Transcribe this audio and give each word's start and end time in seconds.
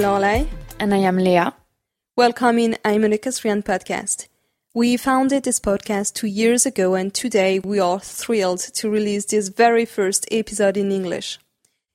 I'm 0.00 0.46
And 0.78 0.94
I 0.94 0.98
am 0.98 1.16
Leah. 1.16 1.54
Welcome 2.14 2.60
in 2.60 2.78
I'm 2.84 3.02
an 3.02 3.12
Equestrian 3.12 3.64
podcast. 3.64 4.28
We 4.72 4.96
founded 4.96 5.42
this 5.42 5.58
podcast 5.58 6.14
two 6.14 6.28
years 6.28 6.64
ago 6.64 6.94
and 6.94 7.12
today 7.12 7.58
we 7.58 7.80
are 7.80 7.98
thrilled 7.98 8.60
to 8.60 8.88
release 8.88 9.24
this 9.24 9.48
very 9.48 9.84
first 9.84 10.24
episode 10.30 10.76
in 10.76 10.92
English. 10.92 11.40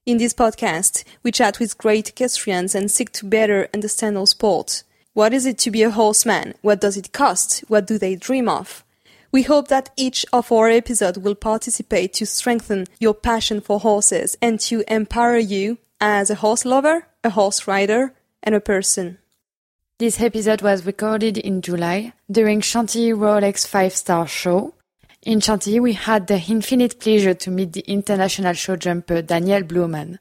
In 0.06 0.18
this 0.18 0.34
podcast, 0.34 1.06
we 1.24 1.32
chat 1.32 1.60
with 1.60 1.78
great 1.78 2.10
equestrians 2.10 2.76
and 2.76 2.92
seek 2.92 3.14
to 3.14 3.26
better 3.26 3.70
understand 3.74 4.18
our 4.18 4.28
sport. 4.28 4.84
What 5.14 5.34
is 5.34 5.46
it 5.46 5.58
to 5.60 5.72
be 5.72 5.84
a 5.84 5.92
horseman? 5.92 6.56
What 6.62 6.82
does 6.82 6.98
it 6.98 7.14
cost? 7.14 7.64
What 7.70 7.88
do 7.88 7.98
they 7.98 8.18
dream 8.18 8.50
of? 8.50 8.84
We 9.32 9.44
hope 9.44 9.70
that 9.70 9.92
each 9.96 10.26
of 10.34 10.52
our 10.52 10.68
episodes 10.68 11.20
will 11.20 11.36
participate 11.36 12.12
to 12.16 12.26
strengthen 12.26 12.86
your 13.00 13.14
passion 13.14 13.62
for 13.62 13.80
horses 13.80 14.36
and 14.42 14.60
to 14.60 14.84
empower 14.90 15.38
you 15.38 15.78
as 16.02 16.30
a 16.30 16.36
horse 16.36 16.66
lover, 16.66 17.08
a 17.24 17.30
horse 17.30 17.68
rider, 17.68 18.14
and 18.42 18.54
a 18.54 18.60
person. 18.60 19.18
This 19.98 20.20
episode 20.20 20.62
was 20.62 20.86
recorded 20.86 21.38
in 21.38 21.62
July 21.62 22.14
during 22.30 22.60
Chantilly 22.60 23.12
Rolex 23.12 23.66
5 23.66 23.96
Star 23.96 24.28
Show. 24.28 24.74
In 25.22 25.40
Chantilly, 25.40 25.80
we 25.80 25.94
had 25.94 26.28
the 26.28 26.40
infinite 26.50 27.00
pleasure 27.00 27.34
to 27.34 27.52
meet 27.52 27.72
the 27.72 27.86
international 27.88 28.54
show 28.54 28.76
jumper 28.76 29.22
Daniel 29.22 29.62
Bluman. 29.62 30.20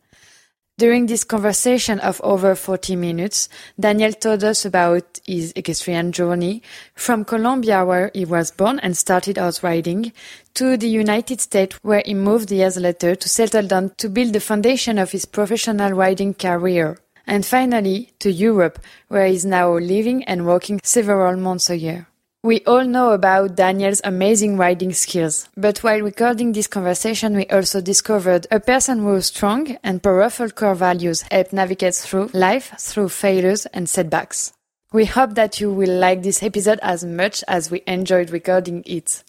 During 0.79 1.07
this 1.07 1.23
conversation 1.23 2.01
of 2.01 2.21
over 2.25 2.55
40 2.55 2.97
minutes, 2.97 3.49
Daniel 3.79 4.13
told 4.13 4.43
us 4.43 4.65
about 4.65 5.21
his 5.27 5.53
equestrian 5.55 6.13
journey 6.13 6.63
from 6.95 7.25
Colombia, 7.25 7.85
where 7.85 8.11
he 8.15 8.25
was 8.25 8.51
born 8.51 8.79
and 8.81 8.97
started 8.97 9.39
horse 9.39 9.63
riding, 9.63 10.13
to 10.55 10.77
the 10.77 10.89
United 10.89 11.41
States, 11.41 11.77
where 11.83 12.03
he 12.07 12.15
moved 12.15 12.51
years 12.51 12.77
later 12.79 13.15
to 13.15 13.29
settle 13.29 13.67
down 13.67 13.91
to 13.99 14.09
build 14.09 14.33
the 14.33 14.41
foundation 14.41 14.99
of 14.99 15.11
his 15.11 15.25
professional 15.25 15.93
riding 15.93 16.35
career. 16.35 16.99
And 17.27 17.47
finally, 17.47 18.13
to 18.21 18.31
Europe, 18.31 18.79
where 19.09 19.27
he 19.27 19.35
is 19.35 19.45
now 19.45 19.73
living 19.73 20.25
and 20.25 20.47
working 20.47 20.81
several 20.83 21.37
months 21.37 21.71
a 21.71 21.77
year. 21.77 22.09
We 22.45 22.61
all 22.67 22.85
know 22.85 23.13
about 23.13 23.55
Daniel's 23.55 24.01
amazing 24.03 24.57
riding 24.57 24.93
skills, 24.93 25.49
but 25.57 25.79
while 25.85 26.01
recording 26.01 26.51
this 26.53 26.67
conversation, 26.67 27.37
we 27.37 27.47
also 27.47 27.81
discovered 27.81 28.49
a 28.51 28.59
person 28.59 28.99
whose 28.99 29.27
strong 29.27 29.77
and 29.85 30.03
powerful 30.03 30.51
core 30.51 30.75
values 30.75 31.23
help 31.31 31.53
navigate 31.53 31.95
through 31.95 32.31
life 32.35 32.75
through 32.79 33.11
failures 33.11 33.67
and 33.67 33.89
setbacks. 33.89 34.53
We 34.93 35.05
hope 35.05 35.37
that 35.37 35.61
you 35.61 35.73
will 35.73 35.97
like 35.97 36.25
this 36.25 36.43
episode 36.43 36.81
as 36.83 37.05
much 37.05 37.45
as 37.47 37.71
we 37.71 37.85
enjoyed 37.87 38.31
recording 38.31 38.83
it. 38.87 39.23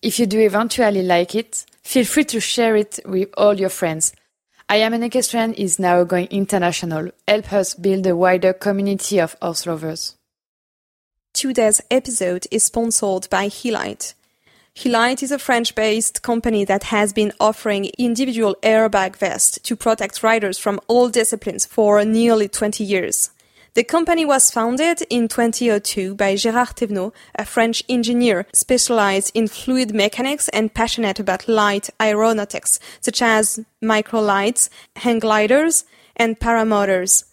If 0.00 0.20
you 0.20 0.26
do 0.26 0.38
eventually 0.38 1.02
like 1.02 1.34
it, 1.34 1.66
feel 1.82 2.04
free 2.04 2.24
to 2.26 2.38
share 2.38 2.76
it 2.76 3.00
with 3.04 3.30
all 3.36 3.58
your 3.58 3.68
friends. 3.68 4.12
I 4.70 4.76
am 4.76 4.94
an 4.94 5.02
equestrian 5.02 5.52
is 5.54 5.80
now 5.80 6.04
going 6.04 6.28
international. 6.28 7.10
Help 7.26 7.52
us 7.52 7.74
build 7.74 8.06
a 8.06 8.14
wider 8.14 8.52
community 8.52 9.18
of 9.18 9.34
horse 9.42 9.66
lovers. 9.66 10.14
Today's 11.34 11.80
episode 11.90 12.46
is 12.52 12.62
sponsored 12.62 13.26
by 13.30 13.48
Helite. 13.48 14.14
Helite 14.76 15.24
is 15.24 15.32
a 15.32 15.40
French-based 15.40 16.22
company 16.22 16.64
that 16.66 16.84
has 16.84 17.12
been 17.12 17.32
offering 17.40 17.90
individual 17.98 18.54
airbag 18.62 19.16
vests 19.16 19.58
to 19.58 19.74
protect 19.74 20.22
riders 20.22 20.56
from 20.56 20.78
all 20.86 21.08
disciplines 21.08 21.66
for 21.66 22.04
nearly 22.04 22.46
20 22.46 22.84
years. 22.84 23.30
The 23.74 23.84
company 23.84 24.24
was 24.24 24.50
founded 24.50 25.02
in 25.10 25.28
2002 25.28 26.16
by 26.16 26.34
Gérard 26.34 26.74
Thévenot, 26.74 27.12
a 27.36 27.44
French 27.44 27.84
engineer 27.88 28.46
specialized 28.52 29.30
in 29.32 29.46
fluid 29.46 29.94
mechanics 29.94 30.48
and 30.48 30.74
passionate 30.74 31.20
about 31.20 31.46
light 31.46 31.88
aeronautics, 32.02 32.80
such 33.00 33.22
as 33.22 33.60
microlights, 33.80 34.70
hang 34.96 35.20
gliders, 35.20 35.84
and 36.16 36.40
paramotors. 36.40 37.24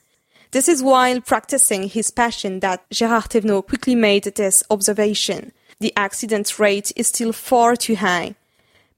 This 0.51 0.69
is 0.69 0.83
while 0.83 1.21
practicing 1.21 1.89
his 1.89 2.11
passion 2.11 2.59
that 2.59 2.87
Gérard 2.91 3.29
Thévenot 3.29 3.67
quickly 3.67 3.95
made 3.95 4.25
this 4.25 4.63
observation. 4.69 5.53
The 5.79 5.93
accident 5.97 6.59
rate 6.59 6.91
is 6.95 7.07
still 7.07 7.33
far 7.33 7.75
too 7.75 7.95
high. 7.95 8.35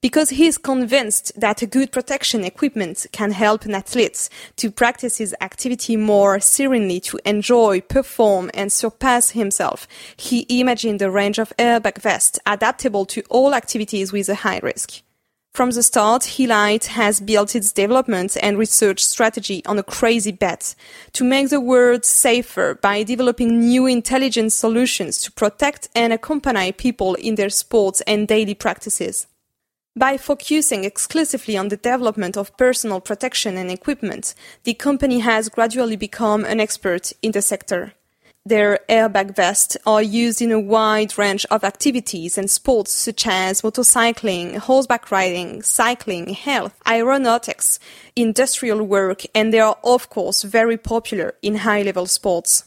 Because 0.02 0.30
he 0.30 0.46
is 0.46 0.56
convinced 0.56 1.30
that 1.38 1.60
a 1.60 1.66
good 1.66 1.92
protection 1.92 2.42
equipment 2.42 3.06
can 3.12 3.32
help 3.32 3.66
an 3.66 3.74
athlete 3.74 4.30
to 4.56 4.70
practice 4.70 5.18
his 5.18 5.34
activity 5.42 5.94
more 5.94 6.40
serenely, 6.40 7.00
to 7.00 7.18
enjoy, 7.26 7.82
perform, 7.82 8.50
and 8.54 8.72
surpass 8.72 9.30
himself, 9.30 9.86
he 10.16 10.46
imagined 10.48 11.02
a 11.02 11.10
range 11.10 11.38
of 11.38 11.52
airbag 11.58 12.00
vests 12.00 12.38
adaptable 12.46 13.04
to 13.04 13.22
all 13.28 13.54
activities 13.54 14.10
with 14.10 14.30
a 14.30 14.36
high 14.36 14.60
risk. 14.62 15.02
From 15.52 15.72
the 15.72 15.82
start, 15.82 16.22
Helite 16.22 16.86
has 16.86 17.20
built 17.20 17.54
its 17.54 17.72
development 17.72 18.38
and 18.40 18.56
research 18.56 19.04
strategy 19.04 19.62
on 19.66 19.78
a 19.78 19.82
crazy 19.82 20.32
bet 20.32 20.74
to 21.12 21.24
make 21.24 21.50
the 21.50 21.60
world 21.60 22.06
safer 22.06 22.78
by 22.80 23.02
developing 23.02 23.58
new 23.58 23.84
intelligent 23.84 24.52
solutions 24.54 25.20
to 25.22 25.32
protect 25.32 25.88
and 25.94 26.12
accompany 26.12 26.72
people 26.72 27.16
in 27.16 27.34
their 27.34 27.50
sports 27.50 28.00
and 28.06 28.28
daily 28.28 28.54
practices. 28.54 29.26
By 30.00 30.16
focusing 30.16 30.84
exclusively 30.84 31.58
on 31.58 31.68
the 31.68 31.76
development 31.76 32.38
of 32.38 32.56
personal 32.56 33.02
protection 33.02 33.58
and 33.58 33.70
equipment, 33.70 34.34
the 34.64 34.72
company 34.72 35.18
has 35.18 35.50
gradually 35.50 35.96
become 35.96 36.46
an 36.46 36.58
expert 36.58 37.12
in 37.20 37.32
the 37.32 37.42
sector. 37.42 37.92
Their 38.46 38.78
airbag 38.88 39.36
vests 39.36 39.76
are 39.84 40.00
used 40.00 40.40
in 40.40 40.52
a 40.52 40.58
wide 40.58 41.18
range 41.18 41.44
of 41.50 41.64
activities 41.64 42.38
and 42.38 42.50
sports 42.50 42.92
such 42.92 43.26
as 43.26 43.60
motorcycling, 43.60 44.56
horseback 44.56 45.10
riding, 45.10 45.60
cycling, 45.60 46.28
health, 46.28 46.80
aeronautics, 46.88 47.78
industrial 48.16 48.82
work, 48.82 49.24
and 49.34 49.52
they 49.52 49.60
are 49.60 49.76
of 49.84 50.08
course 50.08 50.44
very 50.44 50.78
popular 50.78 51.34
in 51.42 51.56
high 51.56 51.82
level 51.82 52.06
sports. 52.06 52.64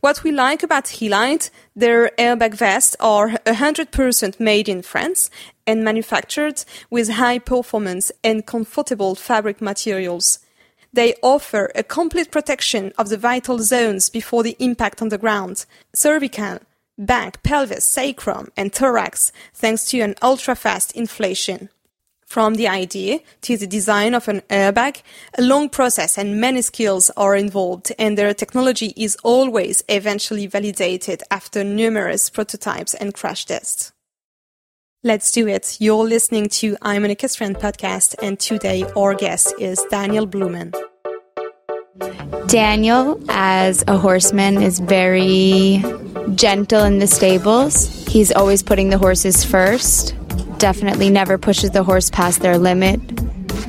What 0.00 0.22
we 0.22 0.30
like 0.30 0.62
about 0.62 0.84
Helite, 0.84 1.50
their 1.74 2.10
airbag 2.18 2.54
vests 2.54 2.94
are 3.00 3.30
100% 3.46 4.38
made 4.38 4.68
in 4.68 4.82
France 4.82 5.28
and 5.68 5.84
manufactured 5.84 6.64
with 6.88 7.10
high 7.10 7.38
performance 7.38 8.10
and 8.24 8.46
comfortable 8.46 9.14
fabric 9.14 9.60
materials. 9.60 10.38
They 10.94 11.14
offer 11.22 11.70
a 11.74 11.82
complete 11.82 12.30
protection 12.30 12.92
of 12.96 13.10
the 13.10 13.18
vital 13.18 13.58
zones 13.58 14.08
before 14.08 14.42
the 14.42 14.56
impact 14.58 15.02
on 15.02 15.10
the 15.10 15.18
ground 15.18 15.66
cervical, 15.94 16.58
back, 16.96 17.42
pelvis, 17.42 17.84
sacrum, 17.84 18.48
and 18.56 18.72
thorax, 18.72 19.30
thanks 19.52 19.84
to 19.90 20.00
an 20.00 20.14
ultra 20.22 20.56
fast 20.56 20.92
inflation. 20.96 21.68
From 22.24 22.54
the 22.54 22.68
idea 22.68 23.20
to 23.42 23.56
the 23.58 23.66
design 23.66 24.14
of 24.14 24.26
an 24.28 24.40
airbag, 24.48 25.02
a 25.38 25.42
long 25.42 25.68
process 25.68 26.18
and 26.18 26.40
many 26.40 26.62
skills 26.62 27.10
are 27.16 27.36
involved, 27.36 27.92
and 27.98 28.16
their 28.16 28.32
technology 28.32 28.94
is 28.96 29.16
always 29.22 29.82
eventually 29.88 30.46
validated 30.46 31.22
after 31.30 31.62
numerous 31.62 32.30
prototypes 32.30 32.94
and 32.94 33.12
crash 33.14 33.44
tests. 33.44 33.92
Let's 35.08 35.32
do 35.32 35.48
it. 35.48 35.78
You're 35.80 36.04
listening 36.04 36.50
to 36.60 36.76
I'm 36.82 37.02
an 37.02 37.10
Equestrian 37.10 37.54
podcast, 37.54 38.14
and 38.22 38.38
today 38.38 38.84
our 38.94 39.14
guest 39.14 39.54
is 39.58 39.82
Daniel 39.88 40.26
Bluman. 40.26 40.74
Daniel, 42.46 43.18
as 43.30 43.82
a 43.88 43.96
horseman, 43.96 44.60
is 44.60 44.80
very 44.80 45.82
gentle 46.34 46.84
in 46.84 46.98
the 46.98 47.06
stables. 47.06 47.88
He's 48.06 48.30
always 48.30 48.62
putting 48.62 48.90
the 48.90 48.98
horses 48.98 49.46
first. 49.46 50.14
Definitely 50.58 51.08
never 51.08 51.38
pushes 51.38 51.70
the 51.70 51.84
horse 51.84 52.10
past 52.10 52.42
their 52.42 52.58
limit. 52.58 53.00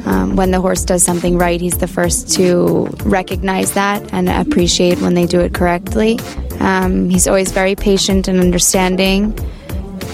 Um, 0.06 0.36
when 0.36 0.52
the 0.52 0.60
horse 0.60 0.84
does 0.84 1.04
something 1.04 1.38
right, 1.38 1.62
he's 1.62 1.78
the 1.78 1.88
first 1.88 2.34
to 2.34 2.90
recognize 3.06 3.76
that 3.76 4.14
and 4.14 4.28
appreciate 4.28 5.00
when 5.00 5.14
they 5.14 5.26
do 5.26 5.40
it 5.40 5.54
correctly. 5.54 6.20
Um, 6.60 7.10
he's 7.10 7.30
always 7.30 7.54
very 7.54 7.76
patient 7.76 8.28
and 8.28 8.42
understanding. 8.42 9.40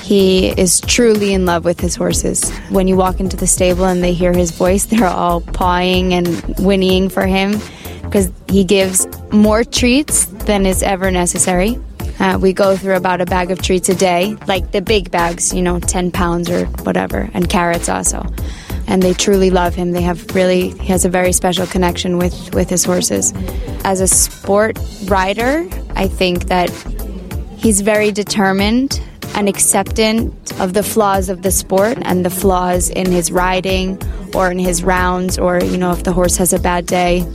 He 0.05 0.49
is 0.49 0.81
truly 0.81 1.33
in 1.33 1.47
love 1.47 1.65
with 1.65 1.79
his 1.79 1.95
horses. 1.95 2.51
When 2.69 2.87
you 2.87 2.95
walk 2.95 3.19
into 3.19 3.35
the 3.35 3.47
stable 3.47 3.85
and 3.85 4.03
they 4.03 4.13
hear 4.13 4.31
his 4.31 4.51
voice, 4.51 4.85
they're 4.85 5.07
all 5.07 5.41
pawing 5.41 6.13
and 6.13 6.27
whinnying 6.59 7.09
for 7.09 7.25
him 7.25 7.59
because 8.03 8.31
he 8.47 8.65
gives 8.65 9.07
more 9.31 9.63
treats 9.63 10.25
than 10.25 10.67
is 10.67 10.83
ever 10.83 11.09
necessary. 11.09 11.79
Uh, 12.19 12.37
we 12.39 12.53
go 12.53 12.77
through 12.77 12.97
about 12.97 13.19
a 13.19 13.25
bag 13.25 13.49
of 13.49 13.63
treats 13.63 13.89
a 13.89 13.95
day, 13.95 14.37
like 14.47 14.71
the 14.71 14.79
big 14.79 15.09
bags, 15.09 15.51
you 15.55 15.63
know, 15.63 15.79
10 15.79 16.11
pounds 16.11 16.51
or 16.51 16.65
whatever, 16.83 17.27
and 17.33 17.49
carrots 17.49 17.89
also. 17.89 18.31
And 18.85 19.01
they 19.01 19.15
truly 19.15 19.49
love 19.49 19.73
him. 19.73 19.91
They 19.91 20.03
have 20.03 20.35
really, 20.35 20.69
he 20.69 20.89
has 20.89 21.05
a 21.05 21.09
very 21.09 21.31
special 21.31 21.65
connection 21.65 22.19
with, 22.19 22.53
with 22.53 22.69
his 22.69 22.83
horses. 22.83 23.33
As 23.83 24.01
a 24.01 24.07
sport 24.07 24.77
rider, 25.05 25.67
I 25.95 26.07
think 26.07 26.45
that 26.49 26.69
he's 27.57 27.81
very 27.81 28.11
determined 28.11 29.01
and 29.35 29.47
acceptant 29.47 30.33
of 30.59 30.73
the 30.73 30.83
flaws 30.83 31.29
of 31.29 31.41
the 31.41 31.51
sport 31.51 31.97
and 32.01 32.25
the 32.25 32.29
flaws 32.29 32.89
in 32.89 33.11
his 33.11 33.31
riding 33.31 34.01
or 34.33 34.49
in 34.49 34.57
his 34.57 34.83
rounds 34.83 35.37
or, 35.37 35.61
you 35.63 35.77
know, 35.77 35.91
if 35.91 36.03
the 36.03 36.13
horse 36.13 36.37
has 36.37 36.53
a 36.53 36.59
bad 36.59 36.85
day. 36.85 37.25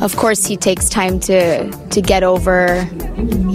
Of 0.00 0.16
course 0.16 0.46
he 0.46 0.56
takes 0.56 0.88
time 0.88 1.20
to 1.20 1.70
to 1.70 2.00
get 2.00 2.24
over 2.24 2.88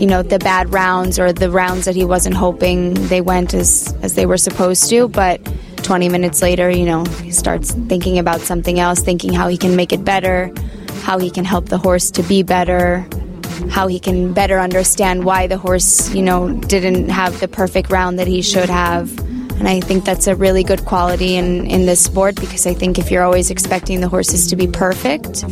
you 0.02 0.06
know 0.06 0.24
the 0.24 0.40
bad 0.40 0.72
rounds 0.72 1.20
or 1.20 1.34
the 1.34 1.52
rounds 1.52 1.84
that 1.86 1.96
he 1.96 2.06
wasn't 2.06 2.36
hoping 2.36 2.94
they 3.08 3.20
went 3.20 3.54
as 3.54 3.94
as 4.02 4.16
they 4.16 4.26
were 4.26 4.38
supposed 4.38 4.90
to. 4.90 5.10
But 5.10 5.44
20 5.84 6.08
minutes 6.08 6.42
later 6.42 6.70
you 6.70 6.86
know 6.86 7.04
he 7.22 7.32
starts 7.32 7.72
thinking 7.90 8.18
about 8.18 8.40
something 8.40 8.80
else 8.80 9.02
thinking 9.02 9.34
how 9.34 9.50
he 9.50 9.58
can 9.58 9.76
make 9.76 9.92
it 9.92 10.06
better 10.06 10.54
how 11.08 11.18
he 11.18 11.30
can 11.30 11.46
help 11.46 11.70
the 11.70 11.78
horse 11.78 12.12
to 12.12 12.22
be 12.24 12.44
better, 12.44 13.08
how 13.70 13.88
he 13.88 14.00
can 14.00 14.34
better 14.34 14.60
understand 14.60 15.24
why 15.24 15.48
the 15.48 15.58
horse, 15.58 16.14
you 16.14 16.22
know, 16.22 16.54
didn't 16.62 17.10
have 17.10 17.40
the 17.40 17.48
perfect 17.48 17.90
round 17.90 18.20
that 18.20 18.28
he 18.28 18.42
should 18.42 18.70
have. 18.70 19.18
And 19.60 19.68
I 19.68 19.80
think 19.80 20.06
that's 20.06 20.28
a 20.28 20.36
really 20.36 20.64
good 20.64 20.86
quality 20.86 21.36
in, 21.36 21.66
in 21.66 21.88
this 21.88 22.04
sport 22.04 22.36
because 22.36 22.68
I 22.68 22.74
think 22.74 23.00
if 23.00 23.10
you're 23.10 23.24
always 23.24 23.50
expecting 23.50 24.02
the 24.02 24.08
horses 24.08 24.48
to 24.48 24.56
be 24.56 24.68
perfect, 24.68 25.44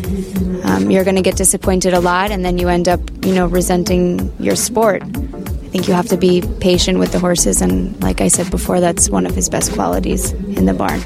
um, 0.64 0.92
you're 0.92 1.04
going 1.04 1.16
to 1.16 1.24
get 1.24 1.38
disappointed 1.38 1.94
a 1.94 2.00
lot 2.00 2.30
and 2.30 2.46
then 2.46 2.60
you 2.60 2.68
end 2.68 2.88
up, 2.88 3.00
you 3.26 3.34
know, 3.34 3.48
resenting 3.48 4.32
your 4.40 4.56
sport. 4.56 5.02
I 5.04 5.78
think 5.78 5.88
you 5.88 5.94
have 5.96 6.08
to 6.10 6.18
be 6.18 6.42
patient 6.62 7.00
with 7.00 7.12
the 7.12 7.20
horses, 7.20 7.62
and 7.62 8.02
like 8.02 8.22
I 8.22 8.30
said 8.30 8.50
before, 8.50 8.80
that's 8.80 9.10
one 9.10 9.26
of 9.26 9.36
his 9.36 9.50
best 9.50 9.74
qualities 9.74 10.32
in 10.32 10.66
the 10.66 10.74
barn. 10.74 11.02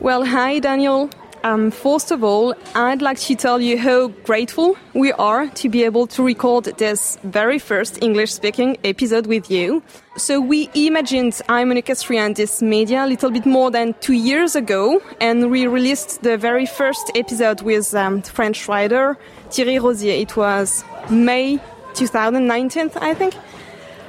Well, 0.00 0.24
hi, 0.24 0.58
Daniel. 0.58 1.10
Um, 1.44 1.70
first 1.70 2.10
of 2.10 2.24
all, 2.24 2.54
I'd 2.74 3.00
like 3.00 3.18
to 3.20 3.34
tell 3.36 3.60
you 3.60 3.78
how 3.78 4.08
grateful 4.24 4.76
we 4.92 5.12
are 5.12 5.46
to 5.46 5.68
be 5.68 5.84
able 5.84 6.06
to 6.08 6.22
record 6.24 6.64
this 6.78 7.16
very 7.22 7.58
first 7.58 8.02
English 8.02 8.32
speaking 8.32 8.76
episode 8.84 9.26
with 9.26 9.50
you. 9.50 9.82
So, 10.16 10.40
we 10.40 10.68
imagined 10.74 11.40
I'm 11.48 11.70
an 11.70 11.76
equestrian 11.76 12.34
this 12.34 12.60
media 12.60 13.04
a 13.04 13.06
little 13.06 13.30
bit 13.30 13.46
more 13.46 13.70
than 13.70 13.94
two 14.00 14.14
years 14.14 14.56
ago, 14.56 15.00
and 15.20 15.50
we 15.50 15.68
released 15.68 16.22
the 16.22 16.36
very 16.36 16.66
first 16.66 17.12
episode 17.14 17.62
with 17.62 17.94
um, 17.94 18.22
French 18.22 18.66
rider 18.66 19.16
Thierry 19.50 19.78
Rozier. 19.78 20.14
It 20.14 20.36
was 20.36 20.84
May 21.08 21.60
2019, 21.94 22.90
I 22.96 23.14
think. 23.14 23.34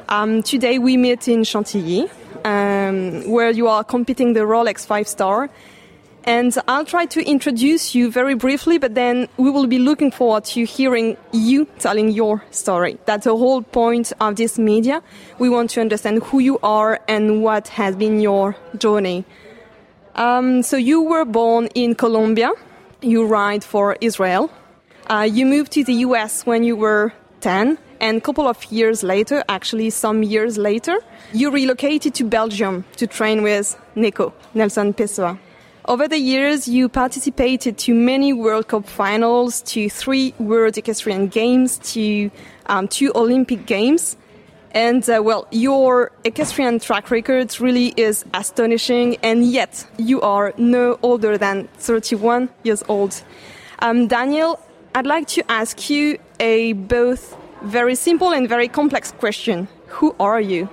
Um, 0.10 0.42
today 0.42 0.80
we 0.80 0.98
meet 0.98 1.28
in 1.28 1.44
Chantilly, 1.44 2.10
um, 2.44 3.30
where 3.30 3.52
you 3.52 3.68
are 3.68 3.84
competing 3.84 4.34
the 4.34 4.42
Rolex 4.42 4.84
5 4.88 5.08
star 5.08 5.50
and 6.26 6.56
I'll 6.68 6.86
try 6.86 7.06
to 7.08 7.22
introduce 7.24 7.96
you 7.96 8.12
very 8.12 8.36
briefly, 8.36 8.78
but 8.78 8.96
then 8.96 9.28
we 9.38 9.50
will 9.50 9.68
be 9.68 9.80
looking 9.80 10.12
forward 10.12 10.46
to 10.46 10.66
hearing 10.66 11.18
you 11.32 11.66
telling 11.80 12.12
your 12.12 12.44
story. 12.52 12.98
That's 13.06 13.26
the 13.26 13.36
whole 13.36 13.62
point 13.62 14.14
of 14.20 14.36
this 14.36 14.60
media. 14.60 15.02
We 15.40 15.50
want 15.50 15.72
to 15.72 15.82
understand 15.82 16.24
who 16.24 16.40
you 16.40 16.60
are 16.62 17.00
and 17.08 17.42
what 17.44 17.70
has 17.70 17.96
been 17.96 18.20
your 18.20 18.56
journey. 18.78 19.26
Um, 20.16 20.64
so 20.64 20.78
you 20.78 21.02
were 21.02 21.26
born 21.26 21.68
in 21.76 21.96
Colombia. 21.96 22.52
You 23.02 23.26
ride 23.26 23.64
for 23.64 23.96
Israel. 24.02 24.52
Uh, 25.10 25.28
you 25.32 25.46
moved 25.46 25.72
to 25.74 25.84
the 25.84 25.94
US 26.06 26.46
when 26.46 26.64
you 26.64 26.76
were 26.76 27.14
10 27.42 27.78
and 28.02 28.18
a 28.18 28.22
couple 28.22 28.48
of 28.48 28.64
years 28.72 29.04
later, 29.04 29.44
actually 29.50 29.90
some 29.90 30.24
years 30.24 30.58
later, 30.58 31.00
you 31.34 31.52
relocated 31.52 32.14
to 32.16 32.24
Belgium 32.24 32.86
to 32.96 33.08
train 33.08 33.42
with 33.44 33.78
Neco, 33.96 34.34
Nelson 34.54 34.94
Pessoa. 34.94 35.38
Over 35.86 36.08
the 36.08 36.18
years, 36.18 36.68
you 36.68 36.90
participated 36.90 37.78
to 37.80 37.94
many 37.94 38.34
World 38.34 38.68
Cup 38.68 38.86
finals, 38.86 39.62
to 39.62 39.90
three 39.90 40.34
World 40.38 40.78
Equestrian 40.78 41.28
Games, 41.28 41.78
to 41.94 42.30
um, 42.66 42.88
two 42.88 43.12
Olympic 43.16 43.66
Games. 43.66 44.18
And 44.72 45.10
uh, 45.10 45.22
well, 45.24 45.48
your 45.52 46.12
equestrian 46.26 46.80
track 46.80 47.10
record 47.10 47.60
really 47.60 47.94
is 47.96 48.26
astonishing, 48.34 49.18
and 49.24 49.46
yet 49.46 49.88
you 49.98 50.22
are 50.22 50.54
no 50.58 51.00
older 51.02 51.38
than 51.38 51.70
31 51.78 52.50
years 52.64 52.84
old. 52.88 53.24
Um, 53.80 54.08
Daniel, 54.08 54.60
I'd 54.94 55.08
like 55.08 55.28
to 55.30 55.50
ask 55.50 55.90
you 55.90 56.20
a 56.40 56.74
both 56.74 57.36
very 57.64 57.96
simple 57.96 58.32
and 58.32 58.48
very 58.50 58.68
complex 58.68 59.12
question. 59.14 59.70
Who 59.88 60.14
are 60.20 60.42
you? 60.42 60.70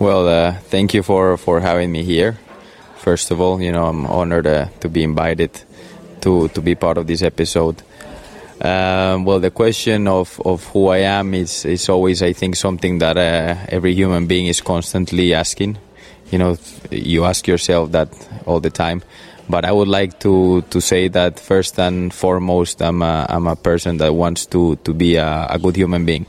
Well, 0.00 0.28
uh, 0.28 0.58
thank 0.68 0.92
you 0.92 1.02
for, 1.02 1.36
for 1.38 1.60
having 1.60 1.92
me 1.92 2.02
here 2.02 2.36
first 3.06 3.30
of 3.30 3.40
all. 3.40 3.62
You 3.62 3.70
know, 3.70 3.86
I'm 3.86 4.04
honored 4.06 4.48
uh, 4.48 4.66
to 4.80 4.88
be 4.88 5.02
invited 5.04 5.52
to 6.22 6.48
to 6.48 6.60
be 6.60 6.74
part 6.74 6.98
of 6.98 7.06
this 7.06 7.22
episode. 7.22 7.76
Um, 8.60 9.24
well, 9.26 9.38
the 9.38 9.50
question 9.50 10.08
of, 10.08 10.40
of 10.44 10.64
who 10.72 10.88
I 10.88 11.00
am 11.18 11.34
is, 11.34 11.64
is 11.66 11.88
always, 11.90 12.22
I 12.22 12.32
think, 12.32 12.56
something 12.56 12.98
that 13.00 13.16
uh, 13.18 13.54
every 13.68 13.94
human 13.94 14.26
being 14.26 14.46
is 14.46 14.62
constantly 14.62 15.34
asking. 15.34 15.76
You 16.32 16.38
know, 16.38 16.56
you 16.90 17.26
ask 17.26 17.46
yourself 17.46 17.92
that 17.92 18.08
all 18.46 18.60
the 18.60 18.70
time. 18.70 19.02
But 19.48 19.66
I 19.66 19.72
would 19.72 19.88
like 19.88 20.18
to, 20.20 20.62
to 20.70 20.80
say 20.80 21.08
that 21.08 21.38
first 21.38 21.78
and 21.78 22.12
foremost, 22.12 22.80
I'm 22.80 23.02
a, 23.02 23.26
I'm 23.28 23.46
a 23.46 23.56
person 23.56 23.98
that 23.98 24.14
wants 24.14 24.46
to, 24.46 24.76
to 24.76 24.94
be 24.94 25.16
a, 25.16 25.46
a 25.50 25.58
good 25.58 25.76
human 25.76 26.06
being. 26.06 26.24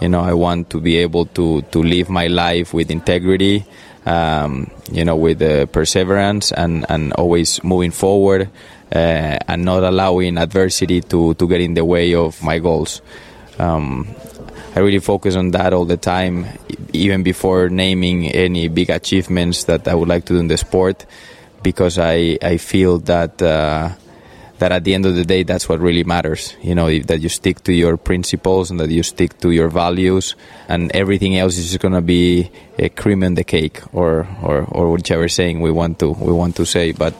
You 0.00 0.08
know, 0.08 0.22
I 0.22 0.34
want 0.34 0.70
to 0.70 0.80
be 0.80 0.96
able 0.96 1.26
to, 1.38 1.62
to 1.62 1.78
live 1.82 2.10
my 2.10 2.26
life 2.26 2.74
with 2.74 2.90
integrity 2.90 3.64
um, 4.06 4.70
you 4.90 5.04
know, 5.04 5.16
with 5.16 5.42
uh, 5.42 5.66
perseverance 5.66 6.52
and, 6.52 6.86
and 6.88 7.12
always 7.14 7.62
moving 7.62 7.90
forward 7.90 8.48
uh, 8.92 9.38
and 9.46 9.64
not 9.64 9.82
allowing 9.82 10.38
adversity 10.38 11.00
to, 11.00 11.34
to 11.34 11.48
get 11.48 11.60
in 11.60 11.74
the 11.74 11.84
way 11.84 12.14
of 12.14 12.42
my 12.42 12.58
goals. 12.58 13.02
Um, 13.58 14.08
I 14.74 14.80
really 14.80 15.00
focus 15.00 15.36
on 15.36 15.50
that 15.50 15.72
all 15.72 15.84
the 15.84 15.96
time, 15.96 16.46
even 16.92 17.22
before 17.22 17.68
naming 17.68 18.28
any 18.28 18.68
big 18.68 18.90
achievements 18.90 19.64
that 19.64 19.88
I 19.88 19.94
would 19.94 20.08
like 20.08 20.24
to 20.26 20.34
do 20.34 20.40
in 20.40 20.48
the 20.48 20.56
sport, 20.56 21.06
because 21.62 21.98
I, 21.98 22.38
I 22.42 22.56
feel 22.56 22.98
that. 23.00 23.40
Uh, 23.40 23.90
that 24.60 24.72
at 24.72 24.84
the 24.84 24.94
end 24.94 25.06
of 25.06 25.16
the 25.16 25.24
day, 25.24 25.42
that's 25.42 25.68
what 25.68 25.80
really 25.80 26.04
matters. 26.04 26.54
You 26.62 26.74
know, 26.74 26.86
if, 26.86 27.06
that 27.08 27.20
you 27.20 27.28
stick 27.28 27.64
to 27.64 27.72
your 27.72 27.96
principles 27.96 28.70
and 28.70 28.78
that 28.78 28.90
you 28.90 29.02
stick 29.02 29.38
to 29.40 29.50
your 29.50 29.68
values, 29.68 30.36
and 30.68 30.92
everything 30.94 31.36
else 31.36 31.58
is 31.58 31.66
just 31.72 31.80
gonna 31.80 32.02
be 32.02 32.50
a 32.78 32.88
cream 32.88 33.24
on 33.24 33.34
the 33.34 33.44
cake, 33.44 33.80
or 33.92 34.28
or 34.42 34.64
or 34.70 34.90
whichever 34.92 35.28
saying 35.28 35.60
we 35.60 35.70
want 35.70 35.98
to 35.98 36.10
we 36.10 36.32
want 36.32 36.56
to 36.56 36.64
say. 36.64 36.92
But 36.92 37.14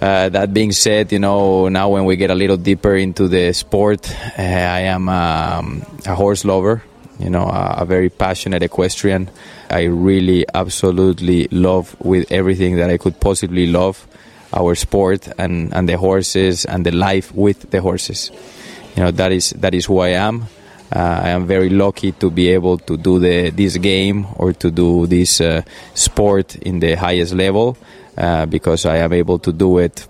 uh, 0.00 0.30
that 0.30 0.54
being 0.54 0.72
said, 0.72 1.12
you 1.12 1.18
know, 1.18 1.68
now 1.68 1.90
when 1.90 2.04
we 2.04 2.16
get 2.16 2.30
a 2.30 2.34
little 2.34 2.56
deeper 2.56 2.96
into 2.96 3.28
the 3.28 3.52
sport, 3.52 4.10
uh, 4.38 4.42
I 4.42 4.80
am 4.88 5.08
um, 5.08 5.82
a 6.06 6.14
horse 6.14 6.44
lover. 6.44 6.82
You 7.18 7.30
know, 7.30 7.46
a, 7.46 7.78
a 7.82 7.84
very 7.84 8.10
passionate 8.10 8.62
equestrian. 8.62 9.28
I 9.68 9.84
really, 9.90 10.46
absolutely 10.54 11.48
love 11.50 11.96
with 12.00 12.30
everything 12.30 12.76
that 12.76 12.90
I 12.90 12.96
could 12.96 13.20
possibly 13.20 13.66
love 13.66 14.07
our 14.52 14.74
sport 14.74 15.28
and, 15.38 15.72
and 15.74 15.88
the 15.88 15.96
horses 15.96 16.64
and 16.64 16.84
the 16.84 16.92
life 16.92 17.34
with 17.34 17.70
the 17.70 17.80
horses. 17.80 18.30
You 18.96 19.04
know 19.04 19.10
that 19.12 19.32
is 19.32 19.50
that 19.50 19.74
is 19.74 19.86
who 19.86 20.00
I 20.00 20.08
am. 20.08 20.46
Uh, 20.90 21.20
I 21.22 21.28
am 21.30 21.46
very 21.46 21.68
lucky 21.68 22.12
to 22.12 22.30
be 22.30 22.48
able 22.48 22.78
to 22.78 22.96
do 22.96 23.18
the 23.18 23.50
this 23.50 23.76
game 23.76 24.26
or 24.36 24.52
to 24.54 24.70
do 24.70 25.06
this 25.06 25.40
uh, 25.40 25.62
sport 25.94 26.56
in 26.56 26.80
the 26.80 26.94
highest 26.94 27.34
level 27.34 27.76
uh, 28.16 28.46
because 28.46 28.86
I 28.86 28.96
am 28.96 29.12
able 29.12 29.38
to 29.40 29.52
do 29.52 29.78
it 29.78 30.06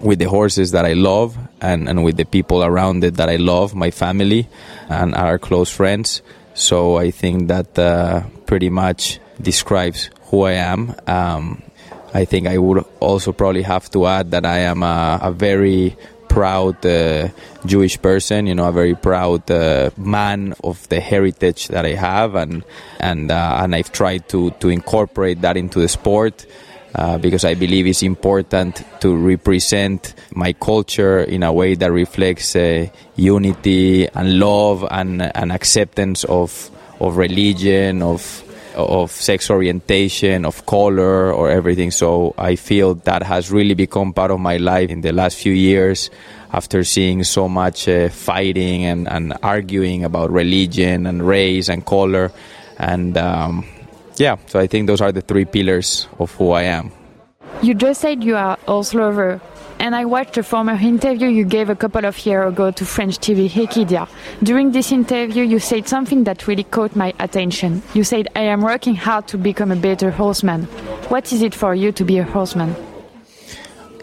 with 0.00 0.18
the 0.18 0.24
horses 0.28 0.70
that 0.70 0.84
I 0.84 0.94
love 0.94 1.36
and, 1.60 1.88
and 1.88 2.02
with 2.02 2.16
the 2.16 2.24
people 2.24 2.64
around 2.64 3.04
it 3.04 3.16
that 3.16 3.28
I 3.28 3.36
love, 3.36 3.74
my 3.74 3.90
family 3.90 4.48
and 4.88 5.14
our 5.14 5.38
close 5.38 5.70
friends. 5.70 6.22
So 6.54 6.96
I 6.96 7.10
think 7.10 7.48
that 7.48 7.78
uh, 7.78 8.22
pretty 8.46 8.70
much 8.70 9.20
describes 9.40 10.10
who 10.30 10.44
I 10.44 10.52
am. 10.52 10.94
Um, 11.06 11.62
I 12.12 12.24
think 12.24 12.46
I 12.46 12.58
would 12.58 12.84
also 12.98 13.32
probably 13.32 13.62
have 13.62 13.90
to 13.90 14.06
add 14.06 14.32
that 14.32 14.44
I 14.44 14.58
am 14.58 14.82
a, 14.82 15.20
a 15.22 15.32
very 15.32 15.96
proud 16.28 16.84
uh, 16.86 17.28
Jewish 17.66 18.00
person, 18.00 18.46
you 18.46 18.54
know, 18.54 18.68
a 18.68 18.72
very 18.72 18.94
proud 18.94 19.50
uh, 19.50 19.90
man 19.96 20.54
of 20.64 20.88
the 20.88 21.00
heritage 21.00 21.68
that 21.68 21.84
I 21.84 21.94
have, 21.94 22.36
and 22.36 22.64
and 22.98 23.30
uh, 23.30 23.60
and 23.62 23.74
I've 23.74 23.92
tried 23.92 24.28
to 24.30 24.50
to 24.60 24.68
incorporate 24.68 25.42
that 25.42 25.56
into 25.56 25.80
the 25.80 25.88
sport. 25.88 26.46
Uh, 26.92 27.18
because 27.18 27.44
I 27.44 27.54
believe 27.54 27.86
it's 27.86 28.02
important 28.02 28.82
to 29.00 29.14
represent 29.14 30.12
my 30.34 30.52
culture 30.54 31.20
in 31.20 31.44
a 31.44 31.52
way 31.52 31.76
that 31.76 31.92
reflects 31.92 32.56
uh, 32.56 32.88
unity 33.14 34.08
and 34.08 34.40
love 34.40 34.84
and, 34.90 35.22
and 35.22 35.52
acceptance 35.52 36.24
of 36.24 36.68
of 36.98 37.16
religion, 37.16 38.02
of 38.02 38.42
of 38.74 39.10
sex 39.10 39.50
orientation, 39.50 40.44
of 40.44 40.66
color, 40.66 41.32
or 41.32 41.50
everything. 41.50 41.90
So 41.90 42.34
I 42.38 42.56
feel 42.56 42.94
that 42.94 43.22
has 43.22 43.50
really 43.50 43.74
become 43.74 44.12
part 44.12 44.30
of 44.30 44.40
my 44.40 44.56
life 44.56 44.90
in 44.90 45.00
the 45.00 45.12
last 45.12 45.38
few 45.38 45.52
years 45.52 46.10
after 46.52 46.84
seeing 46.84 47.24
so 47.24 47.48
much 47.48 47.88
uh, 47.88 48.08
fighting 48.08 48.84
and, 48.84 49.08
and 49.08 49.34
arguing 49.42 50.04
about 50.04 50.30
religion 50.30 51.06
and 51.06 51.26
race 51.26 51.68
and 51.68 51.84
color. 51.84 52.32
And 52.78 53.16
um, 53.16 53.66
yeah, 54.16 54.36
so 54.46 54.58
I 54.58 54.66
think 54.66 54.86
those 54.86 55.00
are 55.00 55.12
the 55.12 55.22
three 55.22 55.44
pillars 55.44 56.08
of 56.18 56.34
who 56.34 56.52
I 56.52 56.62
am. 56.62 56.90
You 57.62 57.74
just 57.74 58.00
said 58.00 58.24
you 58.24 58.36
are 58.36 58.58
horse 58.66 58.94
lover 58.94 59.40
and 59.80 59.96
I 59.96 60.04
watched 60.04 60.36
a 60.36 60.42
former 60.42 60.74
interview 60.74 61.28
you 61.28 61.44
gave 61.44 61.70
a 61.70 61.74
couple 61.74 62.04
of 62.04 62.26
years 62.26 62.52
ago 62.52 62.70
to 62.70 62.84
French 62.84 63.18
TV 63.18 63.48
Equidia. 63.48 64.06
During 64.42 64.72
this 64.72 64.92
interview, 64.92 65.42
you 65.42 65.58
said 65.58 65.88
something 65.88 66.24
that 66.24 66.46
really 66.46 66.64
caught 66.64 66.94
my 66.94 67.14
attention. 67.18 67.82
You 67.94 68.04
said, 68.04 68.28
I 68.36 68.42
am 68.42 68.60
working 68.60 68.94
hard 68.94 69.26
to 69.28 69.38
become 69.38 69.72
a 69.72 69.76
better 69.76 70.10
horseman. 70.10 70.64
What 71.08 71.32
is 71.32 71.40
it 71.42 71.54
for 71.54 71.74
you 71.74 71.92
to 71.92 72.04
be 72.04 72.18
a 72.18 72.24
horseman? 72.24 72.76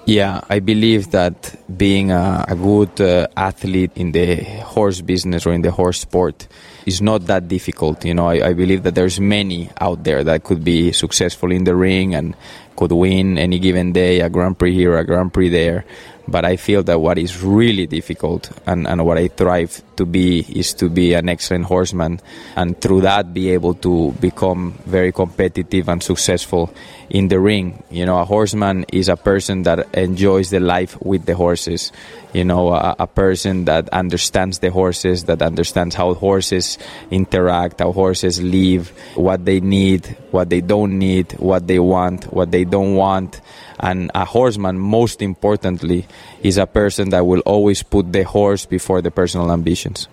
Yeah, 0.07 0.39
I 0.49 0.59
believe 0.59 1.11
that 1.11 1.53
being 1.77 2.11
a, 2.11 2.45
a 2.47 2.55
good 2.55 3.01
uh, 3.01 3.27
athlete 3.35 3.91
in 3.95 4.13
the 4.13 4.41
horse 4.63 5.01
business 5.01 5.45
or 5.45 5.51
in 5.51 5.63
the 5.63 5.71
horse 5.71 5.99
sport 5.99 6.47
is 6.85 7.01
not 7.01 7.25
that 7.25 7.49
difficult. 7.49 8.05
You 8.05 8.13
know, 8.13 8.29
I, 8.29 8.47
I, 8.47 8.53
believe 8.53 8.83
that 8.83 8.95
there's 8.95 9.19
many 9.19 9.69
out 9.81 10.05
there 10.05 10.23
that 10.23 10.45
could 10.45 10.63
be 10.63 10.93
successful 10.93 11.51
in 11.51 11.65
the 11.65 11.75
ring 11.75 12.15
and 12.15 12.37
could 12.77 12.93
win 12.93 13.37
any 13.37 13.59
given 13.59 13.91
day 13.91 14.21
a 14.21 14.29
Grand 14.29 14.57
Prix 14.57 14.73
here, 14.73 14.97
a 14.97 15.03
Grand 15.03 15.33
Prix 15.33 15.49
there. 15.49 15.83
But 16.27 16.43
I 16.43 16.57
feel 16.57 16.84
that 16.84 17.00
what 17.00 17.17
is 17.17 17.41
really 17.41 17.88
difficult 17.88 18.51
and, 18.65 18.86
and 18.88 19.05
what 19.05 19.17
I 19.17 19.29
thrive 19.29 19.81
to 19.96 20.05
be 20.05 20.39
is 20.39 20.74
to 20.75 20.89
be 20.89 21.13
an 21.13 21.29
excellent 21.29 21.65
horseman 21.65 22.19
and 22.55 22.79
through 22.79 23.01
that 23.01 23.34
be 23.34 23.51
able 23.51 23.74
to 23.75 24.12
become 24.19 24.77
very 24.86 25.12
competitive 25.12 25.89
and 25.89 26.03
successful 26.03 26.74
in 27.10 27.29
the 27.29 27.39
ring. 27.39 27.84
You 27.89 28.05
know, 28.05 28.19
a 28.19 28.25
horseman 28.25 28.86
is 28.91 29.10
a 29.10 29.15
person 29.15 29.63
that 29.63 29.96
enjoys 29.96 30.50
the 30.50 30.60
life 30.60 31.00
with 31.01 31.25
the 31.25 31.36
horses. 31.36 31.91
You 32.34 32.43
know, 32.43 32.74
a, 32.74 32.96
a 33.00 33.07
person 33.07 33.65
that 33.65 33.89
understands 33.89 34.60
the 34.60 34.69
horses, 34.69 35.24
that 35.25 35.41
understands 35.41 35.96
how 35.96 36.13
horses 36.13 36.77
interact, 37.10 37.79
how 37.79 37.93
horses 37.93 38.41
live, 38.41 38.89
what 39.15 39.46
they 39.46 39.62
need, 39.62 40.05
what 40.31 40.50
they 40.50 40.62
don't 40.62 41.00
need, 41.00 41.31
what 41.39 41.67
they 41.67 41.79
want, 41.79 42.31
what 42.34 42.51
they 42.51 42.65
don't 42.65 42.96
want 42.96 43.41
and 43.79 44.12
a 44.15 44.25
horseman, 44.25 44.79
most 44.79 45.22
importantly, 45.22 46.07
is 46.41 46.57
a 46.57 46.67
person 46.67 47.10
that 47.10 47.25
will 47.25 47.41
always 47.41 47.84
put 47.84 48.12
the 48.12 48.24
horse 48.24 48.65
before 48.65 49.01
the 49.01 49.12
personal 49.12 49.51
ambitions. 49.51 50.07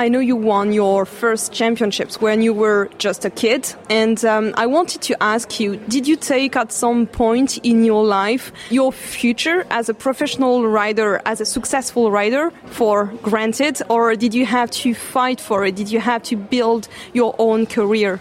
I 0.00 0.08
know 0.08 0.20
you 0.20 0.34
won 0.34 0.72
your 0.72 1.04
first 1.04 1.52
championships 1.52 2.22
when 2.22 2.40
you 2.40 2.54
were 2.54 2.88
just 2.96 3.26
a 3.26 3.28
kid, 3.28 3.74
and 3.90 4.24
um, 4.24 4.54
I 4.56 4.64
wanted 4.66 5.02
to 5.02 5.22
ask 5.22 5.60
you 5.60 5.76
did 5.76 6.08
you 6.08 6.16
take 6.16 6.56
at 6.56 6.72
some 6.72 7.06
point 7.06 7.58
in 7.58 7.84
your 7.84 8.02
life 8.02 8.50
your 8.70 8.92
future 8.92 9.66
as 9.70 9.90
a 9.90 9.94
professional 9.94 10.66
rider, 10.66 11.20
as 11.26 11.42
a 11.42 11.44
successful 11.44 12.10
rider, 12.10 12.50
for 12.64 13.12
granted, 13.22 13.82
or 13.90 14.14
did 14.16 14.32
you 14.32 14.46
have 14.46 14.70
to 14.70 14.94
fight 14.94 15.38
for 15.38 15.66
it? 15.66 15.76
Did 15.76 15.90
you 15.90 16.00
have 16.00 16.22
to 16.22 16.36
build 16.36 16.88
your 17.12 17.34
own 17.38 17.66
career? 17.66 18.20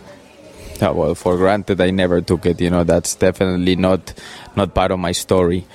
Well, 0.82 1.16
for 1.16 1.38
granted, 1.38 1.82
I 1.82 1.92
never 1.92 2.22
took 2.22 2.46
it. 2.46 2.62
You 2.62 2.70
know, 2.70 2.84
that's 2.84 3.16
definitely 3.16 3.76
not 3.76 4.14
not 4.56 4.74
part 4.74 4.92
of 4.92 5.00
my 5.00 5.12
story. 5.12 5.66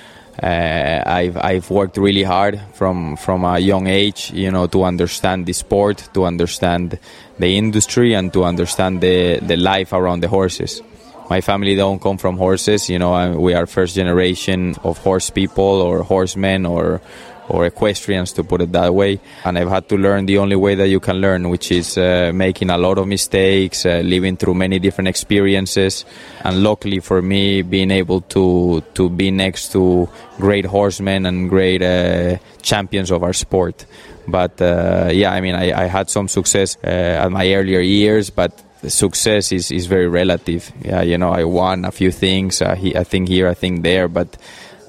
Uh, 0.41 1.01
I've 1.05 1.37
I've 1.37 1.69
worked 1.69 1.97
really 1.97 2.23
hard 2.23 2.59
from 2.73 3.15
from 3.15 3.45
a 3.45 3.59
young 3.59 3.87
age, 3.87 4.31
you 4.33 4.51
know, 4.51 4.67
to 4.67 4.83
understand 4.83 5.45
the 5.45 5.53
sport, 5.53 6.09
to 6.13 6.25
understand 6.25 6.99
the 7.39 7.57
industry, 7.57 8.13
and 8.13 8.33
to 8.33 8.43
understand 8.43 9.01
the 9.01 9.39
the 9.39 9.55
life 9.57 9.93
around 9.93 10.21
the 10.21 10.27
horses. 10.27 10.81
My 11.29 11.41
family 11.41 11.75
don't 11.75 11.99
come 11.99 12.17
from 12.17 12.37
horses, 12.37 12.89
you 12.89 12.99
know. 12.99 13.39
We 13.39 13.55
are 13.55 13.65
first 13.65 13.95
generation 13.95 14.75
of 14.83 14.99
horse 14.99 15.31
people 15.31 15.81
or 15.81 16.03
horsemen 16.03 16.65
or 16.65 17.01
or 17.49 17.65
equestrians 17.65 18.33
to 18.33 18.43
put 18.43 18.61
it 18.61 18.71
that 18.71 18.93
way. 18.93 19.19
And 19.43 19.57
i've 19.57 19.69
had 19.69 19.87
to 19.89 19.97
learn 19.97 20.25
the 20.25 20.37
only 20.37 20.55
way 20.55 20.75
that 20.75 20.87
you 20.87 20.99
can 20.99 21.17
learn 21.17 21.49
which 21.49 21.71
is 21.71 21.97
uh, 21.97 22.31
making 22.33 22.69
a 22.69 22.77
lot 22.77 22.97
of 22.97 23.07
mistakes 23.07 23.85
uh, 23.85 24.01
living 24.03 24.37
through 24.37 24.55
many 24.55 24.79
different 24.79 25.07
experiences. 25.07 26.05
And 26.43 26.63
luckily 26.63 26.99
for 26.99 27.21
me 27.21 27.61
being 27.61 27.91
able 27.91 28.21
to 28.21 28.83
to 28.93 29.09
be 29.09 29.31
next 29.31 29.71
to 29.73 30.09
great 30.37 30.65
horsemen 30.65 31.25
and 31.25 31.49
great 31.49 31.81
uh, 31.81 32.37
champions 32.61 33.11
of 33.11 33.23
our 33.23 33.33
sport. 33.33 33.85
But 34.27 34.59
uh, 34.59 35.09
yeah 35.11 35.31
i 35.31 35.41
mean 35.41 35.53
I, 35.53 35.83
I, 35.83 35.85
had 35.85 36.09
some 36.09 36.27
success 36.27 36.77
uh, 36.83 37.25
at 37.25 37.31
my 37.31 37.53
earlier 37.53 37.79
years 37.79 38.31
but 38.31 38.59
success 38.87 39.51
is, 39.51 39.71
is 39.71 39.85
very 39.85 40.07
relative. 40.07 40.71
Yeah 40.83 41.01
you 41.03 41.17
know 41.17 41.31
i 41.31 41.43
won 41.43 41.85
a 41.85 41.91
few 41.91 42.11
things 42.11 42.61
uh, 42.61 42.75
i 42.95 43.03
think 43.03 43.29
here 43.29 43.47
i 43.47 43.53
think 43.53 43.83
there 43.83 44.07
but 44.07 44.35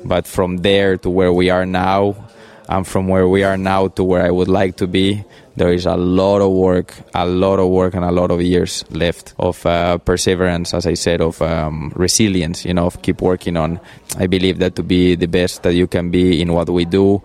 but 0.04 0.26
from 0.26 0.58
there 0.58 0.96
to 0.96 1.10
where 1.10 1.32
we 1.32 1.50
are 1.50 1.66
now 1.66 2.14
and 2.68 2.86
from 2.86 3.08
where 3.08 3.28
we 3.28 3.44
are 3.44 3.56
now 3.56 3.88
to 3.88 4.04
where 4.04 4.24
I 4.24 4.30
would 4.30 4.48
like 4.48 4.76
to 4.76 4.86
be, 4.86 5.24
there 5.56 5.72
is 5.72 5.86
a 5.86 5.96
lot 5.96 6.40
of 6.40 6.52
work, 6.52 6.94
a 7.14 7.26
lot 7.26 7.58
of 7.58 7.68
work, 7.68 7.94
and 7.94 8.04
a 8.04 8.10
lot 8.10 8.30
of 8.30 8.42
years 8.42 8.84
left 8.90 9.34
of 9.38 9.64
uh, 9.64 9.98
perseverance, 9.98 10.74
as 10.74 10.86
I 10.86 10.94
said, 10.94 11.20
of 11.20 11.40
um, 11.40 11.92
resilience, 11.96 12.64
you 12.64 12.74
know, 12.74 12.86
of 12.86 13.00
keep 13.02 13.22
working 13.22 13.56
on. 13.56 13.80
I 14.18 14.26
believe 14.26 14.58
that 14.58 14.76
to 14.76 14.82
be 14.82 15.14
the 15.14 15.26
best 15.26 15.62
that 15.62 15.74
you 15.74 15.86
can 15.86 16.10
be 16.10 16.42
in 16.42 16.52
what 16.52 16.68
we 16.68 16.84
do, 16.84 17.22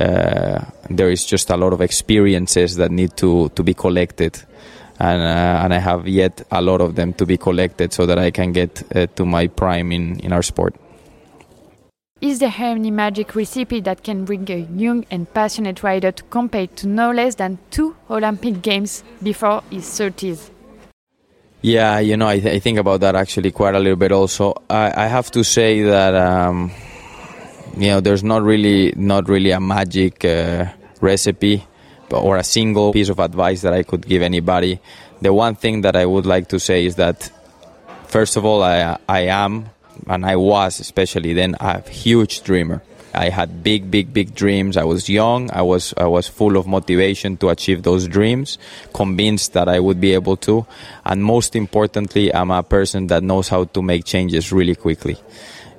uh, 0.00 0.64
there 0.88 1.10
is 1.10 1.26
just 1.26 1.50
a 1.50 1.56
lot 1.56 1.72
of 1.72 1.80
experiences 1.80 2.76
that 2.76 2.90
need 2.90 3.16
to, 3.18 3.50
to 3.50 3.62
be 3.62 3.74
collected. 3.74 4.40
And, 4.98 5.22
uh, 5.22 5.64
and 5.64 5.74
I 5.74 5.78
have 5.78 6.08
yet 6.08 6.46
a 6.50 6.62
lot 6.62 6.80
of 6.80 6.94
them 6.94 7.12
to 7.14 7.26
be 7.26 7.36
collected 7.36 7.92
so 7.92 8.06
that 8.06 8.18
I 8.18 8.30
can 8.30 8.52
get 8.52 8.82
uh, 8.94 9.06
to 9.16 9.26
my 9.26 9.48
prime 9.48 9.92
in, 9.92 10.20
in 10.20 10.32
our 10.32 10.42
sport. 10.42 10.76
Is 12.24 12.38
there 12.38 12.54
any 12.56 12.90
magic 12.90 13.34
recipe 13.34 13.82
that 13.82 14.02
can 14.02 14.24
bring 14.24 14.50
a 14.50 14.56
young 14.56 15.04
and 15.10 15.30
passionate 15.34 15.82
rider 15.82 16.10
to 16.10 16.22
compete 16.22 16.74
to 16.76 16.88
no 16.88 17.10
less 17.10 17.34
than 17.34 17.58
two 17.70 17.94
Olympic 18.08 18.62
Games 18.62 19.04
before 19.22 19.62
his 19.70 19.84
30s? 19.84 20.48
Yeah, 21.60 21.98
you 21.98 22.16
know, 22.16 22.26
I, 22.26 22.40
th- 22.40 22.54
I, 22.56 22.60
think 22.60 22.78
about 22.78 23.00
that 23.00 23.14
actually 23.14 23.50
quite 23.50 23.74
a 23.74 23.78
little 23.78 23.98
bit. 23.98 24.10
Also, 24.10 24.54
I, 24.70 25.04
I 25.04 25.06
have 25.06 25.30
to 25.32 25.44
say 25.44 25.82
that 25.82 26.14
um, 26.14 26.72
you 27.76 27.88
know, 27.88 28.00
there's 28.00 28.24
not 28.24 28.42
really 28.42 28.94
not 28.96 29.28
really 29.28 29.50
a 29.50 29.60
magic 29.60 30.24
uh, 30.24 30.64
recipe 31.02 31.66
or 32.10 32.38
a 32.38 32.44
single 32.44 32.94
piece 32.94 33.10
of 33.10 33.18
advice 33.18 33.60
that 33.60 33.74
I 33.74 33.82
could 33.82 34.08
give 34.08 34.22
anybody. 34.22 34.80
The 35.20 35.34
one 35.34 35.56
thing 35.56 35.82
that 35.82 35.94
I 35.94 36.06
would 36.06 36.24
like 36.24 36.48
to 36.48 36.58
say 36.58 36.86
is 36.86 36.96
that, 36.96 37.30
first 38.06 38.38
of 38.38 38.46
all, 38.46 38.62
I 38.62 38.96
I 39.06 39.26
am 39.26 39.68
and 40.06 40.24
I 40.26 40.36
was 40.36 40.80
especially 40.80 41.32
then 41.32 41.56
a 41.60 41.80
huge 41.88 42.42
dreamer. 42.42 42.82
I 43.14 43.28
had 43.28 43.62
big, 43.62 43.90
big, 43.90 44.12
big 44.12 44.34
dreams. 44.34 44.76
I 44.76 44.84
was 44.84 45.08
young. 45.08 45.50
I 45.52 45.62
was, 45.62 45.94
I 45.96 46.06
was 46.06 46.26
full 46.26 46.56
of 46.56 46.66
motivation 46.66 47.36
to 47.38 47.48
achieve 47.48 47.84
those 47.84 48.08
dreams, 48.08 48.58
convinced 48.92 49.52
that 49.52 49.68
I 49.68 49.78
would 49.78 50.00
be 50.00 50.14
able 50.14 50.36
to. 50.38 50.66
And 51.04 51.22
most 51.22 51.54
importantly, 51.54 52.34
I'm 52.34 52.50
a 52.50 52.62
person 52.62 53.06
that 53.08 53.22
knows 53.22 53.48
how 53.48 53.64
to 53.64 53.82
make 53.82 54.04
changes 54.04 54.52
really 54.52 54.74
quickly. 54.74 55.16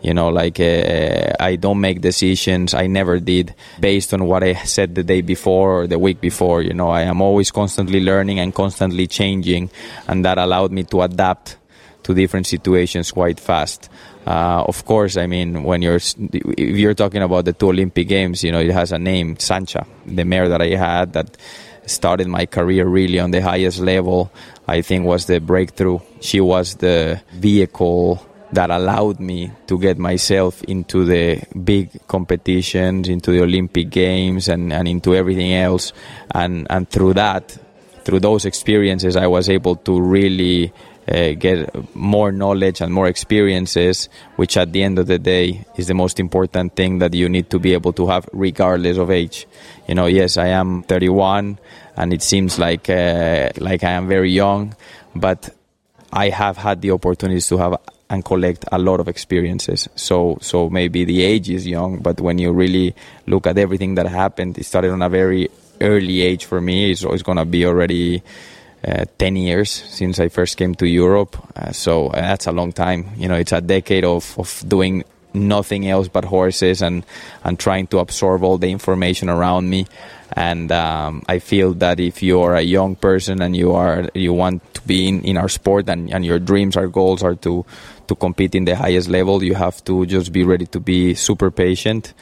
You 0.02 0.14
know, 0.14 0.30
like 0.30 0.60
uh, 0.60 1.34
I 1.40 1.56
don't 1.56 1.82
make 1.82 2.00
decisions. 2.00 2.74
I 2.74 2.86
never 2.88 3.20
did 3.20 3.56
based 3.80 4.14
on 4.14 4.26
what 4.26 4.44
I 4.44 4.54
said 4.54 4.94
the 4.94 5.04
day 5.04 5.22
before 5.22 5.82
or 5.82 5.88
the 5.88 5.98
week 5.98 6.22
before. 6.22 6.62
You 6.62 6.74
know, 6.74 6.90
I 6.90 7.02
am 7.02 7.22
always 7.22 7.50
constantly 7.50 8.02
learning 8.02 8.40
and 8.40 8.54
constantly 8.54 9.08
changing, 9.08 9.72
and 10.08 10.24
that 10.24 10.38
allowed 10.38 10.72
me 10.72 10.84
to 10.84 11.02
adapt 11.02 11.58
to 12.06 12.14
different 12.14 12.46
situations 12.46 13.12
quite 13.12 13.40
fast. 13.40 13.90
Uh, 14.28 14.64
of 14.68 14.86
course, 14.86 15.18
I 15.18 15.26
mean, 15.26 15.64
when 15.64 15.82
you're 15.82 15.98
if 15.98 16.78
you're 16.78 16.94
talking 16.94 17.22
about 17.22 17.46
the 17.46 17.54
two 17.54 17.70
Olympic 17.70 18.08
Games, 18.08 18.44
you 18.44 18.52
know, 18.52 18.60
it 18.60 18.72
has 18.72 18.92
a 18.92 19.00
name, 19.00 19.38
Sancha, 19.40 19.86
the 20.06 20.24
mare 20.24 20.48
that 20.50 20.62
I 20.62 20.76
had 20.76 21.14
that 21.14 21.36
started 21.88 22.28
my 22.28 22.46
career 22.46 22.86
really 22.86 23.20
on 23.20 23.32
the 23.32 23.42
highest 23.42 23.80
level. 23.80 24.32
I 24.68 24.82
think 24.82 25.06
was 25.06 25.26
the 25.26 25.40
breakthrough. 25.40 26.00
She 26.22 26.42
was 26.42 26.76
the 26.76 27.22
vehicle 27.34 28.24
that 28.52 28.70
allowed 28.70 29.20
me 29.20 29.52
to 29.68 29.80
get 29.80 29.98
myself 29.98 30.64
into 30.64 31.06
the 31.06 31.42
big 31.64 31.90
competitions, 32.08 33.10
into 33.10 33.32
the 33.32 33.42
Olympic 33.42 33.90
Games, 33.90 34.48
and, 34.48 34.72
and 34.72 34.88
into 34.88 35.16
everything 35.16 35.54
else. 35.54 35.92
And 36.32 36.68
and 36.70 36.88
through 36.88 37.14
that, 37.14 37.58
through 38.04 38.20
those 38.20 38.46
experiences, 38.46 39.16
I 39.16 39.26
was 39.26 39.50
able 39.50 39.76
to 39.78 40.00
really 40.00 40.72
uh, 41.08 41.34
get 41.34 41.96
more 41.96 42.32
knowledge 42.32 42.82
and 42.82 42.94
more 42.94 43.08
experiences, 43.08 44.10
which 44.36 44.58
at 44.58 44.74
the 44.74 44.84
end 44.84 45.00
of 45.00 45.08
the 45.08 45.20
day 45.20 45.66
is 45.76 45.88
the 45.88 45.94
most 45.94 46.20
important 46.20 46.76
thing 46.76 47.00
that 47.00 47.14
you 47.14 47.30
need 47.30 47.50
to 47.50 47.60
be 47.60 47.74
able 47.74 47.94
to 47.94 48.08
have 48.08 48.28
regardless 48.34 48.98
of 48.98 49.12
age. 49.12 49.48
You 49.88 49.96
know, 49.96 50.08
yes, 50.08 50.38
I 50.38 50.48
am 50.48 50.84
31 50.84 51.60
and 51.98 52.14
it 52.14 52.22
seems 52.22 52.58
like, 52.58 52.90
uh, 52.90 53.50
like 53.58 53.84
I 53.84 53.92
am 53.92 54.08
very 54.08 54.32
young, 54.32 54.76
but 55.16 55.50
I 56.12 56.30
have 56.30 56.58
had 56.58 56.82
the 56.82 56.92
opportunities 56.92 57.48
to 57.48 57.58
have 57.58 57.78
and 58.10 58.24
collect 58.24 58.66
a 58.72 58.78
lot 58.78 59.00
of 59.00 59.08
experiences. 59.08 59.90
So, 59.96 60.38
so 60.42 60.70
maybe 60.70 61.06
the 61.06 61.24
age 61.24 61.50
is 61.50 61.66
young, 61.68 62.00
but 62.00 62.22
when 62.22 62.38
you 62.38 62.52
really 62.52 62.96
look 63.26 63.48
at 63.48 63.58
everything 63.58 63.96
that 63.96 64.06
happened, 64.06 64.58
it 64.58 64.66
started 64.66 64.92
on 64.92 65.02
a 65.02 65.10
very 65.10 65.50
early 65.82 66.22
age 66.22 66.46
for 66.46 66.62
me. 66.62 66.92
It's, 66.92 67.04
it's 67.04 67.24
going 67.24 67.38
to 67.38 67.46
be 67.46 67.66
already 67.66 68.24
10 68.86 69.36
years 69.36 69.72
since 69.72 70.20
I 70.20 70.30
first 70.30 70.58
came 70.58 70.76
to 70.76 70.88
Europe. 70.88 71.38
Uh, 71.56 71.72
so 71.72 72.08
uh, 72.08 72.22
that's 72.22 72.48
a 72.48 72.52
long 72.52 72.72
time. 72.72 73.10
You 73.18 73.28
know, 73.28 73.36
it's 73.36 73.52
a 73.52 73.62
decade 73.62 74.06
of, 74.06 74.38
of 74.38 74.64
doing 74.68 75.04
nothing 75.34 75.88
else 75.88 76.08
but 76.08 76.26
horses 76.26 76.82
and, 76.82 77.06
and 77.44 77.60
trying 77.60 77.88
to 77.88 78.00
absorb 78.00 78.44
all 78.44 78.58
the 78.58 78.70
information 78.70 79.30
around 79.30 79.70
me. 79.70 79.86
And 80.34 80.72
um, 80.72 81.24
I 81.28 81.40
feel 81.40 81.74
that 81.76 82.00
if 82.00 82.24
you 82.24 82.42
are 82.42 82.56
a 82.56 82.62
young 82.62 82.96
person 82.96 83.42
and 83.42 83.56
you 83.56 83.74
are 83.74 84.10
you 84.14 84.34
want 84.34 84.62
to 84.74 84.82
be 84.82 85.08
in, 85.08 85.22
in 85.24 85.38
our 85.38 85.50
sport 85.50 85.90
and, 85.90 86.12
and 86.14 86.26
your 86.26 86.40
dreams, 86.40 86.76
our 86.78 86.88
goals 86.88 87.24
are 87.24 87.36
to 87.36 87.66
to 88.08 88.16
compete 88.16 88.54
in 88.54 88.66
the 88.66 88.76
highest 88.76 89.10
level, 89.10 89.44
you 89.44 89.56
have 89.56 89.84
to 89.86 90.06
just 90.06 90.32
be 90.32 90.44
ready 90.44 90.66
to 90.68 90.80
be 90.80 91.16
super 91.16 91.50
patient 91.50 92.14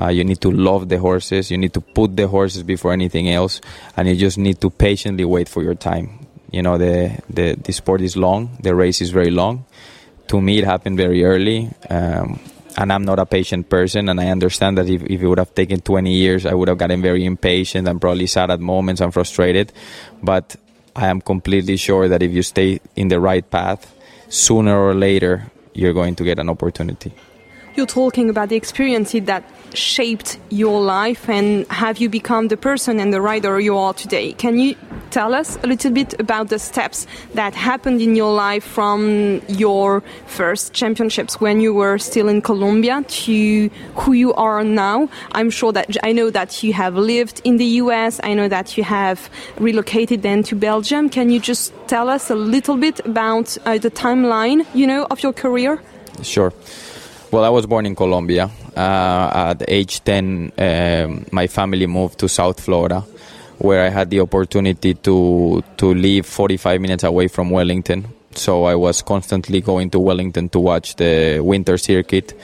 uh, 0.00 0.08
you 0.08 0.24
need 0.24 0.40
to 0.40 0.50
love 0.50 0.88
the 0.88 0.98
horses. 0.98 1.50
You 1.50 1.58
need 1.58 1.74
to 1.74 1.80
put 1.80 2.16
the 2.16 2.26
horses 2.26 2.62
before 2.62 2.92
anything 2.92 3.28
else, 3.28 3.60
and 3.96 4.08
you 4.08 4.16
just 4.16 4.38
need 4.38 4.60
to 4.60 4.70
patiently 4.70 5.24
wait 5.24 5.48
for 5.48 5.62
your 5.62 5.74
time. 5.74 6.26
You 6.50 6.62
know, 6.62 6.78
the 6.78 7.18
the, 7.28 7.54
the 7.54 7.72
sport 7.72 8.00
is 8.00 8.16
long. 8.16 8.56
The 8.62 8.74
race 8.74 9.00
is 9.00 9.10
very 9.10 9.30
long. 9.30 9.64
To 10.28 10.40
me, 10.40 10.58
it 10.58 10.64
happened 10.64 10.96
very 10.96 11.24
early. 11.24 11.68
Um, 11.88 12.40
and 12.76 12.92
I'm 12.92 13.04
not 13.04 13.18
a 13.18 13.26
patient 13.26 13.68
person, 13.68 14.08
and 14.08 14.20
I 14.20 14.28
understand 14.28 14.78
that 14.78 14.88
if, 14.88 15.02
if 15.02 15.20
it 15.20 15.26
would 15.26 15.38
have 15.38 15.54
taken 15.54 15.80
20 15.80 16.12
years, 16.12 16.46
I 16.46 16.54
would 16.54 16.68
have 16.68 16.78
gotten 16.78 17.02
very 17.02 17.24
impatient 17.24 17.88
and 17.88 18.00
probably 18.00 18.26
sad 18.26 18.50
at 18.50 18.60
moments 18.60 19.00
and 19.00 19.12
frustrated. 19.12 19.72
But 20.22 20.54
I 20.94 21.08
am 21.08 21.20
completely 21.20 21.76
sure 21.76 22.08
that 22.08 22.22
if 22.22 22.32
you 22.32 22.42
stay 22.42 22.80
in 22.94 23.08
the 23.08 23.20
right 23.20 23.48
path, 23.50 23.92
sooner 24.28 24.78
or 24.78 24.94
later, 24.94 25.50
you're 25.74 25.92
going 25.92 26.14
to 26.14 26.24
get 26.24 26.38
an 26.38 26.48
opportunity. 26.48 27.12
You're 27.76 27.86
talking 27.86 28.28
about 28.30 28.48
the 28.48 28.56
experiences 28.56 29.24
that 29.24 29.44
shaped 29.74 30.38
your 30.50 30.80
life 30.80 31.28
and 31.28 31.66
have 31.70 31.98
you 31.98 32.08
become 32.08 32.48
the 32.48 32.56
person 32.56 32.98
and 32.98 33.12
the 33.12 33.20
rider 33.20 33.60
you 33.60 33.76
are 33.76 33.94
today. 33.94 34.32
Can 34.32 34.58
you 34.58 34.74
tell 35.10 35.34
us 35.34 35.56
a 35.62 35.66
little 35.66 35.90
bit 35.90 36.18
about 36.20 36.48
the 36.48 36.58
steps 36.58 37.06
that 37.34 37.54
happened 37.54 38.00
in 38.00 38.16
your 38.16 38.32
life 38.32 38.64
from 38.64 39.40
your 39.48 40.02
first 40.26 40.72
championships 40.72 41.40
when 41.40 41.60
you 41.60 41.74
were 41.74 41.98
still 41.98 42.28
in 42.28 42.42
Colombia 42.42 43.04
to 43.08 43.68
who 43.96 44.12
you 44.12 44.32
are 44.34 44.64
now? 44.64 45.08
I'm 45.32 45.50
sure 45.50 45.72
that 45.72 45.96
I 46.02 46.12
know 46.12 46.30
that 46.30 46.62
you 46.62 46.72
have 46.72 46.96
lived 46.96 47.40
in 47.44 47.56
the 47.56 47.64
US. 47.82 48.20
I 48.22 48.34
know 48.34 48.48
that 48.48 48.76
you 48.76 48.84
have 48.84 49.30
relocated 49.58 50.22
then 50.22 50.42
to 50.44 50.56
Belgium. 50.56 51.08
Can 51.08 51.30
you 51.30 51.40
just 51.40 51.72
tell 51.86 52.08
us 52.08 52.30
a 52.30 52.34
little 52.34 52.76
bit 52.76 53.00
about 53.06 53.56
uh, 53.64 53.78
the 53.78 53.90
timeline, 53.90 54.66
you 54.74 54.86
know, 54.86 55.06
of 55.10 55.22
your 55.22 55.32
career? 55.32 55.80
Sure. 56.22 56.52
Well, 57.30 57.44
I 57.44 57.48
was 57.48 57.64
born 57.66 57.86
in 57.86 57.94
Colombia. 57.94 58.50
Uh, 58.76 59.52
at 59.52 59.62
age 59.68 60.02
10, 60.02 60.52
um, 60.58 61.26
my 61.30 61.46
family 61.46 61.86
moved 61.86 62.18
to 62.18 62.28
South 62.28 62.58
Florida, 62.60 63.04
where 63.58 63.86
I 63.86 63.88
had 63.88 64.10
the 64.10 64.20
opportunity 64.20 64.94
to 64.94 65.62
to 65.76 65.94
live 65.94 66.26
45 66.26 66.80
minutes 66.80 67.04
away 67.04 67.28
from 67.28 67.50
Wellington. 67.50 68.06
So 68.32 68.64
I 68.64 68.74
was 68.74 69.02
constantly 69.02 69.60
going 69.60 69.90
to 69.90 70.00
Wellington 70.00 70.48
to 70.48 70.58
watch 70.58 70.96
the 70.96 71.38
winter 71.40 71.78
circuit 71.78 72.34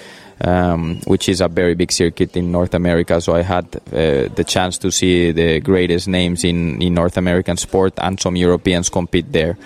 um, 0.40 1.00
which 1.06 1.28
is 1.28 1.40
a 1.40 1.48
very 1.48 1.74
big 1.74 1.92
circuit 1.92 2.36
in 2.36 2.52
North 2.52 2.74
America. 2.74 3.20
So 3.20 3.34
I 3.34 3.42
had 3.42 3.64
uh, 3.76 4.28
the 4.34 4.44
chance 4.46 4.78
to 4.78 4.90
see 4.90 5.32
the 5.32 5.60
greatest 5.60 6.08
names 6.08 6.44
in, 6.44 6.80
in 6.82 6.94
North 6.94 7.16
American 7.16 7.56
sport 7.56 7.94
and 7.98 8.20
some 8.20 8.36
Europeans 8.36 8.88
compete 8.88 9.32
there. 9.32 9.56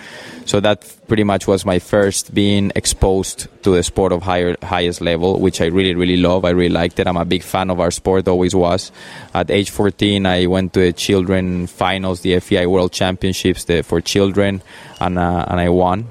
So 0.50 0.59
that 0.59 0.85
pretty 1.07 1.23
much 1.23 1.47
was 1.47 1.64
my 1.64 1.78
first 1.78 2.35
being 2.35 2.73
exposed 2.75 3.47
to 3.62 3.71
the 3.71 3.85
sport 3.85 4.11
of 4.11 4.25
higher 4.25 4.57
highest 4.61 5.00
level, 5.00 5.38
which 5.38 5.61
I 5.61 5.66
really 5.66 5.95
really 5.95 6.16
love. 6.16 6.45
I 6.45 6.50
really 6.50 6.75
liked 6.75 6.99
it. 6.99 7.07
I'm 7.07 7.16
a 7.16 7.25
big 7.25 7.45
fan 7.45 7.71
of 7.71 7.78
our 7.78 7.92
sport, 7.92 8.26
always 8.26 8.52
was. 8.52 8.90
At 9.33 9.49
age 9.49 9.71
14, 9.71 10.26
I 10.26 10.47
went 10.47 10.73
to 10.73 10.80
the 10.80 10.92
children 10.92 11.69
finals, 11.69 12.23
the 12.23 12.40
FEI 12.40 12.66
World 12.66 12.90
Championships 12.90 13.62
the, 13.66 13.85
for 13.85 14.00
children, 14.00 14.61
and 14.99 15.21
uh, 15.21 15.45
and 15.47 15.61
I 15.61 15.69
won. 15.69 16.09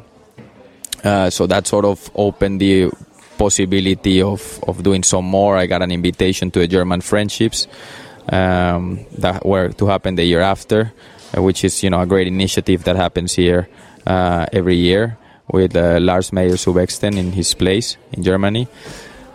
Uh, 1.04 1.30
so 1.30 1.46
that 1.46 1.68
sort 1.68 1.84
of 1.84 2.10
opened 2.16 2.62
the 2.62 2.92
possibility 3.38 4.22
of, 4.22 4.64
of 4.64 4.82
doing 4.84 5.04
some 5.04 5.26
more. 5.26 5.58
I 5.58 5.66
got 5.66 5.82
an 5.82 5.92
invitation 5.92 6.50
to 6.52 6.60
the 6.60 6.68
German 6.70 7.02
Friendships 7.02 7.68
um, 8.30 9.06
that 9.18 9.46
were 9.46 9.74
to 9.74 9.88
happen 9.88 10.16
the 10.16 10.24
year 10.24 10.40
after, 10.40 10.94
uh, 11.36 11.44
which 11.44 11.66
is 11.66 11.84
you 11.84 11.90
know 11.90 12.00
a 12.00 12.06
great 12.06 12.28
initiative 12.28 12.86
that 12.86 12.96
happens 12.96 13.34
here 13.34 13.68
every 14.06 14.76
year 14.76 15.18
with 15.52 15.76
uh, 15.76 16.00
Lars 16.00 16.32
Meyer 16.32 16.58
zu 16.58 16.74
Bexten 16.74 17.18
in 17.18 17.32
his 17.32 17.54
place 17.54 17.98
in 18.12 18.24
Germany. 18.24 18.68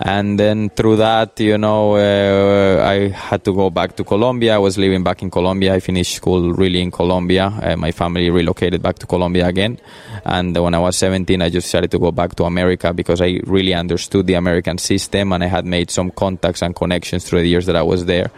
And 0.01 0.39
then 0.41 0.71
through 0.71 0.97
that 0.97 1.39
you 1.39 1.57
know 1.57 1.95
uh, 1.95 2.85
i 2.85 3.09
had 3.09 3.45
to 3.45 3.55
go 3.55 3.71
back 3.71 3.95
to 3.97 4.05
colombia. 4.05 4.57
I 4.57 4.59
was 4.59 4.77
living 4.77 5.05
back 5.05 5.23
in 5.23 5.31
colombia. 5.31 5.73
I 5.73 5.81
finished 5.81 6.17
school 6.17 6.53
really 6.53 6.81
in 6.81 6.91
colombia. 6.91 7.47
Uh, 7.47 7.77
my 7.77 7.93
family 7.93 8.29
relocated 8.29 8.83
back 8.83 8.99
to 8.99 9.07
colombia 9.07 9.47
again. 9.47 9.79
And 10.25 10.57
when 10.57 10.75
i 10.75 10.79
was 10.79 10.97
17 10.97 11.41
i 11.41 11.49
just 11.49 11.67
decided 11.67 11.93
to 11.93 11.99
go 11.99 12.11
back 12.11 12.35
to 12.37 12.45
america 12.45 12.93
because 12.93 13.21
i 13.21 13.41
really 13.45 13.73
understood 13.75 14.27
the 14.27 14.35
american 14.35 14.79
system 14.79 15.33
and 15.33 15.45
i 15.45 15.47
had 15.47 15.65
made 15.65 15.91
some 15.91 16.11
contacts 16.11 16.63
and 16.63 16.75
connections 16.75 17.25
through 17.25 17.43
the 17.43 17.49
years 17.49 17.67
that 17.67 17.77
i 17.77 17.83
was 17.83 18.07
there 18.07 18.31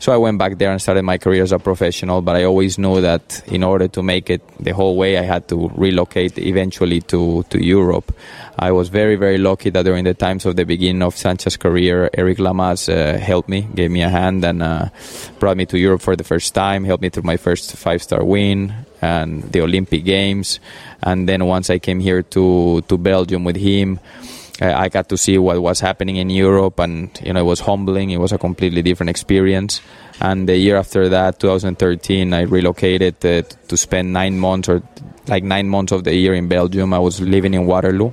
so 0.00 0.12
I 0.12 0.16
went 0.16 0.38
back 0.38 0.56
there 0.56 0.72
and 0.72 0.80
started 0.80 1.02
my 1.02 1.18
career 1.18 1.42
as 1.42 1.52
a 1.52 1.58
professional. 1.58 2.22
But 2.22 2.36
I 2.36 2.44
always 2.44 2.78
knew 2.78 3.02
that 3.02 3.42
in 3.46 3.62
order 3.62 3.86
to 3.88 4.02
make 4.02 4.30
it 4.30 4.40
the 4.58 4.72
whole 4.72 4.96
way, 4.96 5.18
I 5.18 5.22
had 5.22 5.46
to 5.48 5.68
relocate 5.76 6.38
eventually 6.38 7.02
to, 7.02 7.44
to 7.50 7.62
Europe. 7.62 8.10
I 8.58 8.72
was 8.72 8.88
very, 8.88 9.16
very 9.16 9.36
lucky 9.36 9.68
that 9.68 9.84
during 9.84 10.04
the 10.04 10.14
times 10.14 10.46
of 10.46 10.56
the 10.56 10.64
beginning 10.64 11.02
of 11.02 11.16
Sancha's 11.16 11.58
career, 11.58 12.08
Eric 12.14 12.38
Lamaze 12.38 12.88
uh, 12.88 13.18
helped 13.18 13.50
me, 13.50 13.68
gave 13.74 13.90
me 13.90 14.02
a 14.02 14.08
hand, 14.08 14.42
and 14.42 14.62
uh, 14.62 14.88
brought 15.38 15.58
me 15.58 15.66
to 15.66 15.78
Europe 15.78 16.00
for 16.00 16.16
the 16.16 16.24
first 16.24 16.54
time, 16.54 16.84
helped 16.84 17.02
me 17.02 17.10
through 17.10 17.24
my 17.24 17.36
first 17.36 17.76
five 17.76 18.02
star 18.02 18.24
win 18.24 18.72
and 19.02 19.52
the 19.52 19.60
Olympic 19.60 20.04
Games. 20.04 20.60
And 21.02 21.28
then 21.28 21.44
once 21.44 21.68
I 21.68 21.78
came 21.78 22.00
here 22.00 22.22
to, 22.22 22.80
to 22.88 22.96
Belgium 22.96 23.44
with 23.44 23.56
him, 23.56 24.00
I 24.60 24.90
got 24.90 25.08
to 25.08 25.16
see 25.16 25.38
what 25.38 25.60
was 25.62 25.80
happening 25.80 26.16
in 26.16 26.28
Europe, 26.28 26.78
and 26.80 27.10
you 27.24 27.32
know 27.32 27.40
it 27.40 27.44
was 27.44 27.60
humbling. 27.60 28.10
It 28.10 28.20
was 28.20 28.32
a 28.32 28.38
completely 28.38 28.82
different 28.82 29.08
experience. 29.08 29.80
And 30.20 30.46
the 30.46 30.56
year 30.56 30.76
after 30.76 31.08
that, 31.08 31.40
2013, 31.40 32.34
I 32.34 32.42
relocated 32.42 33.20
to, 33.22 33.42
to 33.42 33.76
spend 33.76 34.12
nine 34.12 34.38
months 34.38 34.68
or 34.68 34.82
like 35.28 35.44
nine 35.44 35.68
months 35.68 35.92
of 35.92 36.04
the 36.04 36.14
year 36.14 36.34
in 36.34 36.48
Belgium. 36.48 36.92
I 36.92 36.98
was 36.98 37.22
living 37.22 37.54
in 37.54 37.64
Waterloo, 37.64 38.12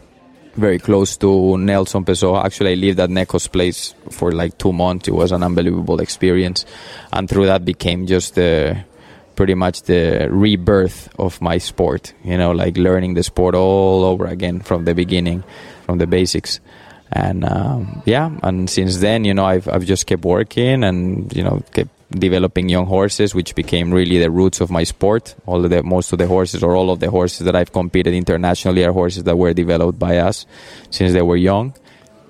very 0.55 0.79
close 0.79 1.17
to 1.17 1.57
Nelson 1.57 2.05
Pessoa. 2.05 2.45
Actually, 2.45 2.71
I 2.71 2.75
lived 2.75 3.01
at 3.01 3.09
Neco's 3.09 3.47
place 3.47 3.93
for 4.09 4.31
like 4.31 4.57
two 4.57 4.71
months. 4.71 5.09
It 5.09 5.15
was 5.15 5.33
an 5.33 5.43
unbelievable 5.43 5.99
experience, 5.99 6.65
and 7.11 7.29
through 7.29 7.47
that 7.47 7.65
became 7.65 8.07
just 8.07 8.35
pretty 8.35 9.53
much 9.53 9.81
the 9.83 10.29
rebirth 10.31 11.09
of 11.19 11.41
my 11.41 11.57
sport. 11.57 12.13
You 12.23 12.37
know, 12.37 12.51
like 12.51 12.77
learning 12.77 13.15
the 13.15 13.23
sport 13.23 13.53
all 13.53 14.05
over 14.05 14.27
again 14.27 14.61
from 14.61 14.85
the 14.85 14.95
beginning 14.95 15.43
from 15.87 15.97
the 15.97 16.05
basics. 16.05 16.59
And 17.09 17.45
um, 17.45 18.03
yeah 18.05 18.29
and 18.43 18.69
since 18.69 18.97
then 18.97 19.23
you 19.23 19.33
know 19.33 19.45
I've, 19.45 19.65
I've 19.69 19.85
just 19.85 20.07
kept 20.07 20.25
working 20.25 20.83
and 20.83 21.33
you 21.33 21.41
know 21.41 21.63
kept 21.71 21.89
developing 22.11 22.67
young 22.67 22.85
horses 22.85 23.33
which 23.33 23.55
became 23.55 23.93
really 23.93 24.19
the 24.19 24.29
roots 24.29 24.59
of 24.59 24.69
my 24.69 24.83
sport. 24.83 25.33
All 25.45 25.63
of 25.63 25.69
the 25.71 25.83
most 25.83 26.11
of 26.11 26.19
the 26.19 26.27
horses 26.27 26.63
or 26.63 26.75
all 26.75 26.91
of 26.91 26.99
the 26.99 27.09
horses 27.09 27.45
that 27.45 27.55
I've 27.55 27.71
competed 27.71 28.13
internationally 28.13 28.83
are 28.83 28.91
horses 28.91 29.23
that 29.23 29.37
were 29.37 29.53
developed 29.53 29.97
by 29.97 30.17
us 30.17 30.45
since 30.91 31.13
they 31.13 31.21
were 31.21 31.37
young 31.37 31.73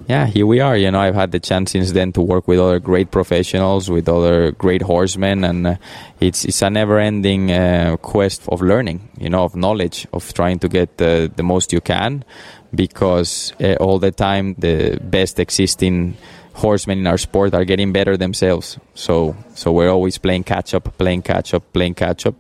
yeah, 0.06 0.28
here 0.28 0.46
we 0.46 0.60
are. 0.60 0.78
You 0.78 0.92
know, 0.92 1.00
I've 1.00 1.16
had 1.16 1.32
the 1.32 1.40
chance 1.40 1.72
since 1.72 1.92
then 1.92 2.14
to 2.14 2.22
work 2.22 2.48
with 2.48 2.60
other 2.60 2.80
great 2.80 3.12
professionals, 3.12 3.90
with 3.90 4.08
other 4.08 4.52
great 4.52 4.82
horsemen, 4.82 5.44
and 5.44 5.68
uh, 5.68 5.76
it's 6.20 6.46
it's 6.46 6.62
a 6.62 6.70
never-ending 6.70 7.52
uh, 7.52 7.98
quest 7.98 8.48
of 8.48 8.62
learning. 8.62 9.10
You 9.18 9.30
know, 9.30 9.44
of 9.44 9.56
knowledge, 9.56 10.08
of 10.14 10.34
trying 10.34 10.60
to 10.60 10.70
get 10.70 11.02
uh, 11.02 11.28
the 11.36 11.44
most 11.44 11.74
you 11.74 11.82
can, 11.82 12.24
because 12.74 13.54
uh, 13.60 13.76
all 13.80 14.00
the 14.00 14.12
time 14.12 14.56
the 14.58 15.00
best 15.02 15.40
existing 15.40 16.16
horsemen 16.54 17.00
in 17.00 17.08
our 17.08 17.18
sport 17.18 17.54
are 17.54 17.66
getting 17.66 17.92
better 17.92 18.18
themselves. 18.18 18.78
So 18.94 19.36
so 19.56 19.72
we're 19.72 19.90
always 19.90 20.18
playing 20.18 20.44
catch 20.44 20.74
up, 20.74 20.98
playing 20.98 21.24
catch 21.24 21.54
up, 21.54 21.64
playing 21.74 21.96
catch 21.96 22.26
up. 22.26 22.36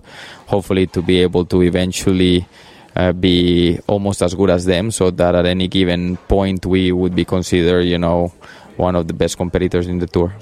Hopefully, 0.47 0.87
to 0.87 1.01
be 1.01 1.21
able 1.21 1.45
to 1.45 1.63
eventually 1.63 2.47
uh, 2.97 3.13
be 3.13 3.79
almost 3.87 4.21
as 4.21 4.33
good 4.33 4.49
as 4.49 4.65
them, 4.65 4.91
so 4.91 5.11
that 5.11 5.35
at 5.35 5.45
any 5.45 5.67
given 5.67 6.17
point 6.27 6.65
we 6.65 6.91
would 6.91 7.15
be 7.15 7.23
considered, 7.23 7.83
you 7.83 7.97
know, 7.97 8.33
one 8.75 8.95
of 8.95 9.07
the 9.07 9.13
best 9.13 9.37
competitors 9.37 9.87
in 9.87 9.99
the 9.99 10.07
tour. 10.07 10.33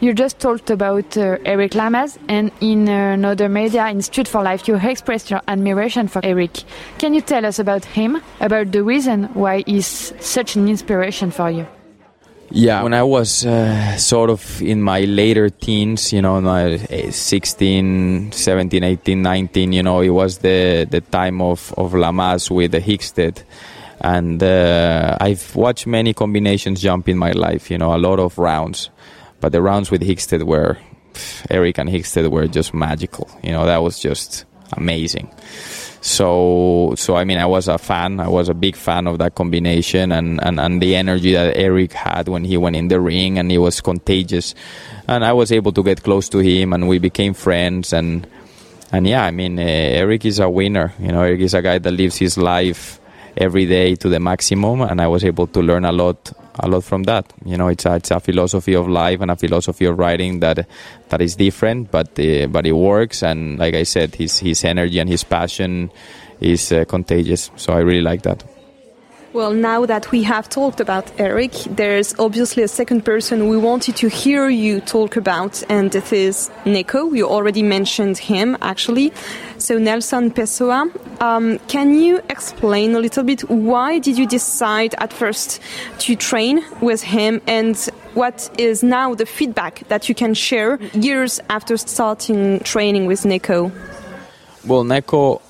You 0.00 0.12
just 0.12 0.38
talked 0.38 0.70
about 0.70 1.16
uh, 1.16 1.38
Eric 1.46 1.72
Lamaze, 1.72 2.18
and 2.28 2.50
in 2.60 2.88
another 2.88 3.48
media, 3.48 3.86
in 3.88 4.02
Street 4.02 4.28
for 4.28 4.42
Life, 4.42 4.68
you 4.68 4.76
expressed 4.76 5.30
your 5.30 5.40
admiration 5.48 6.08
for 6.08 6.20
Eric. 6.22 6.64
Can 6.98 7.14
you 7.14 7.22
tell 7.22 7.46
us 7.46 7.58
about 7.58 7.84
him, 7.84 8.20
about 8.40 8.72
the 8.72 8.82
reason 8.82 9.24
why 9.32 9.62
he's 9.66 10.12
such 10.20 10.56
an 10.56 10.68
inspiration 10.68 11.30
for 11.30 11.50
you? 11.50 11.66
Yeah, 12.50 12.82
when 12.82 12.94
I 12.94 13.02
was 13.02 13.44
uh, 13.44 13.96
sort 13.96 14.30
of 14.30 14.62
in 14.62 14.80
my 14.82 15.00
later 15.00 15.50
teens, 15.50 16.12
you 16.12 16.22
know, 16.22 16.40
my 16.40 16.76
16, 16.76 18.32
17, 18.32 18.84
18, 18.84 19.22
19, 19.22 19.72
you 19.72 19.82
know, 19.82 20.00
it 20.00 20.10
was 20.10 20.38
the, 20.38 20.86
the 20.88 21.00
time 21.00 21.40
of, 21.40 21.74
of 21.76 21.92
Lamaze 21.92 22.50
with 22.50 22.72
the 22.72 22.80
Hickstead. 22.80 23.42
And 24.00 24.42
uh, 24.42 25.16
I've 25.20 25.56
watched 25.56 25.86
many 25.86 26.12
combinations 26.12 26.80
jump 26.80 27.08
in 27.08 27.16
my 27.16 27.32
life, 27.32 27.70
you 27.70 27.78
know, 27.78 27.94
a 27.94 27.98
lot 27.98 28.20
of 28.20 28.38
rounds. 28.38 28.90
But 29.40 29.52
the 29.52 29.62
rounds 29.62 29.90
with 29.90 30.02
Hickstead 30.02 30.42
were, 30.44 30.78
Eric 31.50 31.78
and 31.78 31.88
Hickstead 31.88 32.30
were 32.30 32.46
just 32.46 32.74
magical. 32.74 33.28
You 33.42 33.52
know, 33.52 33.66
that 33.66 33.82
was 33.82 33.98
just 33.98 34.44
amazing. 34.72 35.30
So, 36.04 36.92
so 36.98 37.16
I 37.16 37.24
mean, 37.24 37.38
I 37.38 37.46
was 37.46 37.66
a 37.66 37.78
fan. 37.78 38.20
I 38.20 38.28
was 38.28 38.50
a 38.50 38.54
big 38.54 38.76
fan 38.76 39.06
of 39.06 39.16
that 39.20 39.34
combination 39.34 40.12
and, 40.12 40.38
and, 40.44 40.60
and 40.60 40.82
the 40.82 40.96
energy 40.96 41.32
that 41.32 41.56
Eric 41.56 41.94
had 41.94 42.28
when 42.28 42.44
he 42.44 42.58
went 42.58 42.76
in 42.76 42.88
the 42.88 43.00
ring, 43.00 43.38
and 43.38 43.50
he 43.50 43.56
was 43.56 43.80
contagious. 43.80 44.54
And 45.08 45.24
I 45.24 45.32
was 45.32 45.50
able 45.50 45.72
to 45.72 45.82
get 45.82 46.02
close 46.02 46.28
to 46.28 46.40
him, 46.40 46.74
and 46.74 46.88
we 46.88 46.98
became 46.98 47.32
friends. 47.32 47.94
And 47.94 48.26
and 48.92 49.06
yeah, 49.06 49.24
I 49.24 49.30
mean, 49.30 49.58
uh, 49.58 49.62
Eric 49.62 50.26
is 50.26 50.40
a 50.40 50.50
winner. 50.50 50.92
You 51.00 51.08
know, 51.08 51.22
Eric 51.22 51.40
is 51.40 51.54
a 51.54 51.62
guy 51.62 51.78
that 51.78 51.90
lives 51.90 52.18
his 52.18 52.36
life 52.36 53.00
every 53.36 53.66
day 53.66 53.94
to 53.96 54.08
the 54.08 54.20
maximum, 54.20 54.82
and 54.82 55.00
I 55.00 55.06
was 55.06 55.24
able 55.24 55.46
to 55.48 55.60
learn 55.60 55.84
a 55.84 55.92
lot 55.92 56.32
a 56.60 56.68
lot 56.68 56.84
from 56.84 57.02
that. 57.04 57.32
You 57.44 57.56
know, 57.56 57.68
it's 57.68 57.84
a, 57.84 57.96
it's 57.96 58.10
a 58.10 58.20
philosophy 58.20 58.74
of 58.74 58.88
life 58.88 59.20
and 59.20 59.30
a 59.30 59.36
philosophy 59.36 59.86
of 59.86 59.98
writing 59.98 60.40
that 60.40 60.66
that 61.08 61.20
is 61.20 61.36
different, 61.36 61.90
but 61.90 62.18
uh, 62.18 62.46
but 62.46 62.66
it 62.66 62.72
works. 62.72 63.22
And 63.22 63.58
like 63.58 63.74
I 63.74 63.84
said, 63.84 64.14
his 64.14 64.38
his 64.38 64.64
energy 64.64 64.98
and 64.98 65.08
his 65.08 65.24
passion 65.24 65.90
is 66.40 66.72
uh, 66.72 66.84
contagious. 66.84 67.50
So 67.56 67.72
I 67.72 67.80
really 67.80 68.02
like 68.02 68.22
that. 68.22 68.44
Well, 69.34 69.52
now 69.52 69.84
that 69.84 70.12
we 70.12 70.22
have 70.22 70.48
talked 70.48 70.78
about 70.78 71.10
Eric, 71.18 71.50
there's 71.68 72.14
obviously 72.20 72.62
a 72.62 72.68
second 72.68 73.04
person 73.04 73.48
we 73.48 73.56
wanted 73.56 73.96
to 73.96 74.08
hear 74.08 74.48
you 74.48 74.80
talk 74.80 75.16
about, 75.16 75.60
and 75.68 75.92
it 75.92 76.12
is 76.12 76.52
Neco. 76.64 77.12
You 77.12 77.28
already 77.28 77.64
mentioned 77.64 78.16
him, 78.16 78.56
actually. 78.62 79.12
So, 79.58 79.76
Nelson 79.76 80.30
Pessoa, 80.30 80.88
um, 81.20 81.58
can 81.66 81.98
you 81.98 82.20
explain 82.30 82.94
a 82.94 83.00
little 83.00 83.24
bit 83.24 83.40
why 83.50 83.98
did 83.98 84.16
you 84.16 84.28
decide 84.28 84.94
at 84.98 85.12
first 85.12 85.60
to 85.98 86.14
train 86.14 86.64
with 86.80 87.02
him, 87.02 87.40
and 87.48 87.76
what 88.14 88.48
is 88.56 88.84
now 88.84 89.16
the 89.16 89.26
feedback 89.26 89.82
that 89.88 90.08
you 90.08 90.14
can 90.14 90.34
share 90.34 90.78
years 90.92 91.40
after 91.50 91.76
starting 91.76 92.60
training 92.60 93.06
with 93.06 93.24
Neco? 93.24 93.72
Well, 94.64 94.84
Neco 94.84 95.42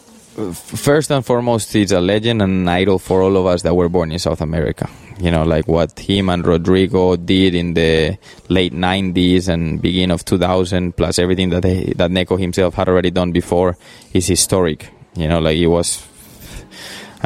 first 0.53 1.11
and 1.11 1.25
foremost, 1.25 1.73
he's 1.73 1.93
a 1.93 2.01
legend 2.01 2.43
and 2.43 2.53
an 2.53 2.69
idol 2.69 2.99
for 2.99 3.23
all 3.23 3.37
of 3.37 3.47
us 3.47 3.63
that 3.63 3.75
were 3.75 3.89
born 3.89 4.13
in 4.13 4.19
South 4.19 4.41
America. 4.41 4.89
You 5.19 5.31
know, 5.31 5.45
like 5.45 5.69
what 5.69 5.99
him 5.99 6.29
and 6.29 6.45
Rodrigo 6.45 7.17
did 7.17 7.55
in 7.55 7.75
the 7.75 8.19
late 8.49 8.73
90s 8.73 9.49
and 9.49 9.81
beginning 9.81 10.11
of 10.11 10.25
2000, 10.25 10.97
plus 10.97 11.19
everything 11.19 11.51
that 11.51 11.63
they, 11.63 11.93
that 11.97 12.11
Neco 12.11 12.37
himself 12.37 12.75
had 12.75 12.89
already 12.89 13.11
done 13.11 13.31
before, 13.31 13.77
is 14.13 14.27
historic. 14.27 14.91
You 15.15 15.29
know, 15.29 15.39
like 15.39 15.57
it 15.57 15.69
was 15.69 16.05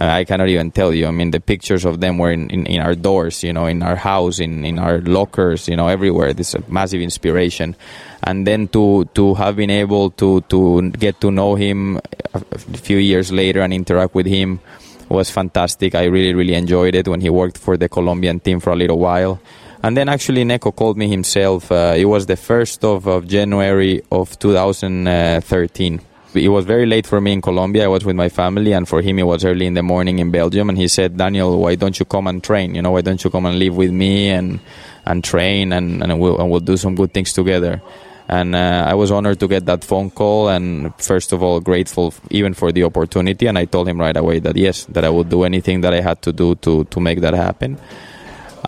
I 0.00 0.24
cannot 0.24 0.48
even 0.48 0.70
tell 0.70 0.94
you. 0.94 1.06
I 1.06 1.10
mean, 1.10 1.32
the 1.32 1.40
pictures 1.40 1.84
of 1.84 2.00
them 2.00 2.18
were 2.18 2.30
in, 2.30 2.48
in, 2.50 2.66
in, 2.66 2.80
our 2.80 2.94
doors, 2.94 3.42
you 3.42 3.52
know, 3.52 3.66
in 3.66 3.82
our 3.82 3.96
house, 3.96 4.38
in, 4.38 4.64
in 4.64 4.78
our 4.78 5.00
lockers, 5.00 5.66
you 5.68 5.74
know, 5.74 5.88
everywhere. 5.88 6.32
This 6.32 6.54
is 6.54 6.62
a 6.62 6.70
massive 6.70 7.00
inspiration. 7.00 7.74
And 8.22 8.46
then 8.46 8.68
to, 8.68 9.06
to 9.14 9.34
have 9.34 9.56
been 9.56 9.70
able 9.70 10.10
to, 10.12 10.42
to 10.42 10.90
get 10.90 11.20
to 11.22 11.32
know 11.32 11.56
him 11.56 12.00
a 12.32 12.40
few 12.76 12.98
years 12.98 13.32
later 13.32 13.60
and 13.60 13.72
interact 13.72 14.14
with 14.14 14.26
him 14.26 14.60
was 15.08 15.30
fantastic. 15.30 15.96
I 15.96 16.04
really, 16.04 16.32
really 16.32 16.54
enjoyed 16.54 16.94
it 16.94 17.08
when 17.08 17.20
he 17.20 17.30
worked 17.30 17.58
for 17.58 17.76
the 17.76 17.88
Colombian 17.88 18.38
team 18.38 18.60
for 18.60 18.70
a 18.70 18.76
little 18.76 18.98
while. 18.98 19.40
And 19.82 19.96
then 19.96 20.08
actually 20.08 20.44
Neco 20.44 20.70
called 20.70 20.96
me 20.96 21.08
himself. 21.08 21.72
Uh, 21.72 21.94
it 21.96 22.04
was 22.04 22.26
the 22.26 22.34
1st 22.34 22.84
of, 22.84 23.06
of 23.08 23.26
January 23.26 24.02
of 24.12 24.38
2013 24.38 26.00
it 26.38 26.48
was 26.48 26.64
very 26.64 26.86
late 26.86 27.06
for 27.06 27.20
me 27.20 27.32
in 27.32 27.42
Colombia. 27.42 27.84
I 27.84 27.88
was 27.88 28.04
with 28.04 28.16
my 28.16 28.28
family, 28.28 28.72
and 28.72 28.88
for 28.88 29.02
him, 29.02 29.18
it 29.18 29.24
was 29.24 29.44
early 29.44 29.66
in 29.66 29.74
the 29.74 29.82
morning 29.82 30.18
in 30.18 30.30
Belgium. 30.30 30.68
And 30.68 30.78
he 30.78 30.88
said, 30.88 31.16
"Daniel, 31.16 31.58
why 31.58 31.74
don't 31.74 31.98
you 31.98 32.06
come 32.06 32.26
and 32.26 32.42
train? 32.42 32.74
You 32.74 32.82
know, 32.82 32.92
why 32.92 33.02
don't 33.02 33.22
you 33.22 33.30
come 33.30 33.46
and 33.46 33.58
live 33.58 33.76
with 33.76 33.90
me 33.90 34.30
and 34.30 34.60
and 35.04 35.22
train, 35.22 35.72
and 35.72 36.02
and 36.02 36.18
we'll 36.20 36.38
and 36.40 36.50
we'll 36.50 36.60
do 36.60 36.76
some 36.76 36.94
good 36.94 37.12
things 37.12 37.32
together." 37.32 37.82
And 38.30 38.54
uh, 38.54 38.84
I 38.86 38.94
was 38.94 39.10
honored 39.10 39.40
to 39.40 39.48
get 39.48 39.64
that 39.66 39.84
phone 39.84 40.10
call, 40.10 40.48
and 40.48 40.94
first 41.00 41.32
of 41.32 41.42
all, 41.42 41.60
grateful 41.60 42.12
even 42.30 42.52
for 42.52 42.72
the 42.72 42.84
opportunity. 42.84 43.46
And 43.46 43.56
I 43.56 43.64
told 43.64 43.88
him 43.88 43.98
right 43.98 44.16
away 44.16 44.38
that 44.40 44.56
yes, 44.56 44.84
that 44.86 45.04
I 45.04 45.08
would 45.08 45.30
do 45.30 45.44
anything 45.44 45.80
that 45.80 45.94
I 45.94 46.00
had 46.00 46.20
to 46.22 46.32
do 46.32 46.54
to 46.56 46.84
to 46.84 47.00
make 47.00 47.20
that 47.20 47.34
happen, 47.34 47.78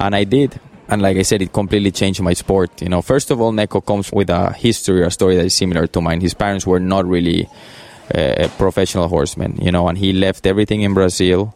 and 0.00 0.14
I 0.16 0.24
did 0.24 0.58
and 0.90 1.00
like 1.00 1.16
I 1.16 1.22
said, 1.22 1.40
it 1.42 1.52
completely 1.52 1.90
changed 1.92 2.20
my 2.20 2.34
sport. 2.34 2.82
You 2.82 2.88
know, 2.88 3.00
first 3.02 3.30
of 3.30 3.40
all, 3.40 3.52
Neco 3.52 3.80
comes 3.80 4.12
with 4.12 4.28
a 4.30 4.52
history, 4.52 5.02
a 5.04 5.10
story 5.10 5.36
that 5.36 5.44
is 5.44 5.54
similar 5.54 5.86
to 5.86 6.00
mine. 6.00 6.20
His 6.20 6.34
parents 6.34 6.66
were 6.66 6.80
not 6.80 7.06
really 7.06 7.48
uh, 8.14 8.48
professional 8.58 9.08
horsemen, 9.08 9.56
you 9.62 9.70
know, 9.70 9.88
and 9.88 9.96
he 9.96 10.12
left 10.12 10.46
everything 10.46 10.82
in 10.82 10.94
Brazil 10.94 11.54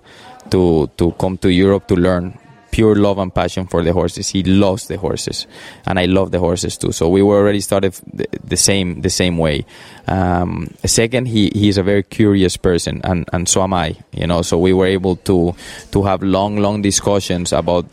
to 0.50 0.88
to 0.96 1.12
come 1.12 1.36
to 1.38 1.48
Europe 1.50 1.88
to 1.88 1.96
learn 1.96 2.38
pure 2.70 2.96
love 2.96 3.18
and 3.18 3.32
passion 3.32 3.66
for 3.66 3.84
the 3.84 3.92
horses. 3.92 4.28
He 4.28 4.42
loves 4.42 4.88
the 4.88 4.98
horses, 4.98 5.46
and 5.86 5.98
I 5.98 6.06
love 6.06 6.30
the 6.32 6.40
horses 6.40 6.76
too. 6.76 6.92
So 6.92 7.08
we 7.08 7.22
were 7.22 7.38
already 7.38 7.60
started 7.60 7.94
the, 8.12 8.26
the 8.42 8.56
same 8.56 9.00
the 9.00 9.10
same 9.10 9.38
way. 9.38 9.64
Um, 10.06 10.68
second, 10.84 11.26
he 11.26 11.50
he's 11.54 11.78
a 11.78 11.82
very 11.82 12.02
curious 12.02 12.56
person, 12.56 13.00
and 13.04 13.28
and 13.32 13.48
so 13.48 13.62
am 13.62 13.72
I. 13.74 13.96
You 14.12 14.26
know, 14.26 14.42
so 14.42 14.58
we 14.58 14.72
were 14.72 14.86
able 14.86 15.16
to 15.16 15.54
to 15.92 16.02
have 16.02 16.22
long 16.22 16.58
long 16.58 16.82
discussions 16.82 17.52
about 17.52 17.86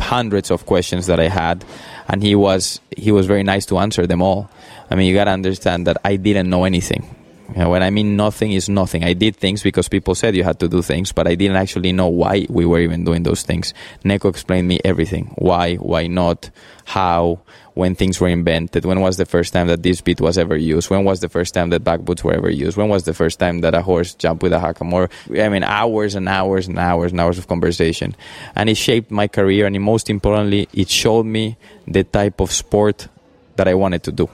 hundreds 0.00 0.50
of 0.50 0.66
questions 0.66 1.06
that 1.06 1.20
I 1.20 1.28
had, 1.28 1.64
and 2.08 2.22
he 2.22 2.34
was 2.34 2.80
he 2.96 3.12
was 3.12 3.26
very 3.26 3.42
nice 3.42 3.66
to 3.66 3.78
answer 3.78 4.06
them 4.06 4.22
all. 4.22 4.50
I 4.90 4.96
mean, 4.96 5.06
you 5.06 5.14
got 5.14 5.24
to 5.24 5.30
understand 5.30 5.86
that 5.86 5.98
I 6.04 6.16
didn't 6.16 6.50
know 6.50 6.64
anything. 6.64 7.16
You 7.54 7.62
know, 7.62 7.70
when 7.70 7.82
I 7.82 7.90
mean 7.90 8.16
nothing 8.16 8.52
is 8.52 8.68
nothing, 8.68 9.02
I 9.02 9.12
did 9.12 9.34
things 9.36 9.62
because 9.62 9.88
people 9.88 10.14
said 10.14 10.36
you 10.36 10.44
had 10.44 10.60
to 10.60 10.68
do 10.68 10.82
things, 10.82 11.10
but 11.10 11.26
I 11.26 11.34
didn't 11.34 11.56
actually 11.56 11.92
know 11.92 12.06
why 12.06 12.46
we 12.48 12.64
were 12.64 12.78
even 12.78 13.04
doing 13.04 13.24
those 13.24 13.42
things. 13.42 13.74
Neco 14.04 14.28
explained 14.28 14.68
me 14.68 14.78
everything: 14.84 15.34
why, 15.36 15.74
why 15.76 16.06
not, 16.06 16.50
how, 16.84 17.40
when 17.80 17.94
things 17.94 18.20
were 18.20 18.28
invented, 18.28 18.84
when 18.84 19.00
was 19.00 19.16
the 19.16 19.24
first 19.24 19.54
time 19.54 19.66
that 19.68 19.82
this 19.82 20.02
beat 20.02 20.20
was 20.20 20.36
ever 20.36 20.54
used, 20.54 20.90
when 20.90 21.02
was 21.02 21.20
the 21.20 21.30
first 21.30 21.54
time 21.54 21.70
that 21.70 21.82
back 21.82 22.00
boots 22.00 22.22
were 22.22 22.34
ever 22.34 22.50
used, 22.50 22.76
when 22.76 22.90
was 22.90 23.04
the 23.04 23.14
first 23.14 23.38
time 23.38 23.62
that 23.62 23.74
a 23.74 23.80
horse 23.80 24.12
jumped 24.12 24.42
with 24.42 24.52
a 24.52 24.58
hackamore. 24.58 25.08
I 25.42 25.48
mean, 25.48 25.64
hours 25.64 26.14
and 26.14 26.28
hours 26.28 26.68
and 26.68 26.78
hours 26.78 27.10
and 27.12 27.18
hours 27.18 27.38
of 27.38 27.48
conversation. 27.48 28.14
And 28.54 28.68
it 28.68 28.76
shaped 28.76 29.10
my 29.10 29.28
career, 29.28 29.64
and 29.64 29.80
most 29.80 30.10
importantly, 30.10 30.68
it 30.74 30.90
showed 30.90 31.24
me 31.24 31.56
the 31.86 32.04
type 32.04 32.38
of 32.40 32.52
sport 32.52 33.08
that 33.56 33.66
I 33.66 33.72
wanted 33.72 34.02
to 34.04 34.12
do, 34.12 34.28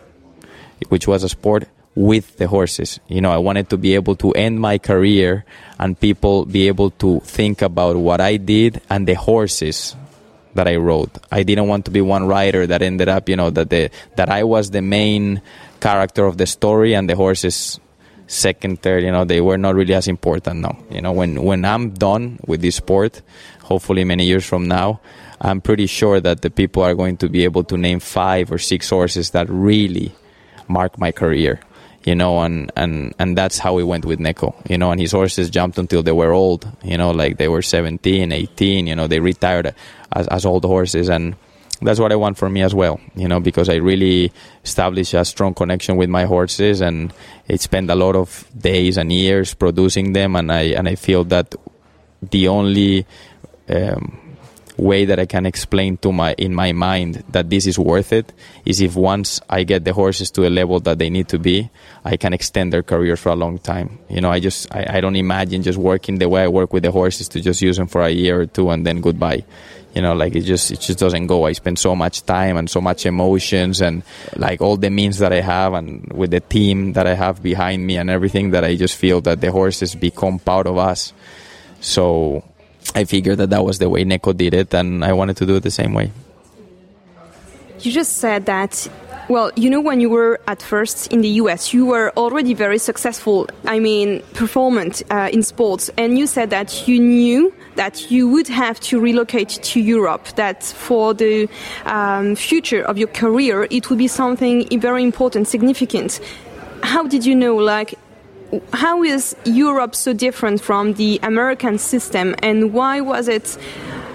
which 0.88 1.06
was 1.06 1.22
a 1.22 1.28
sport 1.28 1.68
with 1.94 2.38
the 2.38 2.48
horses. 2.48 2.98
You 3.06 3.20
know, 3.20 3.30
I 3.30 3.38
wanted 3.38 3.70
to 3.70 3.76
be 3.76 3.94
able 3.94 4.16
to 4.16 4.32
end 4.32 4.58
my 4.58 4.78
career 4.78 5.44
and 5.78 5.98
people 5.98 6.46
be 6.46 6.66
able 6.66 6.90
to 7.02 7.20
think 7.20 7.62
about 7.62 7.94
what 7.96 8.20
I 8.20 8.38
did 8.38 8.82
and 8.90 9.06
the 9.06 9.14
horses 9.14 9.94
that 10.56 10.68
I 10.68 10.76
wrote. 10.76 11.10
I 11.30 11.42
didn't 11.42 11.68
want 11.68 11.84
to 11.86 11.90
be 11.90 12.00
one 12.00 12.26
writer 12.26 12.66
that 12.66 12.82
ended 12.82 13.08
up, 13.08 13.28
you 13.28 13.36
know, 13.36 13.50
that 13.50 13.70
the 13.70 13.90
that 14.16 14.28
I 14.28 14.44
was 14.44 14.70
the 14.70 14.82
main 14.82 15.42
character 15.80 16.26
of 16.26 16.36
the 16.36 16.46
story 16.46 16.94
and 16.94 17.08
the 17.08 17.16
horses 17.16 17.80
second, 18.26 18.82
third, 18.82 19.04
you 19.04 19.12
know, 19.12 19.24
they 19.24 19.40
were 19.40 19.58
not 19.58 19.74
really 19.74 19.94
as 19.94 20.08
important 20.08 20.60
now. 20.60 20.76
You 20.90 21.00
know, 21.00 21.12
when 21.12 21.42
when 21.42 21.64
I'm 21.64 21.90
done 21.90 22.38
with 22.46 22.60
this 22.60 22.76
sport, 22.76 23.22
hopefully 23.62 24.04
many 24.04 24.24
years 24.24 24.44
from 24.44 24.66
now, 24.68 25.00
I'm 25.40 25.60
pretty 25.60 25.86
sure 25.86 26.20
that 26.20 26.42
the 26.42 26.50
people 26.50 26.82
are 26.82 26.94
going 26.94 27.16
to 27.18 27.28
be 27.28 27.44
able 27.44 27.64
to 27.64 27.76
name 27.76 28.00
five 28.00 28.50
or 28.50 28.58
six 28.58 28.90
horses 28.90 29.30
that 29.30 29.48
really 29.48 30.12
mark 30.68 30.98
my 30.98 31.12
career 31.12 31.60
you 32.06 32.14
know, 32.14 32.40
and, 32.40 32.70
and, 32.76 33.12
and 33.18 33.36
that's 33.36 33.58
how 33.58 33.74
we 33.74 33.82
went 33.82 34.04
with 34.04 34.20
Neco, 34.20 34.54
you 34.68 34.78
know, 34.78 34.92
and 34.92 35.00
his 35.00 35.10
horses 35.10 35.50
jumped 35.50 35.76
until 35.76 36.04
they 36.04 36.12
were 36.12 36.32
old, 36.32 36.66
you 36.84 36.96
know, 36.96 37.10
like 37.10 37.36
they 37.36 37.48
were 37.48 37.62
17, 37.62 38.30
18, 38.30 38.86
you 38.86 38.94
know, 38.94 39.08
they 39.08 39.18
retired 39.18 39.74
as, 40.12 40.28
as 40.28 40.46
old 40.46 40.64
horses. 40.64 41.10
And 41.10 41.34
that's 41.82 41.98
what 41.98 42.12
I 42.12 42.16
want 42.16 42.38
for 42.38 42.48
me 42.48 42.62
as 42.62 42.72
well, 42.72 43.00
you 43.16 43.26
know, 43.26 43.40
because 43.40 43.68
I 43.68 43.74
really 43.74 44.32
established 44.64 45.14
a 45.14 45.24
strong 45.24 45.52
connection 45.52 45.96
with 45.96 46.08
my 46.08 46.26
horses 46.26 46.80
and 46.80 47.12
it 47.48 47.60
spent 47.60 47.90
a 47.90 47.96
lot 47.96 48.14
of 48.14 48.48
days 48.56 48.98
and 48.98 49.12
years 49.12 49.52
producing 49.54 50.12
them. 50.12 50.36
And 50.36 50.52
I, 50.52 50.62
and 50.78 50.88
I 50.88 50.94
feel 50.94 51.24
that 51.24 51.56
the 52.22 52.46
only, 52.46 53.04
um, 53.68 54.20
way 54.76 55.04
that 55.06 55.18
I 55.18 55.26
can 55.26 55.46
explain 55.46 55.96
to 55.98 56.12
my 56.12 56.34
in 56.34 56.54
my 56.54 56.72
mind 56.72 57.24
that 57.30 57.48
this 57.48 57.66
is 57.66 57.78
worth 57.78 58.12
it 58.12 58.32
is 58.64 58.80
if 58.80 58.94
once 58.94 59.40
I 59.48 59.64
get 59.64 59.84
the 59.84 59.92
horses 59.92 60.30
to 60.32 60.46
a 60.46 60.50
level 60.50 60.80
that 60.80 60.98
they 60.98 61.10
need 61.10 61.28
to 61.28 61.38
be, 61.38 61.70
I 62.04 62.16
can 62.16 62.32
extend 62.32 62.72
their 62.72 62.82
career 62.82 63.16
for 63.16 63.30
a 63.30 63.36
long 63.36 63.58
time. 63.58 63.98
You 64.08 64.20
know, 64.20 64.30
I 64.30 64.40
just 64.40 64.74
I, 64.74 64.86
I 64.88 65.00
don't 65.00 65.16
imagine 65.16 65.62
just 65.62 65.78
working 65.78 66.18
the 66.18 66.28
way 66.28 66.42
I 66.42 66.48
work 66.48 66.72
with 66.72 66.82
the 66.82 66.90
horses 66.90 67.28
to 67.28 67.40
just 67.40 67.62
use 67.62 67.76
them 67.76 67.86
for 67.86 68.02
a 68.02 68.10
year 68.10 68.40
or 68.40 68.46
two 68.46 68.70
and 68.70 68.86
then 68.86 69.00
goodbye. 69.00 69.44
You 69.94 70.02
know, 70.02 70.12
like 70.12 70.36
it 70.36 70.42
just 70.42 70.70
it 70.70 70.80
just 70.80 70.98
doesn't 70.98 71.26
go. 71.26 71.46
I 71.46 71.52
spend 71.52 71.78
so 71.78 71.96
much 71.96 72.26
time 72.26 72.58
and 72.58 72.68
so 72.68 72.82
much 72.82 73.06
emotions 73.06 73.80
and 73.80 74.02
like 74.36 74.60
all 74.60 74.76
the 74.76 74.90
means 74.90 75.18
that 75.18 75.32
I 75.32 75.40
have 75.40 75.72
and 75.72 76.12
with 76.12 76.32
the 76.32 76.40
team 76.40 76.92
that 76.92 77.06
I 77.06 77.14
have 77.14 77.42
behind 77.42 77.86
me 77.86 77.96
and 77.96 78.10
everything 78.10 78.50
that 78.50 78.62
I 78.62 78.76
just 78.76 78.96
feel 78.96 79.22
that 79.22 79.40
the 79.40 79.50
horses 79.50 79.94
become 79.94 80.38
part 80.38 80.66
of 80.66 80.76
us. 80.76 81.14
So 81.80 82.44
I 82.94 83.04
figured 83.04 83.38
that 83.38 83.50
that 83.50 83.64
was 83.64 83.78
the 83.78 83.88
way 83.88 84.04
Neco 84.04 84.32
did 84.32 84.54
it, 84.54 84.74
and 84.74 85.04
I 85.04 85.12
wanted 85.12 85.36
to 85.38 85.46
do 85.46 85.56
it 85.56 85.62
the 85.62 85.70
same 85.70 85.94
way. 85.94 86.12
You 87.80 87.92
just 87.92 88.18
said 88.18 88.46
that. 88.46 88.88
Well, 89.28 89.50
you 89.56 89.68
know, 89.70 89.80
when 89.80 90.00
you 90.00 90.08
were 90.08 90.40
at 90.46 90.62
first 90.62 91.12
in 91.12 91.20
the 91.20 91.28
US, 91.42 91.74
you 91.74 91.84
were 91.84 92.12
already 92.16 92.54
very 92.54 92.78
successful. 92.78 93.48
I 93.64 93.80
mean, 93.80 94.22
performant 94.34 95.02
uh, 95.10 95.30
in 95.32 95.42
sports, 95.42 95.90
and 95.98 96.16
you 96.16 96.28
said 96.28 96.50
that 96.50 96.86
you 96.86 97.00
knew 97.00 97.52
that 97.74 98.08
you 98.10 98.28
would 98.28 98.46
have 98.48 98.78
to 98.80 99.00
relocate 99.00 99.48
to 99.48 99.80
Europe. 99.80 100.26
That 100.36 100.62
for 100.62 101.12
the 101.12 101.48
um, 101.86 102.36
future 102.36 102.82
of 102.82 102.98
your 102.98 103.08
career, 103.08 103.66
it 103.70 103.90
would 103.90 103.98
be 103.98 104.08
something 104.08 104.80
very 104.80 105.02
important, 105.02 105.48
significant. 105.48 106.20
How 106.82 107.06
did 107.06 107.26
you 107.26 107.34
know? 107.34 107.56
Like, 107.56 107.98
how 108.72 109.02
is 109.02 109.34
Europe 109.44 109.94
so 109.94 110.12
different 110.12 110.60
from 110.60 110.94
the 110.94 111.18
American 111.22 111.78
system, 111.78 112.34
and 112.42 112.72
why 112.72 113.00
was 113.00 113.28
it 113.28 113.58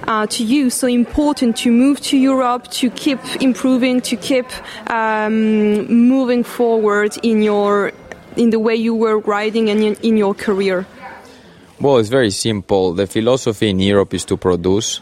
uh, 0.08 0.26
to 0.28 0.44
you 0.44 0.70
so 0.70 0.88
important 0.88 1.58
to 1.58 1.72
move 1.72 2.00
to 2.02 2.18
Europe, 2.18 2.70
to 2.72 2.90
keep 2.90 3.20
improving, 3.42 4.02
to 4.02 4.16
keep 4.16 4.46
um, 4.90 5.86
moving 5.88 6.44
forward 6.44 7.18
in 7.24 7.42
your 7.42 7.92
in 8.38 8.50
the 8.50 8.60
way 8.60 8.76
you 8.76 8.96
were 8.96 9.20
riding 9.20 9.70
and 9.70 9.82
in, 9.84 9.96
in 10.02 10.18
your 10.18 10.34
career? 10.34 10.86
Well, 11.80 11.98
it's 11.98 12.10
very 12.10 12.32
simple. 12.32 12.94
The 12.94 13.08
philosophy 13.08 13.70
in 13.70 13.80
Europe 13.80 14.14
is 14.14 14.26
to 14.26 14.38
produce, 14.38 15.02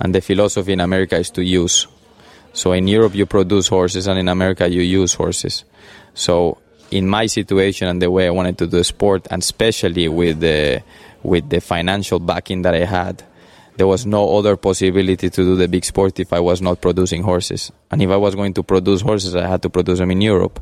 and 0.00 0.14
the 0.14 0.20
philosophy 0.20 0.72
in 0.72 0.80
America 0.80 1.16
is 1.16 1.30
to 1.30 1.42
use. 1.42 1.86
So 2.52 2.72
in 2.72 2.86
Europe 2.88 3.14
you 3.14 3.26
produce 3.26 3.68
horses, 3.68 4.06
and 4.06 4.18
in 4.18 4.28
America 4.28 4.68
you 4.68 4.82
use 4.82 5.14
horses. 5.14 5.64
So 6.14 6.58
in 6.90 7.06
my 7.06 7.26
situation 7.26 7.88
and 7.88 8.00
the 8.00 8.10
way 8.10 8.26
I 8.26 8.30
wanted 8.30 8.58
to 8.58 8.66
do 8.66 8.82
sport, 8.82 9.26
and 9.30 9.42
especially 9.42 10.08
with 10.08 10.40
the 10.40 10.82
with 11.22 11.48
the 11.50 11.60
financial 11.60 12.18
backing 12.18 12.62
that 12.62 12.74
I 12.74 12.84
had, 12.84 13.22
there 13.76 13.86
was 13.86 14.06
no 14.06 14.36
other 14.36 14.56
possibility 14.56 15.30
to 15.30 15.42
do 15.44 15.56
the 15.56 15.68
big 15.68 15.84
sport 15.84 16.18
if 16.18 16.32
I 16.32 16.40
was 16.40 16.60
not 16.60 16.80
producing 16.80 17.22
horses. 17.22 17.70
And 17.90 18.02
if 18.02 18.10
I 18.10 18.16
was 18.16 18.34
going 18.34 18.54
to 18.54 18.62
produce 18.62 19.02
horses, 19.02 19.36
I 19.36 19.46
had 19.46 19.62
to 19.62 19.70
produce 19.70 19.98
them 19.98 20.10
in 20.10 20.20
Europe. 20.20 20.60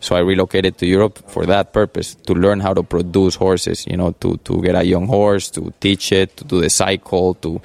So 0.00 0.14
I 0.14 0.20
relocated 0.20 0.78
to 0.78 0.86
Europe 0.86 1.18
for 1.30 1.46
that 1.46 1.72
purpose, 1.72 2.14
to 2.14 2.34
learn 2.34 2.60
how 2.60 2.74
to 2.74 2.82
produce 2.82 3.34
horses, 3.34 3.86
you 3.86 3.96
know, 3.96 4.12
to, 4.20 4.36
to 4.44 4.62
get 4.62 4.74
a 4.74 4.84
young 4.84 5.06
horse, 5.06 5.50
to 5.50 5.72
teach 5.80 6.12
it, 6.12 6.36
to 6.36 6.44
do 6.44 6.60
the 6.60 6.70
cycle, 6.70 7.34
to, 7.34 7.60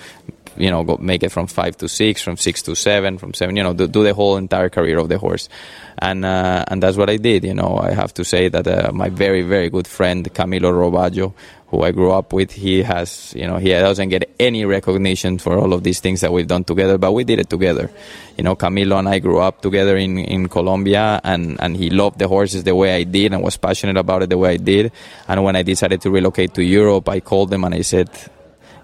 you 0.58 0.70
know, 0.70 0.84
go 0.84 0.98
make 0.98 1.24
it 1.24 1.30
from 1.30 1.48
five 1.48 1.78
to 1.78 1.88
six, 1.89 2.22
from 2.22 2.38
six 2.38 2.62
to 2.63 2.76
seven, 2.76 3.18
from 3.18 3.34
seven, 3.34 3.56
you 3.56 3.63
know, 3.63 3.74
do, 3.74 3.88
do 3.88 4.04
the 4.04 4.13
whole 4.13 4.38
entire 4.38 4.70
career 4.70 5.00
of 5.00 5.10
the 5.10 5.18
horse. 5.18 5.50
And, 5.98 6.26
uh, 6.26 6.66
and 6.68 6.82
that's 6.82 6.98
what 6.98 7.10
I 7.10 7.18
did, 7.18 7.44
you 7.44 7.54
know. 7.54 7.78
I 7.78 7.92
have 7.92 8.13
to 8.16 8.26
say 8.26 8.50
that 8.50 8.68
uh, 8.68 8.92
my 8.92 9.10
very, 9.10 9.42
very 9.42 9.70
good 9.70 9.88
friend, 9.88 10.32
Camilo 10.34 10.72
Robaggio, 10.72 11.34
who 11.68 11.82
I 11.82 11.92
grew 11.92 12.12
up 12.12 12.34
with, 12.34 12.52
he 12.52 12.84
has, 12.84 13.34
you 13.36 13.48
know, 13.48 13.58
he 13.58 13.70
doesn't 13.70 14.10
get 14.10 14.30
any 14.39 14.63
recognition 14.66 15.39
for 15.39 15.58
all 15.58 15.74
of 15.74 15.84
these 15.84 16.00
things 16.00 16.22
that 16.22 16.32
we've 16.32 16.48
done 16.48 16.63
together, 16.63 16.98
but 16.98 17.13
we 17.13 17.24
did 17.24 17.39
it 17.39 17.50
together. 17.50 17.89
You 18.38 18.44
know, 18.44 18.56
Camilo 18.56 19.00
and 19.00 19.10
I 19.10 19.20
grew 19.20 19.39
up 19.39 19.62
together 19.62 19.98
in, 19.98 20.20
in 20.20 20.50
Colombia 20.50 21.20
and, 21.24 21.60
and 21.60 21.76
he 21.76 21.89
loved 21.89 22.20
the 22.20 22.28
horses 22.28 22.63
the 22.63 22.76
way 22.76 22.96
I 22.96 23.04
did 23.04 23.34
and 23.34 23.42
was 23.42 23.58
passionate 23.58 23.98
about 23.98 24.24
it 24.24 24.30
the 24.30 24.38
way 24.38 24.54
I 24.54 24.58
did. 24.58 24.92
And 25.28 25.44
when 25.44 25.56
I 25.56 25.63
decided 25.63 26.02
to 26.02 26.12
relocate 26.12 26.54
to 26.56 26.63
Europe, 26.63 27.10
I 27.10 27.20
called 27.20 27.52
him 27.52 27.63
and 27.63 27.74
I 27.74 27.82
said, 27.82 28.10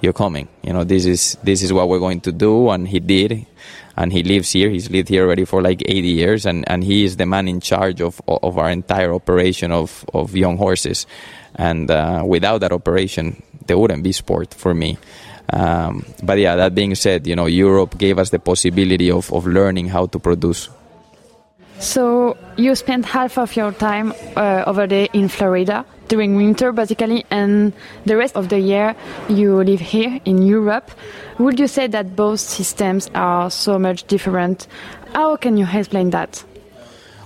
you're 0.01 0.13
coming. 0.13 0.47
You 0.63 0.73
know, 0.73 0.83
this 0.83 1.05
is, 1.05 1.37
this 1.43 1.61
is 1.61 1.73
what 1.73 1.89
we're 1.89 1.99
going 1.99 2.21
to 2.21 2.31
do. 2.31 2.69
And 2.69 2.87
he 2.87 2.99
did. 2.99 3.45
And 3.97 4.13
he 4.13 4.23
lives 4.23 4.51
here. 4.51 4.69
He's 4.69 4.89
lived 4.89 5.09
here 5.09 5.25
already 5.25 5.45
for 5.45 5.61
like 5.61 5.81
80 5.85 6.07
years. 6.07 6.45
And, 6.45 6.63
and 6.69 6.83
he 6.83 7.03
is 7.03 7.17
the 7.17 7.25
man 7.25 7.47
in 7.47 7.59
charge 7.59 8.01
of, 8.01 8.21
of 8.27 8.57
our 8.57 8.69
entire 8.69 9.13
operation 9.13 9.71
of, 9.71 10.05
of 10.13 10.35
young 10.35 10.57
horses. 10.57 11.05
And 11.55 11.91
uh, 11.91 12.23
without 12.25 12.59
that 12.59 12.71
operation, 12.71 13.43
there 13.67 13.77
wouldn't 13.77 14.03
be 14.03 14.13
sport 14.13 14.53
for 14.53 14.73
me. 14.73 14.97
Um, 15.51 16.05
but 16.23 16.37
yeah, 16.37 16.55
that 16.55 16.75
being 16.75 16.95
said, 16.95 17.25
you 17.27 17.35
know, 17.35 17.47
Europe 17.47 17.97
gave 17.97 18.19
us 18.19 18.29
the 18.29 18.39
possibility 18.39 19.11
of, 19.11 19.31
of 19.33 19.47
learning 19.47 19.87
how 19.87 20.05
to 20.05 20.19
produce. 20.19 20.69
So 21.79 22.35
you 22.57 22.75
spent 22.75 23.05
half 23.05 23.37
of 23.37 23.55
your 23.55 23.71
time 23.71 24.13
uh, 24.35 24.63
over 24.67 24.85
there 24.85 25.07
in 25.13 25.29
Florida 25.29 25.85
during 26.09 26.35
winter, 26.35 26.73
basically, 26.73 27.25
and 27.31 27.71
the 28.05 28.17
rest 28.17 28.35
of 28.35 28.49
the 28.49 28.59
year 28.59 28.95
you 29.29 29.63
live 29.63 29.79
here 29.79 30.19
in 30.25 30.41
Europe. 30.41 30.91
Would 31.37 31.59
you 31.59 31.67
say 31.67 31.87
that 31.87 32.15
both 32.15 32.41
systems 32.41 33.09
are 33.15 33.49
so 33.49 33.79
much 33.79 34.03
different? 34.07 34.67
How 35.13 35.37
can 35.37 35.57
you 35.57 35.65
explain 35.71 36.09
that? 36.09 36.43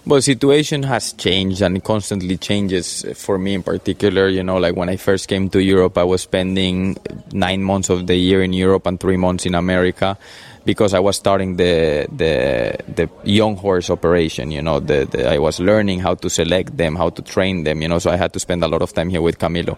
Well, 0.06 0.22
situation 0.22 0.84
has 0.84 1.14
changed 1.14 1.62
and 1.62 1.82
constantly 1.82 2.36
changes 2.36 3.06
for 3.16 3.40
me 3.40 3.54
in 3.54 3.64
particular. 3.64 4.28
You 4.28 4.44
know, 4.44 4.58
like 4.58 4.76
when 4.76 4.90
I 4.90 4.98
first 4.98 5.30
came 5.30 5.50
to 5.52 5.64
Europe, 5.64 5.98
I 5.98 6.04
was 6.04 6.22
spending 6.22 6.98
nine 7.32 7.64
months 7.64 7.90
of 7.90 8.06
the 8.06 8.16
year 8.16 8.44
in 8.44 8.52
Europe 8.52 8.86
and 8.86 9.00
three 9.00 9.16
months 9.16 9.46
in 9.46 9.56
America 9.56 10.18
because 10.66 10.94
I 10.94 11.00
was 11.00 11.16
starting 11.18 11.58
the 11.58 12.08
the 12.12 12.78
the 12.88 13.10
young 13.24 13.58
horse 13.58 13.90
operation. 13.90 14.52
You 14.52 14.62
know, 14.62 14.80
the, 14.80 15.06
the, 15.06 15.30
I 15.30 15.38
was 15.40 15.60
learning 15.60 16.00
how 16.00 16.16
to 16.16 16.30
select 16.30 16.78
them, 16.78 16.96
how 16.96 17.10
to 17.10 17.22
train 17.22 17.64
them. 17.64 17.82
You 17.82 17.90
know, 17.90 18.00
so 18.00 18.12
I 18.12 18.16
had 18.16 18.34
to 18.34 18.40
spend 18.40 18.64
a 18.64 18.68
lot 18.68 18.82
of 18.82 18.94
time 18.94 19.10
here 19.10 19.22
with 19.22 19.40
Camilo. 19.40 19.78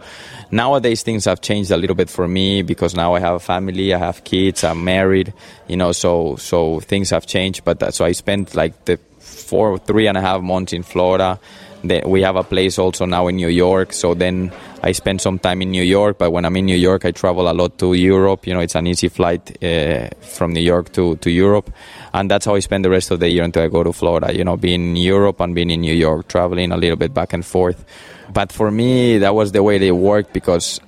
Nowadays, 0.52 1.04
things 1.04 1.26
have 1.26 1.42
changed 1.42 1.72
a 1.72 1.78
little 1.78 1.96
bit 1.96 2.10
for 2.10 2.28
me 2.28 2.62
because 2.62 2.96
now 2.96 3.16
I 3.16 3.20
have 3.20 3.36
a 3.36 3.40
family, 3.40 3.94
I 3.94 3.98
have 3.98 4.24
kids, 4.24 4.64
I'm 4.64 4.84
married. 4.84 5.34
You 5.68 5.78
know, 5.78 5.92
so 5.92 6.36
so 6.36 6.80
things 6.82 7.10
have 7.10 7.26
changed. 7.26 7.66
But 7.66 7.80
that, 7.80 7.94
so 7.94 8.06
I 8.06 8.12
spent 8.12 8.56
like 8.56 8.86
the 8.86 9.00
four, 9.20 9.78
three 9.78 10.08
and 10.08 10.18
a 10.18 10.22
half 10.22 10.42
months 10.42 10.74
in 10.74 10.84
Florida. 10.84 11.40
Then 11.88 12.10
we 12.10 12.22
have 12.22 12.36
a 12.36 12.44
place 12.44 12.80
also 12.80 13.06
now 13.06 13.28
in 13.28 13.36
New 13.38 13.50
York. 13.50 13.94
So 13.94 14.14
then 14.14 14.52
I 14.84 14.92
spend 14.92 15.22
some 15.22 15.40
time 15.40 15.62
in 15.62 15.72
New 15.72 15.84
York. 15.84 16.18
But 16.18 16.32
when 16.32 16.46
I'm 16.46 16.56
in 16.56 16.66
New 16.66 16.78
York, 16.78 17.06
I 17.06 17.12
travel 17.12 17.50
a 17.50 17.54
lot 17.54 17.78
to 17.80 17.94
Europe. 17.94 18.48
You 18.48 18.54
know, 18.54 18.60
it's 18.60 18.76
an 18.76 18.88
easy 18.88 19.10
flight 19.10 19.64
uh, 19.64 20.10
from 20.22 20.54
New 20.54 20.62
York 20.62 20.92
to, 20.94 21.16
to 21.18 21.32
Europe. 21.32 21.72
And 22.14 22.30
that's 22.30 22.46
how 22.46 22.56
I 22.56 22.60
spend 22.60 22.86
the 22.86 22.90
rest 22.90 23.12
of 23.12 23.20
the 23.20 23.30
year 23.30 23.44
until 23.44 23.64
I 23.64 23.68
go 23.68 23.84
to 23.84 23.94
Florida. 23.94 24.36
You 24.36 24.44
know, 24.44 24.58
being 24.58 24.90
in 24.90 24.96
Europe 24.96 25.40
and 25.42 25.56
being 25.56 25.70
in 25.70 25.82
New 25.82 25.96
York, 25.96 26.28
traveling 26.28 26.72
a 26.72 26.78
little 26.78 26.98
bit 26.98 27.14
back 27.14 27.34
and 27.34 27.46
forth. 27.46 27.86
But 28.34 28.52
for 28.52 28.72
me, 28.72 29.20
that 29.20 29.36
was 29.36 29.52
the 29.52 29.64
way 29.64 29.78
they 29.78 29.92
worked 29.92 30.34
because 30.34 30.80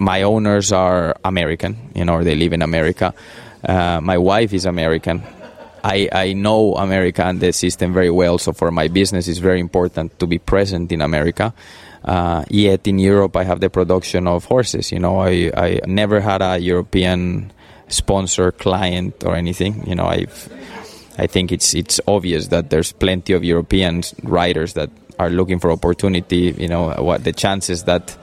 my 0.00 0.22
owners 0.22 0.72
are 0.72 1.14
American, 1.24 1.76
you 1.94 2.04
know, 2.04 2.24
they 2.24 2.34
live 2.34 2.54
in 2.54 2.62
America. 2.62 3.14
Uh, 3.62 4.00
my 4.00 4.16
wife 4.16 4.54
is 4.54 4.64
American. 4.64 5.22
I, 5.82 6.08
I 6.12 6.32
know 6.32 6.74
America 6.76 7.24
and 7.24 7.40
the 7.40 7.52
system 7.52 7.92
very 7.92 8.10
well, 8.10 8.38
so 8.38 8.52
for 8.52 8.70
my 8.70 8.88
business, 8.88 9.28
it's 9.28 9.38
very 9.38 9.60
important 9.60 10.18
to 10.18 10.26
be 10.26 10.38
present 10.38 10.92
in 10.92 11.00
America. 11.00 11.54
Uh, 12.04 12.44
yet 12.48 12.86
in 12.86 12.98
Europe, 12.98 13.36
I 13.36 13.44
have 13.44 13.60
the 13.60 13.70
production 13.70 14.26
of 14.26 14.44
horses. 14.44 14.92
You 14.92 14.98
know, 14.98 15.20
I, 15.20 15.50
I 15.56 15.80
never 15.86 16.20
had 16.20 16.42
a 16.42 16.58
European 16.58 17.52
sponsor, 17.88 18.52
client, 18.52 19.24
or 19.24 19.34
anything. 19.34 19.86
You 19.86 19.94
know, 19.94 20.06
I've, 20.06 20.52
I 21.18 21.26
think 21.26 21.52
it's 21.52 21.74
it's 21.74 22.00
obvious 22.06 22.48
that 22.48 22.70
there's 22.70 22.92
plenty 22.92 23.34
of 23.34 23.44
European 23.44 24.02
riders 24.22 24.74
that 24.74 24.90
are 25.18 25.28
looking 25.28 25.58
for 25.58 25.70
opportunity. 25.70 26.54
You 26.56 26.68
know, 26.68 26.90
what 27.02 27.24
the 27.24 27.32
chances 27.32 27.84
that 27.84 28.16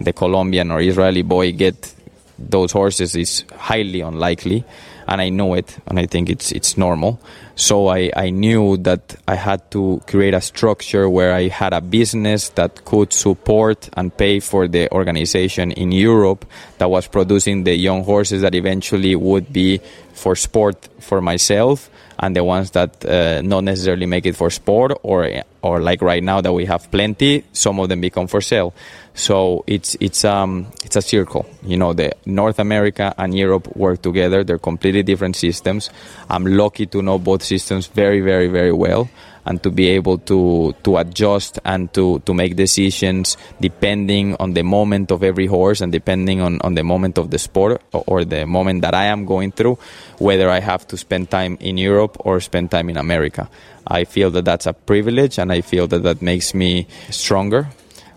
the 0.00 0.12
Colombian 0.12 0.70
or 0.70 0.80
Israeli 0.80 1.22
boy 1.22 1.52
get 1.52 1.92
those 2.38 2.72
horses 2.72 3.16
is 3.16 3.44
highly 3.56 4.00
unlikely 4.00 4.64
and 5.06 5.20
I 5.20 5.28
know 5.28 5.54
it, 5.54 5.78
and 5.86 5.98
I 5.98 6.06
think 6.06 6.30
it's 6.30 6.52
it's 6.52 6.76
normal. 6.76 7.20
So 7.56 7.86
I, 7.86 8.10
I 8.16 8.30
knew 8.30 8.76
that 8.78 9.14
I 9.28 9.36
had 9.36 9.70
to 9.70 10.02
create 10.08 10.34
a 10.34 10.40
structure 10.40 11.08
where 11.08 11.32
I 11.32 11.48
had 11.48 11.72
a 11.72 11.80
business 11.80 12.48
that 12.50 12.84
could 12.84 13.12
support 13.12 13.88
and 13.92 14.16
pay 14.16 14.40
for 14.40 14.66
the 14.66 14.90
organization 14.90 15.70
in 15.70 15.92
Europe 15.92 16.46
that 16.78 16.90
was 16.90 17.06
producing 17.06 17.62
the 17.62 17.76
young 17.76 18.02
horses 18.02 18.42
that 18.42 18.56
eventually 18.56 19.14
would 19.14 19.52
be 19.52 19.80
for 20.14 20.34
sport 20.34 20.88
for 20.98 21.20
myself 21.20 21.90
and 22.18 22.34
the 22.34 22.44
ones 22.44 22.70
that 22.72 23.04
uh, 23.04 23.42
not 23.42 23.64
necessarily 23.64 24.06
make 24.06 24.26
it 24.26 24.36
for 24.36 24.50
sport 24.50 24.92
or 25.02 25.42
or 25.62 25.80
like 25.80 26.02
right 26.02 26.22
now 26.22 26.40
that 26.40 26.52
we 26.52 26.64
have 26.64 26.90
plenty 26.90 27.44
some 27.52 27.80
of 27.80 27.88
them 27.88 28.00
become 28.00 28.26
for 28.26 28.40
sale 28.40 28.72
so 29.14 29.62
it's 29.66 29.96
it's 30.00 30.24
um 30.24 30.66
it's 30.84 30.96
a 30.96 31.02
circle. 31.02 31.46
You 31.62 31.76
know 31.76 31.92
the 31.92 32.12
north 32.26 32.58
america 32.58 33.14
and 33.16 33.34
europe 33.34 33.74
work 33.76 34.02
together. 34.02 34.42
They're 34.44 34.58
completely 34.58 35.02
different 35.02 35.36
systems. 35.36 35.90
I'm 36.28 36.44
lucky 36.44 36.86
to 36.86 37.00
know 37.00 37.18
both 37.18 37.42
systems 37.42 37.86
very 37.86 38.20
very 38.20 38.48
very 38.48 38.72
well 38.72 39.08
and 39.46 39.62
to 39.62 39.70
be 39.70 39.88
able 39.88 40.18
to 40.18 40.74
to 40.82 40.96
adjust 40.96 41.58
and 41.64 41.92
to 41.94 42.18
to 42.20 42.34
make 42.34 42.56
decisions 42.56 43.36
depending 43.60 44.34
on 44.40 44.54
the 44.54 44.62
moment 44.62 45.12
of 45.12 45.22
every 45.22 45.46
horse 45.46 45.80
and 45.80 45.92
depending 45.92 46.40
on 46.40 46.58
on 46.62 46.74
the 46.74 46.82
moment 46.82 47.18
of 47.18 47.30
the 47.30 47.38
sport 47.38 47.82
or, 47.92 48.04
or 48.06 48.24
the 48.24 48.46
moment 48.46 48.82
that 48.82 48.94
I 48.94 49.04
am 49.04 49.26
going 49.26 49.52
through 49.52 49.78
whether 50.18 50.50
I 50.50 50.60
have 50.60 50.86
to 50.88 50.96
spend 50.96 51.30
time 51.30 51.56
in 51.60 51.78
Europe 51.78 52.16
or 52.20 52.40
spend 52.40 52.70
time 52.70 52.90
in 52.90 52.96
America. 52.96 53.48
I 53.86 54.04
feel 54.04 54.30
that 54.30 54.44
that's 54.44 54.66
a 54.66 54.72
privilege 54.72 55.38
and 55.38 55.52
I 55.52 55.60
feel 55.60 55.86
that 55.88 56.02
that 56.02 56.22
makes 56.22 56.54
me 56.54 56.86
stronger 57.10 57.68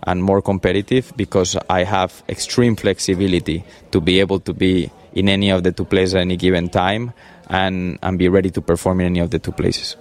and 0.08 0.24
more 0.24 0.42
competitive 0.42 1.14
because 1.16 1.58
I 1.70 1.84
have 1.84 2.24
extreme 2.28 2.76
flexibility 2.76 3.64
to 3.92 4.02
be 4.02 4.20
able 4.20 4.40
to 4.40 4.54
be 4.54 4.90
in 5.14 5.30
any 5.30 5.52
of 5.52 5.64
the 5.64 5.72
two 5.72 5.86
places 5.86 6.16
at 6.16 6.22
any 6.22 6.38
given 6.38 6.70
time 6.70 7.14
and, 7.50 8.00
and 8.02 8.18
be 8.18 8.30
ready 8.30 8.50
to 8.52 8.62
perform 8.62 9.02
in 9.02 9.08
any 9.08 9.20
of 9.20 9.30
the 9.30 9.40
two 9.40 9.52
places 9.52 9.98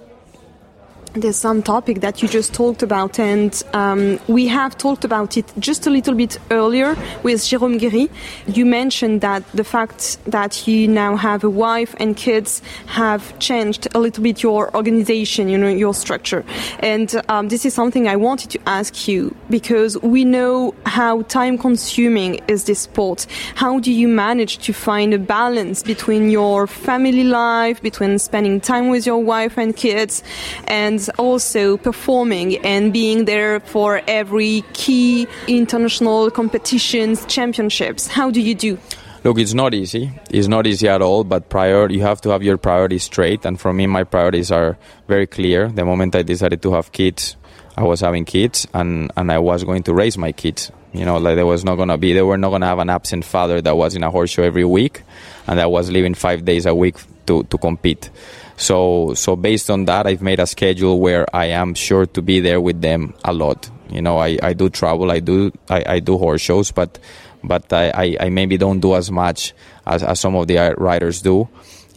there's 1.21 1.37
some 1.37 1.63
topic 1.63 2.01
that 2.01 2.21
you 2.21 2.27
just 2.27 2.53
talked 2.53 2.83
about, 2.83 3.19
and 3.19 3.63
um, 3.73 4.19
we 4.27 4.47
have 4.47 4.77
talked 4.77 5.03
about 5.03 5.37
it 5.37 5.51
just 5.59 5.87
a 5.87 5.89
little 5.89 6.13
bit 6.13 6.37
earlier 6.51 6.95
with 7.23 7.41
Jérôme 7.41 7.79
Guéry. 7.79 8.09
You 8.47 8.65
mentioned 8.65 9.21
that 9.21 9.43
the 9.53 9.63
fact 9.63 10.17
that 10.25 10.67
you 10.67 10.87
now 10.87 11.15
have 11.15 11.43
a 11.43 11.49
wife 11.49 11.95
and 11.99 12.15
kids 12.15 12.61
have 12.87 13.37
changed 13.39 13.87
a 13.95 13.99
little 13.99 14.23
bit 14.23 14.43
your 14.43 14.75
organization, 14.75 15.49
you 15.49 15.57
know, 15.57 15.69
your 15.69 15.93
structure. 15.93 16.45
And 16.79 17.21
um, 17.29 17.49
this 17.49 17.65
is 17.65 17.73
something 17.73 18.07
I 18.07 18.15
wanted 18.15 18.51
to 18.51 18.59
ask 18.67 19.07
you 19.07 19.35
because 19.49 19.99
we 20.01 20.23
know 20.23 20.75
how 20.85 21.23
time 21.23 21.57
consuming 21.57 22.35
is 22.47 22.65
this 22.65 22.81
sport. 22.81 23.25
How 23.55 23.79
do 23.79 23.91
you 23.91 24.07
manage 24.07 24.59
to 24.59 24.73
find 24.73 25.13
a 25.13 25.19
balance 25.19 25.83
between 25.83 26.29
your 26.29 26.67
family 26.67 27.23
life, 27.23 27.81
between 27.81 28.19
spending 28.19 28.61
time 28.61 28.89
with 28.89 29.05
your 29.05 29.23
wife 29.23 29.57
and 29.57 29.75
kids, 29.75 30.23
and 30.67 31.06
also 31.17 31.77
performing 31.77 32.57
and 32.65 32.93
being 32.93 33.25
there 33.25 33.59
for 33.59 34.01
every 34.07 34.63
key 34.73 35.27
international 35.47 36.31
competitions, 36.31 37.25
championships. 37.25 38.07
How 38.07 38.31
do 38.31 38.41
you 38.41 38.55
do? 38.55 38.77
Look, 39.23 39.39
it's 39.39 39.53
not 39.53 39.73
easy. 39.73 40.11
It's 40.29 40.47
not 40.47 40.67
easy 40.67 40.87
at 40.87 41.01
all, 41.01 41.23
but 41.23 41.49
prior, 41.49 41.89
you 41.89 42.01
have 42.01 42.21
to 42.21 42.29
have 42.29 42.43
your 42.43 42.57
priorities 42.57 43.03
straight. 43.03 43.45
And 43.45 43.59
for 43.59 43.73
me, 43.73 43.87
my 43.87 44.03
priorities 44.03 44.51
are 44.51 44.77
very 45.07 45.27
clear. 45.27 45.67
The 45.67 45.83
moment 45.83 46.15
I 46.15 46.21
decided 46.21 46.61
to 46.61 46.73
have 46.73 46.91
kids, 46.91 47.35
I 47.75 47.83
was 47.83 47.99
having 48.01 48.25
kids 48.25 48.67
and, 48.73 49.11
and 49.17 49.31
I 49.31 49.39
was 49.39 49.63
going 49.63 49.83
to 49.83 49.93
raise 49.93 50.17
my 50.17 50.31
kids. 50.31 50.71
You 50.93 51.05
know, 51.05 51.17
like 51.17 51.35
there 51.35 51.45
was 51.45 51.63
not 51.65 51.75
going 51.75 51.89
to 51.89 51.97
be, 51.97 52.13
they 52.13 52.21
were 52.21 52.37
not 52.37 52.49
going 52.49 52.61
to 52.61 52.67
have 52.67 52.79
an 52.79 52.89
absent 52.89 53.25
father 53.25 53.61
that 53.61 53.75
was 53.75 53.95
in 53.95 54.03
a 54.03 54.09
horse 54.09 54.29
show 54.29 54.43
every 54.43 54.65
week 54.65 55.03
and 55.45 55.59
that 55.59 55.69
was 55.69 55.91
leaving 55.91 56.13
five 56.13 56.45
days 56.45 56.65
a 56.65 56.73
week 56.73 56.95
to, 57.25 57.43
to 57.43 57.57
compete. 57.57 58.09
So, 58.57 59.13
so 59.13 59.35
based 59.35 59.69
on 59.69 59.85
that, 59.85 60.07
I've 60.07 60.21
made 60.21 60.39
a 60.39 60.47
schedule 60.47 60.99
where 60.99 61.25
I 61.33 61.45
am 61.45 61.75
sure 61.75 62.07
to 62.07 62.21
be 62.21 62.39
there 62.39 62.59
with 62.59 62.81
them 62.81 63.13
a 63.23 63.31
lot. 63.31 63.69
You 63.89 64.01
know, 64.01 64.17
I, 64.17 64.37
I 64.41 64.53
do 64.53 64.69
travel, 64.69 65.11
I 65.11 65.19
do 65.19 65.51
I, 65.69 65.83
I 65.87 65.99
do 65.99 66.17
horse 66.17 66.41
shows, 66.41 66.71
but 66.71 66.99
but 67.43 67.71
I, 67.71 67.91
I, 67.93 68.17
I 68.19 68.29
maybe 68.29 68.57
don't 68.57 68.79
do 68.79 68.95
as 68.95 69.09
much 69.11 69.53
as, 69.85 70.03
as 70.03 70.19
some 70.19 70.35
of 70.35 70.47
the 70.47 70.57
uh, 70.57 70.73
riders 70.73 71.21
do 71.21 71.47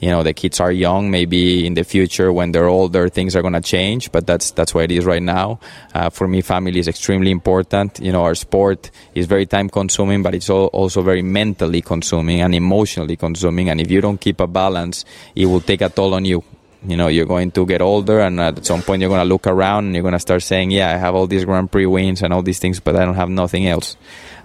you 0.00 0.08
know 0.08 0.22
the 0.22 0.32
kids 0.32 0.60
are 0.60 0.72
young 0.72 1.10
maybe 1.10 1.66
in 1.66 1.74
the 1.74 1.84
future 1.84 2.32
when 2.32 2.52
they're 2.52 2.68
older 2.68 3.08
things 3.08 3.36
are 3.36 3.42
going 3.42 3.52
to 3.52 3.60
change 3.60 4.10
but 4.10 4.26
that's 4.26 4.50
that's 4.52 4.74
what 4.74 4.84
it 4.84 4.90
is 4.90 5.04
right 5.04 5.22
now. 5.22 5.60
Uh, 5.94 6.08
for 6.10 6.26
me 6.26 6.40
family 6.40 6.78
is 6.78 6.88
extremely 6.88 7.30
important. 7.30 8.00
You 8.00 8.10
know 8.10 8.24
our 8.24 8.34
sport 8.34 8.90
is 9.14 9.26
very 9.26 9.46
time 9.46 9.68
consuming 9.68 10.22
but 10.22 10.34
it's 10.34 10.50
also 10.50 11.02
very 11.02 11.22
mentally 11.22 11.82
consuming 11.82 12.40
and 12.40 12.54
emotionally 12.54 13.16
consuming 13.16 13.68
and 13.68 13.80
if 13.80 13.90
you 13.90 14.00
don't 14.00 14.20
keep 14.20 14.40
a 14.40 14.46
balance 14.46 15.04
it 15.36 15.46
will 15.46 15.60
take 15.60 15.82
a 15.82 15.90
toll 15.90 16.14
on 16.14 16.24
you. 16.24 16.42
You 16.82 16.96
know 16.96 17.08
you're 17.08 17.26
going 17.26 17.50
to 17.52 17.66
get 17.66 17.82
older 17.82 18.20
and 18.20 18.40
at 18.40 18.64
some 18.64 18.80
point 18.80 19.02
you're 19.02 19.10
going 19.10 19.20
to 19.20 19.28
look 19.28 19.46
around 19.46 19.84
and 19.84 19.94
you're 19.94 20.02
going 20.02 20.14
to 20.14 20.18
start 20.18 20.42
saying 20.42 20.70
yeah 20.70 20.88
i 20.88 20.96
have 20.96 21.14
all 21.14 21.26
these 21.26 21.44
grand 21.44 21.70
prix 21.70 21.84
wins 21.84 22.22
and 22.22 22.32
all 22.32 22.40
these 22.40 22.58
things 22.58 22.80
but 22.80 22.96
i 22.96 23.04
don't 23.04 23.16
have 23.16 23.28
nothing 23.28 23.66
else 23.66 23.98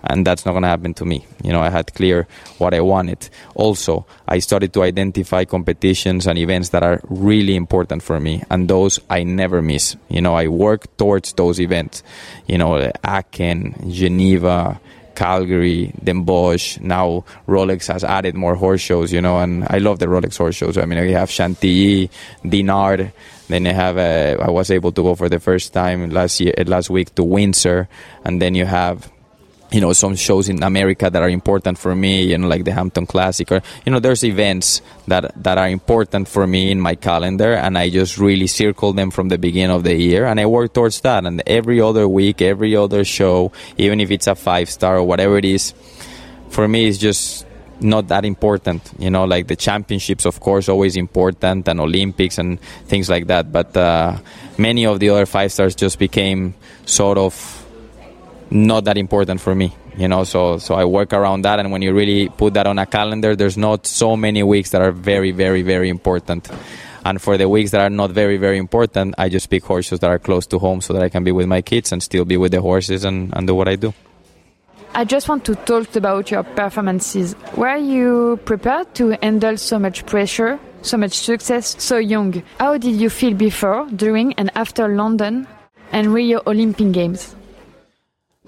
and 0.07 0.25
that's 0.25 0.45
not 0.45 0.51
going 0.51 0.63
to 0.63 0.69
happen 0.69 0.93
to 0.95 1.05
me. 1.05 1.25
You 1.43 1.51
know, 1.51 1.61
I 1.61 1.69
had 1.69 1.93
clear 1.93 2.27
what 2.57 2.73
I 2.73 2.81
wanted. 2.81 3.29
Also, 3.55 4.05
I 4.27 4.39
started 4.39 4.73
to 4.73 4.83
identify 4.83 5.45
competitions 5.45 6.27
and 6.27 6.37
events 6.37 6.69
that 6.69 6.83
are 6.83 7.01
really 7.09 7.55
important 7.55 8.03
for 8.03 8.19
me, 8.19 8.43
and 8.49 8.67
those 8.67 8.99
I 9.09 9.23
never 9.23 9.61
miss. 9.61 9.95
You 10.09 10.21
know, 10.21 10.35
I 10.35 10.47
work 10.47 10.95
towards 10.97 11.33
those 11.33 11.59
events. 11.59 12.03
You 12.47 12.57
know, 12.57 12.91
Aachen, 13.03 13.91
Geneva, 13.91 14.79
Calgary, 15.15 15.91
Den 16.03 16.23
Bosch. 16.23 16.77
Now 16.79 17.23
Rolex 17.47 17.87
has 17.87 18.03
added 18.03 18.35
more 18.35 18.55
horse 18.55 18.81
shows, 18.81 19.11
you 19.11 19.21
know, 19.21 19.39
and 19.39 19.65
I 19.69 19.79
love 19.79 19.99
the 19.99 20.05
Rolex 20.05 20.37
horse 20.37 20.55
shows. 20.55 20.77
I 20.77 20.85
mean, 20.85 20.99
we 20.99 21.13
have 21.13 21.31
Chantilly, 21.31 22.11
Dinard. 22.43 23.11
Then 23.47 23.65
you 23.65 23.73
have, 23.73 23.97
uh, 23.97 24.41
I 24.41 24.49
was 24.49 24.71
able 24.71 24.91
to 24.91 25.03
go 25.03 25.15
for 25.15 25.29
the 25.29 25.39
first 25.39 25.73
time 25.73 26.09
last 26.09 26.39
year, 26.39 26.53
last 26.65 26.89
week 26.89 27.13
to 27.15 27.23
Windsor, 27.23 27.87
and 28.23 28.41
then 28.41 28.55
you 28.55 28.65
have 28.65 29.11
you 29.75 29.81
know 29.81 29.91
some 29.91 30.15
shows 30.15 30.47
in 30.47 30.63
America 30.63 31.09
that 31.09 31.21
are 31.21 31.29
important 31.29 31.77
for 31.77 31.93
me, 31.93 32.23
you 32.23 32.37
know, 32.37 32.47
like 32.47 32.63
the 32.63 32.71
Hampton 32.71 33.05
Classic, 33.05 33.51
or 33.51 33.61
you 33.85 33.91
know, 33.91 33.99
there's 33.99 34.23
events 34.23 34.81
that 35.07 35.31
that 35.43 35.57
are 35.57 35.67
important 35.67 36.29
for 36.29 36.47
me 36.47 36.71
in 36.71 36.79
my 36.79 36.95
calendar, 36.95 37.53
and 37.53 37.77
I 37.77 37.89
just 37.89 38.17
really 38.17 38.47
circle 38.47 38.93
them 38.93 39.11
from 39.11 39.27
the 39.27 39.37
beginning 39.37 39.75
of 39.75 39.83
the 39.83 39.93
year, 39.93 40.25
and 40.25 40.39
I 40.39 40.45
work 40.45 40.73
towards 40.73 41.01
that. 41.01 41.25
And 41.25 41.43
every 41.45 41.81
other 41.81 42.07
week, 42.07 42.41
every 42.41 42.73
other 42.73 43.03
show, 43.03 43.51
even 43.77 43.99
if 43.99 44.11
it's 44.11 44.27
a 44.27 44.35
five 44.35 44.69
star 44.69 44.95
or 44.99 45.03
whatever 45.03 45.37
it 45.37 45.45
is, 45.45 45.73
for 46.51 46.69
me, 46.69 46.87
it's 46.87 46.97
just 46.97 47.45
not 47.81 48.07
that 48.07 48.23
important. 48.23 48.81
You 48.97 49.09
know, 49.09 49.25
like 49.25 49.47
the 49.47 49.57
championships, 49.57 50.25
of 50.25 50.39
course, 50.39 50.69
always 50.69 50.95
important, 50.95 51.67
and 51.67 51.81
Olympics 51.81 52.37
and 52.37 52.61
things 52.87 53.09
like 53.09 53.27
that. 53.27 53.51
But 53.51 53.75
uh, 53.75 54.19
many 54.57 54.85
of 54.85 55.01
the 55.01 55.09
other 55.09 55.25
five 55.25 55.51
stars 55.51 55.75
just 55.75 55.99
became 55.99 56.53
sort 56.85 57.17
of 57.17 57.54
not 58.49 58.83
that 58.85 58.97
important 58.97 59.41
for 59.41 59.55
me 59.55 59.73
you 59.97 60.07
know 60.07 60.23
so 60.23 60.57
so 60.57 60.75
i 60.75 60.85
work 60.85 61.13
around 61.13 61.41
that 61.43 61.59
and 61.59 61.71
when 61.71 61.81
you 61.81 61.93
really 61.93 62.29
put 62.29 62.53
that 62.53 62.67
on 62.67 62.77
a 62.77 62.85
calendar 62.85 63.35
there's 63.35 63.57
not 63.57 63.85
so 63.87 64.15
many 64.15 64.43
weeks 64.43 64.71
that 64.71 64.81
are 64.81 64.91
very 64.91 65.31
very 65.31 65.61
very 65.61 65.89
important 65.89 66.49
and 67.05 67.21
for 67.21 67.37
the 67.37 67.47
weeks 67.47 67.71
that 67.71 67.81
are 67.81 67.89
not 67.89 68.11
very 68.11 68.37
very 68.37 68.57
important 68.57 69.15
i 69.17 69.29
just 69.29 69.49
pick 69.49 69.63
horses 69.63 69.99
that 69.99 70.09
are 70.09 70.19
close 70.19 70.45
to 70.45 70.59
home 70.59 70.81
so 70.81 70.93
that 70.93 71.01
i 71.01 71.09
can 71.09 71.23
be 71.23 71.31
with 71.31 71.47
my 71.47 71.61
kids 71.61 71.91
and 71.91 72.03
still 72.03 72.25
be 72.25 72.37
with 72.37 72.51
the 72.51 72.61
horses 72.61 73.03
and, 73.03 73.35
and 73.35 73.47
do 73.47 73.55
what 73.55 73.67
i 73.67 73.75
do 73.75 73.93
I 74.97 75.03
just 75.03 75.27
want 75.27 75.43
to 75.43 75.55
talk 75.55 75.93
about 75.97 76.31
your 76.31 76.43
performances. 76.43 77.35
Were 77.57 77.75
you 77.75 78.39
prepared 78.45 78.95
to 78.95 79.17
handle 79.21 79.57
so 79.57 79.77
much 79.77 80.05
pressure, 80.05 80.57
so 80.83 80.95
much 80.95 81.11
success 81.17 81.75
so 81.83 81.97
young? 81.97 82.41
How 82.61 82.77
did 82.77 82.95
you 82.95 83.09
feel 83.09 83.33
before, 83.33 83.89
during, 83.93 84.31
and 84.35 84.49
after 84.55 84.87
London 84.87 85.49
and 85.91 86.13
Rio 86.13 86.41
Olympic 86.47 86.93
Games? 86.93 87.34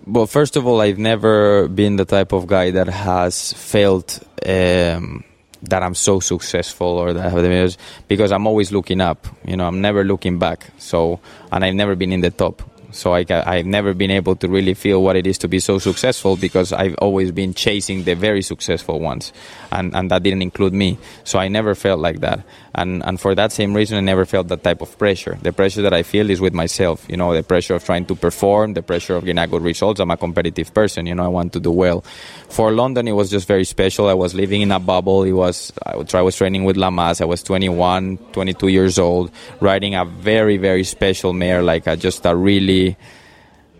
Well, 0.08 0.26
first 0.26 0.56
of 0.56 0.66
all, 0.66 0.80
I've 0.82 0.98
never 0.98 1.68
been 1.68 1.98
the 1.98 2.06
type 2.06 2.32
of 2.32 2.48
guy 2.48 2.72
that 2.72 2.88
has 2.88 3.54
felt 3.54 4.20
um, 4.46 5.24
that 5.64 5.84
I'm 5.84 5.96
so 5.96 6.20
successful 6.20 6.88
or 6.88 7.14
that 7.14 7.26
I 7.26 7.30
have 7.30 7.42
the 7.42 7.78
because 8.08 8.32
I'm 8.32 8.48
always 8.48 8.72
looking 8.72 9.02
up. 9.02 9.28
You 9.46 9.58
know, 9.58 9.68
I'm 9.68 9.82
never 9.82 10.04
looking 10.04 10.40
back. 10.40 10.68
So, 10.78 11.20
and 11.52 11.64
I've 11.64 11.76
never 11.76 11.96
been 11.96 12.14
in 12.14 12.22
the 12.22 12.32
top. 12.32 12.64
So 12.92 13.14
I, 13.14 13.26
I've 13.30 13.66
never 13.66 13.94
been 13.94 14.12
able 14.12 14.36
to 14.38 14.48
really 14.48 14.74
feel 14.74 15.04
what 15.04 15.16
it 15.18 15.28
is 15.28 15.38
to 15.40 15.48
be 15.48 15.60
so 15.60 15.78
successful 15.78 16.38
because 16.38 16.72
I've 16.72 16.96
always 16.96 17.32
been 17.32 17.54
chasing 17.54 18.04
the 18.04 18.16
very 18.16 18.42
successful 18.42 19.00
ones, 19.00 19.34
and, 19.72 19.94
and 19.94 20.10
that 20.10 20.24
didn't 20.24 20.42
include 20.42 20.74
me. 20.74 20.98
So 21.24 21.38
I 21.38 21.50
never 21.50 21.76
felt 21.76 22.00
like 22.00 22.22
that, 22.22 22.46
and 22.78 23.04
and 23.04 23.20
for 23.20 23.36
that 23.36 23.52
same 23.52 23.74
reason, 23.74 23.98
I 23.98 24.02
never 24.02 24.26
felt 24.26 24.48
that 24.50 24.64
type 24.64 24.82
of 24.82 24.98
pressure. 24.98 25.38
The 25.42 25.52
pressure 25.52 25.82
that 25.82 25.94
I 25.94 26.04
feel 26.04 26.30
is 26.30 26.40
with 26.40 26.54
myself. 26.54 27.06
You 27.10 27.18
know, 27.18 27.34
the 27.34 27.44
pressure 27.44 27.74
of 27.74 27.84
trying 27.84 28.06
to 28.06 28.16
perform, 28.16 28.74
the 28.74 28.84
pressure 28.84 29.16
of 29.16 29.26
getting 29.26 29.50
good 29.50 29.64
results. 29.64 30.00
I'm 30.00 30.12
a 30.12 30.18
competitive 30.18 30.74
person. 30.74 31.06
You 31.08 31.16
know, 31.16 31.26
I 31.26 31.28
want 31.28 31.54
to 31.54 31.60
do 31.60 31.72
well. 31.72 32.02
For 32.50 32.72
London, 32.72 33.08
it 33.08 33.14
was 33.14 33.30
just 33.30 33.48
very 33.48 33.66
special. 33.66 34.08
I 34.08 34.14
was 34.14 34.36
living 34.36 34.62
in 34.62 34.72
a 34.72 34.80
bubble. 34.80 35.24
It 35.24 35.34
was 35.34 35.74
I 35.86 36.22
was 36.22 36.36
training 36.36 36.64
with 36.64 36.78
Lamaze. 36.78 37.20
I 37.20 37.26
was 37.26 37.42
21, 37.44 38.18
22 38.32 38.68
years 38.68 39.00
old, 39.00 39.32
riding 39.60 39.96
a 39.96 40.06
very 40.06 40.58
very 40.58 40.84
special 40.84 41.34
mare, 41.34 41.64
like 41.64 41.88
a, 41.88 41.98
just 41.98 42.26
a 42.26 42.36
really 42.36 42.96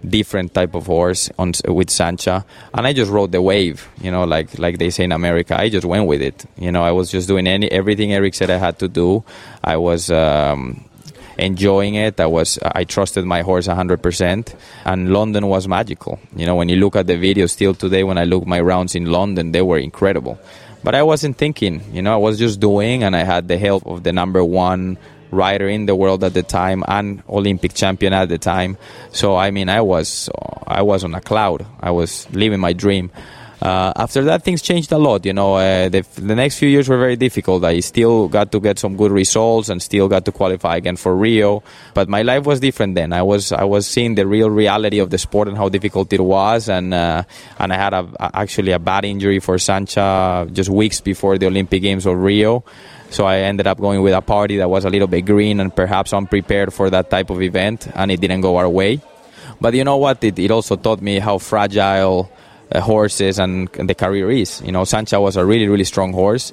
different 0.08 0.54
type 0.54 0.76
of 0.76 0.88
horse 0.88 1.30
on 1.38 1.54
with 1.68 1.90
Sancha, 1.90 2.46
and 2.74 2.88
I 2.88 2.94
just 2.94 3.12
rode 3.12 3.32
the 3.32 3.42
wave. 3.42 3.88
You 4.02 4.12
know, 4.12 4.24
like 4.24 4.58
like 4.58 4.78
they 4.78 4.90
say 4.90 5.04
in 5.04 5.12
America, 5.12 5.60
I 5.60 5.70
just 5.70 5.86
went 5.86 6.08
with 6.08 6.22
it. 6.22 6.46
You 6.58 6.72
know, 6.72 6.84
I 6.84 6.92
was 6.92 7.12
just 7.12 7.28
doing 7.28 7.48
any 7.48 7.72
everything 7.72 8.14
Eric 8.14 8.34
said 8.34 8.50
I 8.50 8.58
had 8.58 8.80
to 8.80 8.88
do. 8.88 9.24
I 9.64 9.78
was. 9.78 10.10
Um, 10.10 10.84
enjoying 11.40 11.96
it. 11.96 12.20
I 12.20 12.26
was 12.26 12.58
I 12.64 12.84
trusted 12.84 13.24
my 13.26 13.42
horse 13.42 13.68
100%, 13.68 14.56
and 14.86 15.14
London 15.14 15.48
was 15.48 15.68
magical. 15.68 16.20
You 16.36 16.46
know, 16.46 16.56
when 16.56 16.70
you 16.70 16.78
look 16.78 16.96
at 16.96 17.08
the 17.08 17.16
video 17.16 17.46
still 17.46 17.74
today, 17.74 18.04
when 18.04 18.18
I 18.18 18.24
look 18.24 18.48
my 18.48 18.60
rounds 18.60 18.96
in 18.96 19.06
London, 19.06 19.52
they 19.52 19.62
were 19.62 19.78
incredible. 19.78 20.40
But 20.84 20.96
I 20.96 21.04
wasn't 21.04 21.38
thinking. 21.38 21.84
You 21.94 22.02
know, 22.02 22.14
I 22.14 22.18
was 22.18 22.40
just 22.40 22.60
doing, 22.60 23.04
and 23.04 23.16
I 23.16 23.24
had 23.24 23.48
the 23.48 23.58
help 23.58 23.86
of 23.86 24.04
the 24.04 24.14
number 24.14 24.44
one 24.44 24.98
rider 25.32 25.68
in 25.68 25.86
the 25.86 25.96
world 25.96 26.24
at 26.24 26.34
the 26.34 26.44
time 26.44 26.84
and 26.88 27.24
Olympic 27.30 27.74
champion 27.74 28.14
at 28.14 28.30
the 28.30 28.38
time. 28.38 28.78
So 29.12 29.36
I 29.36 29.52
mean, 29.52 29.70
I 29.70 29.82
was 29.82 30.30
I 30.66 30.82
was 30.82 31.04
on 31.04 31.16
a 31.16 31.22
cloud. 31.22 31.66
I 31.80 31.92
was 31.92 32.30
living 32.32 32.60
my 32.60 32.74
dream. 32.74 33.12
Uh, 33.62 33.92
after 33.96 34.24
that, 34.26 34.44
things 34.44 34.62
changed 34.62 34.92
a 34.92 34.98
lot. 35.00 35.26
You 35.26 35.34
know, 35.34 35.56
uh, 35.56 35.90
the, 35.90 36.06
the, 36.16 36.36
next 36.36 36.60
few 36.60 36.70
years 36.70 36.88
were 36.88 36.98
very 37.00 37.16
difficult. 37.16 37.64
I 37.64 37.80
still 37.80 38.28
got 38.28 38.52
to 38.52 38.60
get 38.60 38.78
some 38.78 38.96
good 38.96 39.12
results 39.12 39.70
and 39.70 39.82
still 39.82 40.08
got 40.08 40.26
to 40.26 40.32
qualify 40.32 40.76
again 40.78 40.96
for 40.96 41.16
Rio. 41.16 41.64
But 41.96 42.08
my 42.08 42.22
life 42.22 42.46
was 42.46 42.60
different 42.60 42.94
then. 42.94 43.14
I 43.14 43.24
was 43.24 43.52
I 43.52 43.64
was 43.64 43.88
seeing 43.88 44.14
the 44.14 44.28
real 44.28 44.52
reality 44.52 45.00
of 45.00 45.10
the 45.10 45.18
sport 45.18 45.48
and 45.48 45.58
how 45.58 45.70
difficult 45.70 46.14
it 46.14 46.22
was. 46.22 46.70
And 46.70 46.94
uh, 46.94 47.24
and 47.58 47.74
I 47.74 47.78
had 47.78 47.94
a, 47.94 48.08
actually 48.20 48.74
a 48.74 48.80
bad 48.80 49.06
injury 49.06 49.40
for 49.40 49.58
Sancha 49.58 50.48
just 50.52 50.70
weeks 50.70 51.02
before 51.02 51.40
the 51.40 51.48
Olympic 51.48 51.82
Games 51.82 52.06
of 52.06 52.16
Rio. 52.18 52.64
So 53.10 53.26
I 53.26 53.40
ended 53.40 53.68
up 53.68 53.80
going 53.80 54.02
with 54.02 54.14
Apardi 54.14 54.58
that 54.58 54.70
was 54.70 54.86
a 54.86 54.90
little 54.90 55.08
bit 55.08 55.22
green 55.22 55.60
and 55.60 55.76
perhaps 55.76 56.14
unprepared 56.14 56.74
for 56.74 56.90
that 56.90 57.10
type 57.10 57.30
of 57.30 57.42
event, 57.42 57.88
and 57.96 58.12
it 58.12 58.20
didn't 58.20 58.42
go 58.42 58.58
our 58.58 58.70
way. 58.70 59.02
But 59.60 59.74
you 59.74 59.84
know 59.84 59.98
what? 59.98 60.24
It, 60.24 60.38
it 60.38 60.52
also 60.52 60.76
taught 60.76 61.02
me 61.02 61.20
how 61.20 61.38
fragile 61.38 62.30
uh, 62.70 62.82
horses 62.82 63.40
and, 63.40 63.70
and, 63.78 63.90
the 63.90 63.96
career 63.96 64.30
is. 64.30 64.62
You 64.62 64.72
know, 64.74 64.84
Sancha 64.84 65.22
was 65.22 65.38
a 65.38 65.46
really, 65.46 65.68
really 65.68 65.86
strong 65.86 66.12
horse, 66.12 66.52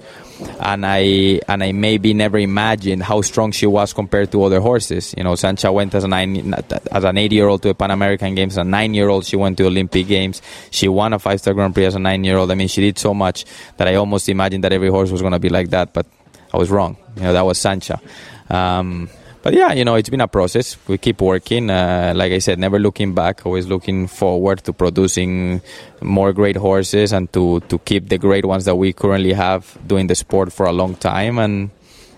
and 0.61 0.87
I 0.87 1.41
and 1.49 1.63
I 1.63 1.73
maybe 1.73 2.15
never 2.15 2.39
imagined 2.39 3.03
how 3.03 3.21
strong 3.23 3.51
she 3.51 3.67
was 3.67 3.93
compared 3.93 4.31
to 4.33 4.45
other 4.45 4.61
horses. 4.61 5.13
You 5.17 5.25
know, 5.25 5.35
Sancha 5.35 5.73
went 5.73 5.93
as 5.95 6.05
a 6.05 6.09
nine 6.09 6.55
as 6.93 7.05
an 7.05 7.19
eight-year-old 7.19 7.63
to 7.63 7.69
the 7.69 7.75
Pan 7.75 7.91
American 7.91 8.37
Games. 8.37 8.57
A 8.57 8.65
nine-year-old, 8.65 9.25
she 9.25 9.37
went 9.37 9.59
to 9.59 9.67
Olympic 9.67 10.07
Games. 10.07 10.41
She 10.71 10.87
won 10.87 11.13
a 11.13 11.19
five-star 11.19 11.53
Grand 11.53 11.75
Prix 11.75 11.87
as 11.87 11.95
a 11.97 11.99
nine-year-old. 11.99 12.51
I 12.51 12.55
mean, 12.55 12.69
she 12.69 12.81
did 12.81 12.97
so 12.97 13.13
much 13.13 13.45
that 13.77 13.89
I 13.89 13.97
almost 13.97 14.29
imagined 14.29 14.63
that 14.65 14.73
every 14.73 14.91
horse 14.91 15.11
was 15.11 15.21
going 15.21 15.33
to 15.33 15.41
be 15.41 15.49
like 15.49 15.71
that. 15.71 15.93
But 15.93 16.07
I 16.55 16.57
was 16.57 16.71
wrong. 16.71 16.97
You 17.17 17.23
know, 17.25 17.33
that 17.33 17.45
was 17.45 17.59
Sancha. 17.59 18.01
Um, 18.49 19.09
but 19.43 19.55
yeah, 19.55 19.73
you 19.73 19.85
know, 19.85 19.97
it's 19.97 20.09
been 20.09 20.21
a 20.21 20.29
process. 20.29 20.77
We 20.87 20.99
keep 20.99 21.21
working. 21.21 21.69
Uh, 21.69 22.13
like 22.15 22.31
I 22.31 22.39
said, 22.39 22.61
never 22.61 22.79
looking 22.79 23.13
back, 23.13 23.45
always 23.45 23.67
looking 23.67 24.07
forward 24.07 24.63
to 24.65 24.73
producing 24.73 25.63
more 26.01 26.33
great 26.33 26.57
horses 26.57 27.13
and 27.13 27.31
to, 27.33 27.59
to 27.69 27.79
keep 27.81 28.09
the 28.09 28.19
great 28.19 28.45
ones 28.45 28.67
that 28.67 28.77
we 28.77 28.93
currently 28.93 29.33
have 29.33 29.77
doing 29.85 30.07
the 30.07 30.15
sport 30.15 30.53
for 30.53 30.67
a 30.67 30.73
long 30.73 30.95
time 30.95 31.41
and 31.41 31.71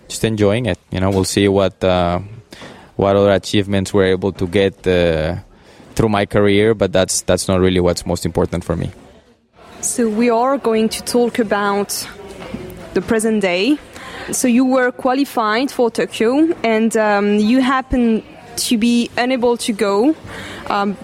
just 0.07 0.22
enjoying 0.22 0.66
it. 0.66 0.78
You 0.91 1.01
know, 1.01 1.09
we'll 1.09 1.24
see 1.24 1.49
what 1.49 1.82
uh, 1.82 2.20
what 2.97 3.16
other 3.16 3.32
achievements 3.32 3.95
we're 3.95 4.12
able 4.12 4.32
to 4.32 4.47
get 4.47 4.87
uh, 4.87 5.37
through 5.95 6.11
my 6.11 6.26
career, 6.26 6.74
but 6.74 6.93
that's 6.93 7.22
that's 7.22 7.49
not 7.49 7.61
really 7.61 7.80
what's 7.80 8.05
most 8.05 8.26
important 8.26 8.64
for 8.64 8.76
me. 8.76 8.91
So 9.80 10.11
we 10.11 10.28
are 10.28 10.59
going 10.59 10.91
to 10.91 11.03
talk 11.05 11.39
about 11.39 12.07
the 12.93 13.01
present 13.01 13.41
day 13.41 13.78
so 14.33 14.49
you 14.49 14.64
were 14.64 14.93
qualified 14.93 15.70
for 15.70 15.91
Tokyo, 15.91 16.53
and 16.62 16.97
um, 16.97 17.39
you 17.39 17.61
happened 17.61 18.22
to 18.57 18.79
be 18.79 19.11
unable 19.16 19.57
to 19.59 19.72
go 19.72 20.14
um, 20.68 20.97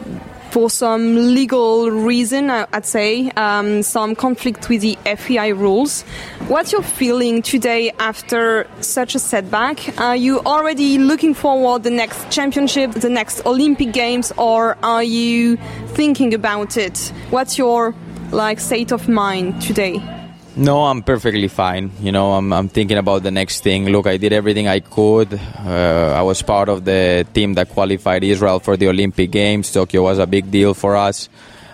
for 0.50 0.68
some 0.68 1.34
legal 1.34 1.90
reason, 1.90 2.50
I'd 2.50 2.84
say, 2.84 3.30
um, 3.30 3.82
some 3.82 4.14
conflict 4.14 4.68
with 4.68 4.82
the 4.82 4.98
FEI 5.16 5.52
rules. 5.52 6.02
What's 6.48 6.72
your 6.72 6.82
feeling 6.82 7.40
today 7.40 7.90
after 7.98 8.66
such 8.80 9.14
a 9.14 9.18
setback? 9.18 9.98
Are 9.98 10.16
you 10.16 10.40
already 10.40 10.98
looking 10.98 11.32
forward 11.32 11.84
the 11.84 11.90
next 11.90 12.30
championship, 12.30 12.92
the 12.92 13.08
next 13.08 13.46
Olympic 13.46 13.92
Games, 13.92 14.30
or 14.36 14.76
are 14.82 15.02
you 15.02 15.56
thinking 15.94 16.34
about 16.34 16.76
it? 16.76 16.98
What's 17.30 17.56
your 17.56 17.94
like 18.30 18.60
state 18.60 18.92
of 18.92 19.08
mind 19.08 19.62
today? 19.62 20.21
No, 20.54 20.84
I'm 20.84 21.02
perfectly 21.02 21.48
fine. 21.48 21.92
You 22.00 22.12
know, 22.12 22.32
I'm, 22.32 22.52
I'm 22.52 22.68
thinking 22.68 22.98
about 22.98 23.22
the 23.22 23.30
next 23.30 23.62
thing. 23.62 23.88
Look, 23.88 24.06
I 24.06 24.18
did 24.18 24.34
everything 24.34 24.68
I 24.68 24.80
could. 24.80 25.32
Uh, 25.32 26.14
I 26.14 26.20
was 26.20 26.42
part 26.42 26.68
of 26.68 26.84
the 26.84 27.26
team 27.32 27.54
that 27.54 27.70
qualified 27.70 28.22
Israel 28.22 28.60
for 28.60 28.76
the 28.76 28.88
Olympic 28.88 29.30
Games. 29.30 29.72
Tokyo 29.72 30.02
was 30.02 30.18
a 30.18 30.26
big 30.26 30.50
deal 30.50 30.74
for 30.74 30.94
us. 30.94 31.30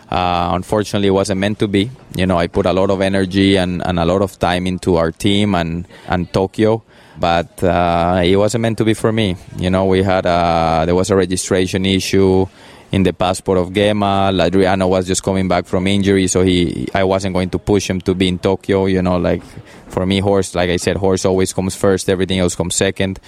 Uh, 0.08 0.50
unfortunately, 0.54 1.08
it 1.08 1.12
wasn't 1.12 1.40
meant 1.40 1.58
to 1.58 1.66
be. 1.66 1.90
You 2.14 2.26
know, 2.26 2.38
I 2.38 2.46
put 2.46 2.66
a 2.66 2.72
lot 2.72 2.90
of 2.90 3.00
energy 3.00 3.56
and, 3.56 3.84
and 3.84 3.98
a 3.98 4.04
lot 4.04 4.22
of 4.22 4.38
time 4.38 4.68
into 4.68 4.94
our 4.96 5.10
team 5.10 5.56
and, 5.56 5.86
and 6.06 6.32
Tokyo, 6.32 6.84
but 7.18 7.62
uh, 7.64 8.22
it 8.24 8.36
wasn't 8.36 8.62
meant 8.62 8.78
to 8.78 8.84
be 8.84 8.94
for 8.94 9.10
me. 9.10 9.36
You 9.56 9.70
know, 9.70 9.86
we 9.86 10.04
had 10.04 10.24
a, 10.24 10.84
there 10.86 10.94
was 10.94 11.10
a 11.10 11.16
registration 11.16 11.84
issue 11.84 12.46
in 12.92 13.02
the 13.02 13.12
passport 13.12 13.58
of 13.58 13.72
Gemma. 13.72 14.30
Ladriano 14.32 14.88
was 14.88 15.06
just 15.06 15.22
coming 15.22 15.48
back 15.48 15.66
from 15.66 15.86
injury, 15.86 16.26
so 16.26 16.42
he 16.42 16.88
I 16.94 17.04
wasn't 17.04 17.34
going 17.34 17.50
to 17.50 17.58
push 17.58 17.88
him 17.88 18.00
to 18.02 18.14
be 18.14 18.28
in 18.28 18.38
Tokyo. 18.38 18.86
You 18.86 19.02
know, 19.02 19.18
like 19.18 19.42
for 19.88 20.06
me, 20.06 20.20
horse, 20.20 20.54
like 20.54 20.70
I 20.70 20.76
said, 20.76 20.96
horse 20.96 21.24
always 21.24 21.52
comes 21.52 21.74
first. 21.74 22.08
Everything 22.08 22.38
else 22.38 22.54
comes 22.54 22.74
second. 22.74 23.20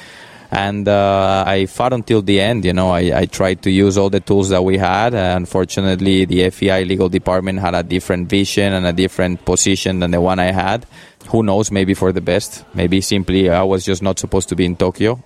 And 0.52 0.88
uh, 0.88 1.44
I 1.46 1.66
fought 1.66 1.92
until 1.92 2.22
the 2.22 2.40
end. 2.40 2.64
You 2.64 2.72
know, 2.72 2.90
I, 2.90 3.20
I 3.20 3.26
tried 3.26 3.62
to 3.62 3.70
use 3.70 3.96
all 3.96 4.10
the 4.10 4.18
tools 4.18 4.48
that 4.48 4.64
we 4.64 4.78
had. 4.78 5.14
Uh, 5.14 5.34
unfortunately, 5.36 6.24
the 6.24 6.50
FEI 6.50 6.84
legal 6.84 7.08
department 7.08 7.60
had 7.60 7.76
a 7.76 7.84
different 7.84 8.28
vision 8.28 8.72
and 8.72 8.84
a 8.84 8.92
different 8.92 9.44
position 9.44 10.00
than 10.00 10.10
the 10.10 10.20
one 10.20 10.40
I 10.40 10.50
had. 10.50 10.86
Who 11.28 11.44
knows? 11.44 11.70
Maybe 11.70 11.94
for 11.94 12.10
the 12.10 12.20
best. 12.20 12.64
Maybe 12.74 13.00
simply 13.00 13.48
I 13.48 13.62
was 13.62 13.84
just 13.84 14.02
not 14.02 14.18
supposed 14.18 14.48
to 14.48 14.56
be 14.56 14.64
in 14.64 14.74
Tokyo 14.74 15.22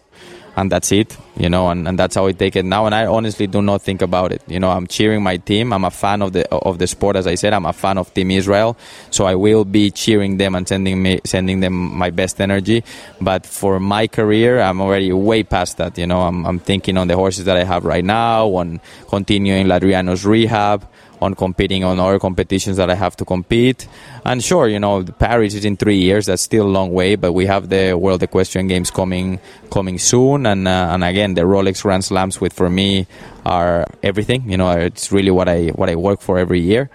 and 0.56 0.70
that's 0.70 0.92
it, 0.92 1.16
you 1.36 1.48
know, 1.48 1.68
and, 1.68 1.88
and 1.88 1.98
that's 1.98 2.14
how 2.14 2.26
I 2.26 2.32
take 2.32 2.56
it 2.56 2.64
now. 2.64 2.86
And 2.86 2.94
I 2.94 3.06
honestly 3.06 3.46
do 3.46 3.60
not 3.60 3.82
think 3.82 4.02
about 4.02 4.32
it. 4.32 4.42
You 4.46 4.60
know, 4.60 4.70
I'm 4.70 4.86
cheering 4.86 5.22
my 5.22 5.36
team. 5.36 5.72
I'm 5.72 5.84
a 5.84 5.90
fan 5.90 6.22
of 6.22 6.32
the 6.32 6.48
of 6.52 6.78
the 6.78 6.86
sport, 6.86 7.16
as 7.16 7.26
I 7.26 7.34
said. 7.34 7.52
I'm 7.52 7.66
a 7.66 7.72
fan 7.72 7.98
of 7.98 8.12
Team 8.14 8.30
Israel, 8.30 8.76
so 9.10 9.24
I 9.24 9.34
will 9.34 9.64
be 9.64 9.90
cheering 9.90 10.36
them 10.36 10.54
and 10.54 10.66
sending 10.66 11.02
me 11.02 11.20
sending 11.24 11.60
them 11.60 11.74
my 11.96 12.10
best 12.10 12.40
energy. 12.40 12.84
But 13.20 13.46
for 13.46 13.80
my 13.80 14.06
career, 14.06 14.60
I'm 14.60 14.80
already 14.80 15.12
way 15.12 15.42
past 15.42 15.78
that. 15.78 15.98
You 15.98 16.06
know, 16.06 16.22
I'm 16.22 16.46
I'm 16.46 16.58
thinking 16.58 16.96
on 16.96 17.08
the 17.08 17.16
horses 17.16 17.46
that 17.46 17.56
I 17.56 17.64
have 17.64 17.84
right 17.84 18.04
now, 18.04 18.46
on 18.48 18.80
continuing 19.08 19.66
Ladriano's 19.66 20.24
rehab 20.24 20.86
on 21.24 21.34
competing 21.34 21.82
on 21.84 21.98
other 21.98 22.18
competitions 22.18 22.76
that 22.76 22.90
I 22.90 22.94
have 22.94 23.16
to 23.16 23.24
compete. 23.24 23.88
And 24.24 24.42
sure, 24.42 24.68
you 24.68 24.78
know, 24.78 25.02
Paris 25.02 25.54
is 25.54 25.64
in 25.64 25.76
three 25.76 25.96
years. 25.96 26.26
That's 26.26 26.42
still 26.42 26.66
a 26.66 26.74
long 26.78 26.92
way, 26.92 27.16
but 27.16 27.32
we 27.32 27.46
have 27.46 27.68
the 27.68 27.94
World 27.94 28.22
Equestrian 28.22 28.68
Games 28.68 28.90
coming 28.90 29.40
coming 29.70 29.98
soon. 29.98 30.46
And 30.46 30.68
uh, 30.68 30.92
and 30.92 31.02
again, 31.02 31.34
the 31.34 31.42
Rolex 31.42 31.82
Grand 31.82 32.04
Slams, 32.04 32.40
with 32.40 32.52
for 32.52 32.68
me, 32.68 33.06
are 33.44 33.86
everything. 34.02 34.50
You 34.50 34.56
know, 34.56 34.70
it's 34.70 35.10
really 35.10 35.30
what 35.30 35.48
I 35.48 35.68
what 35.68 35.88
I 35.88 35.96
work 35.96 36.20
for 36.20 36.38
every 36.38 36.60
year. 36.60 36.90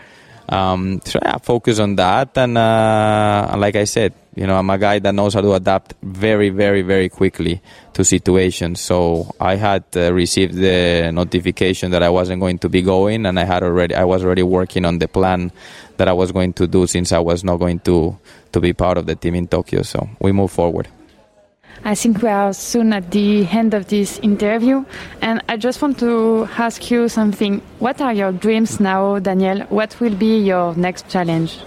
Um, 0.50 1.02
so 1.06 1.20
yeah, 1.22 1.38
focus 1.38 1.78
on 1.78 1.96
that, 1.98 2.36
and 2.36 2.58
uh, 2.58 3.54
like 3.58 3.76
I 3.76 3.84
said, 3.84 4.14
you 4.36 4.46
know, 4.46 4.58
I'm 4.58 4.70
a 4.70 4.78
guy 4.78 5.00
that 5.00 5.14
knows 5.14 5.34
how 5.34 5.42
to 5.42 5.54
adapt 5.54 5.96
very, 6.04 6.50
very, 6.50 6.82
very 6.82 7.10
quickly 7.10 7.62
to 7.94 8.06
situations. 8.06 8.80
So 8.80 9.34
I 9.40 9.56
had 9.56 9.84
uh, 9.96 10.14
received 10.14 10.56
the 10.56 11.12
notification 11.14 11.92
that 11.92 12.04
I 12.04 12.10
wasn't 12.10 12.40
going 12.40 12.60
to 12.60 12.70
be 12.70 12.82
going, 12.82 13.26
and 13.26 13.40
I 13.40 13.44
had 13.44 13.64
already, 13.64 13.96
I 13.96 14.06
was 14.06 14.24
already 14.24 14.44
working 14.44 14.86
on 14.86 15.00
the 15.00 15.08
plan 15.08 15.52
that 15.98 16.08
I 16.08 16.14
was 16.14 16.32
going 16.32 16.54
to 16.54 16.68
do 16.68 16.88
since 16.88 17.12
I 17.12 17.20
was 17.20 17.44
not 17.44 17.58
going 17.58 17.80
to 17.82 18.18
to 18.52 18.60
be 18.60 18.74
part 18.74 18.98
of 18.98 19.06
the 19.06 19.16
team 19.16 19.36
in 19.36 19.48
Tokyo. 19.48 19.84
So 19.84 20.10
we 20.20 20.32
move 20.32 20.52
forward. 20.52 20.88
I 21.84 21.96
think 21.96 22.22
we 22.22 22.30
are 22.30 22.52
soon 22.54 22.94
at 22.94 23.12
the 23.12 23.46
end 23.48 23.74
of 23.74 23.88
this 23.88 24.20
interview, 24.20 24.84
and 25.22 25.42
I 25.48 25.56
just 25.56 25.82
want 25.82 25.98
to 26.00 26.48
ask 26.58 26.92
you 26.92 27.08
something. 27.08 27.62
What 27.80 28.02
are 28.02 28.14
your 28.14 28.34
dreams 28.34 28.80
now, 28.80 29.20
Daniel? 29.20 29.62
What 29.70 30.00
will 30.00 30.16
be 30.16 30.40
your 30.40 30.76
next 30.76 31.08
challenge? 31.10 31.60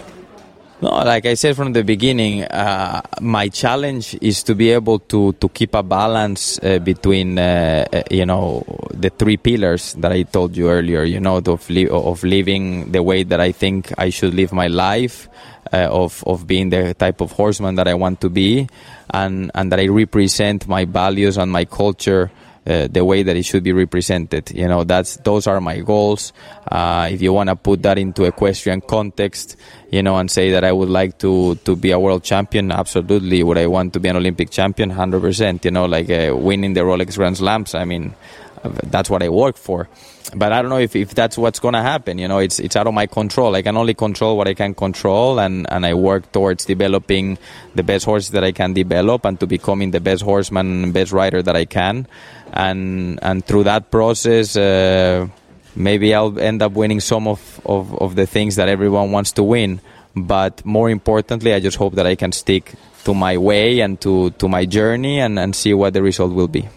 No, 0.83 0.89
like 0.89 1.27
I 1.27 1.35
said 1.35 1.55
from 1.55 1.73
the 1.73 1.85
beginning, 1.85 2.43
uh, 2.43 3.03
my 3.21 3.47
challenge 3.47 4.19
is 4.21 4.43
to 4.43 4.57
be 4.57 4.71
able 4.71 4.99
to, 4.99 5.33
to 5.35 5.49
keep 5.49 5.77
a 5.77 5.83
balance 5.85 6.59
uh, 6.59 6.81
between, 6.81 7.39
uh, 7.39 7.87
uh 7.93 8.03
you 8.11 8.27
know, 8.27 8.65
the 8.93 9.11
three 9.11 9.37
pillars 9.37 9.95
that 10.01 10.11
I 10.11 10.25
told 10.25 10.57
you 10.57 10.69
earlier, 10.69 11.05
you 11.05 11.21
know, 11.21 11.37
of, 11.37 11.71
li- 11.71 11.87
of 11.87 12.25
living 12.25 12.91
the 12.91 13.01
way 13.01 13.23
that 13.23 13.39
I 13.39 13.53
think 13.53 13.93
I 13.97 14.11
should 14.11 14.35
live 14.35 14.53
my 14.53 14.67
life, 14.67 15.29
uh, 15.73 15.87
of, 15.89 16.25
of 16.27 16.49
being 16.49 16.71
the 16.71 16.95
type 16.95 17.21
of 17.21 17.31
horseman 17.31 17.77
that 17.77 17.87
I 17.87 17.95
want 17.95 18.21
to 18.23 18.29
be, 18.29 18.69
and, 19.11 19.53
and 19.55 19.71
that 19.71 19.79
I 19.79 19.87
represent 19.87 20.67
my 20.67 20.85
values 20.85 21.39
and 21.39 21.53
my 21.53 21.65
culture 21.65 22.33
uh, 22.67 22.87
the 22.89 23.05
way 23.05 23.23
that 23.23 23.37
it 23.37 23.45
should 23.45 23.63
be 23.63 23.73
represented. 23.73 24.51
You 24.51 24.69
know, 24.69 24.85
that's 24.85 25.17
those 25.17 25.47
are 25.47 25.61
my 25.61 25.81
goals. 25.81 26.33
Uh, 26.71 27.09
if 27.11 27.21
you 27.21 27.33
want 27.33 27.49
to 27.49 27.57
put 27.57 27.83
that 27.83 27.99
into 27.99 28.25
equestrian 28.25 28.81
context, 28.81 29.57
you 29.91 30.03
know, 30.03 30.17
and 30.17 30.31
say 30.31 30.53
that 30.53 30.65
I 30.65 30.73
would 30.73 30.89
like 30.89 31.19
to 31.19 31.57
to 31.65 31.77
be 31.77 31.91
a 31.91 31.99
world 31.99 32.23
champion, 32.23 32.71
absolutely. 32.71 33.43
Would 33.43 33.59
I 33.59 33.67
want 33.67 33.93
to 33.95 34.01
be 34.01 34.09
an 34.09 34.17
Olympic 34.17 34.51
champion? 34.51 34.91
Hundred 34.91 35.21
percent. 35.21 35.65
You 35.65 35.73
know, 35.73 35.87
like 35.87 36.11
uh, 36.11 36.37
winning 36.37 36.75
the 36.75 36.81
Rolex 36.81 37.17
Grand 37.17 37.37
Slams. 37.37 37.75
I 37.75 37.85
mean, 37.85 38.15
that's 38.63 39.11
what 39.11 39.23
I 39.23 39.29
work 39.29 39.57
for. 39.57 39.89
But 40.35 40.53
I 40.53 40.63
don't 40.63 40.71
know 40.71 40.79
if, 40.79 40.97
if 40.97 41.15
that's 41.15 41.37
what's 41.37 41.59
going 41.59 41.75
to 41.75 41.83
happen. 41.83 42.17
You 42.17 42.29
know, 42.29 42.39
it's 42.39 42.59
it's 42.59 42.77
out 42.77 42.87
of 42.87 42.95
my 42.95 43.07
control. 43.07 43.55
I 43.57 43.63
can 43.63 43.77
only 43.77 43.93
control 43.93 44.37
what 44.37 44.49
I 44.49 44.55
can 44.55 44.75
control, 44.75 45.41
and, 45.41 45.67
and 45.71 45.85
I 45.85 45.95
work 45.95 46.31
towards 46.33 46.65
developing 46.65 47.39
the 47.75 47.83
best 47.83 48.05
horses 48.05 48.31
that 48.31 48.45
I 48.45 48.53
can 48.53 48.73
develop 48.73 49.25
and 49.27 49.39
to 49.41 49.47
becoming 49.47 49.91
the 49.91 50.01
best 50.01 50.23
horseman, 50.23 50.93
best 50.93 51.13
rider 51.13 51.43
that 51.43 51.57
I 51.57 51.65
can 51.65 52.07
and 52.53 53.19
and 53.23 53.45
through 53.45 53.65
that 53.65 53.91
process, 53.91 54.57
uh, 54.57 55.27
maybe 55.75 56.15
I'll 56.15 56.39
end 56.39 56.63
up 56.63 56.73
winning 56.73 57.01
some 57.01 57.27
of, 57.27 57.61
of, 57.65 57.95
of 58.01 58.15
the 58.15 58.27
things 58.27 58.57
that 58.57 58.69
everyone 58.69 59.13
wants 59.13 59.33
to 59.33 59.43
win. 59.43 59.81
But 60.15 60.65
more 60.65 60.91
importantly, 60.91 61.55
I 61.55 61.61
just 61.61 61.77
hope 61.79 61.95
that 61.95 62.07
I 62.07 62.17
can 62.17 62.33
stick 62.33 62.75
to 63.05 63.15
my 63.15 63.39
way 63.39 63.81
and 63.81 64.01
to, 64.03 64.31
to 64.31 64.49
my 64.49 64.67
journey 64.67 65.21
and, 65.21 65.39
and 65.39 65.57
see 65.57 65.75
what 65.75 65.95
the 65.95 66.03
result 66.03 66.33
will 66.33 66.49
be. 66.49 66.69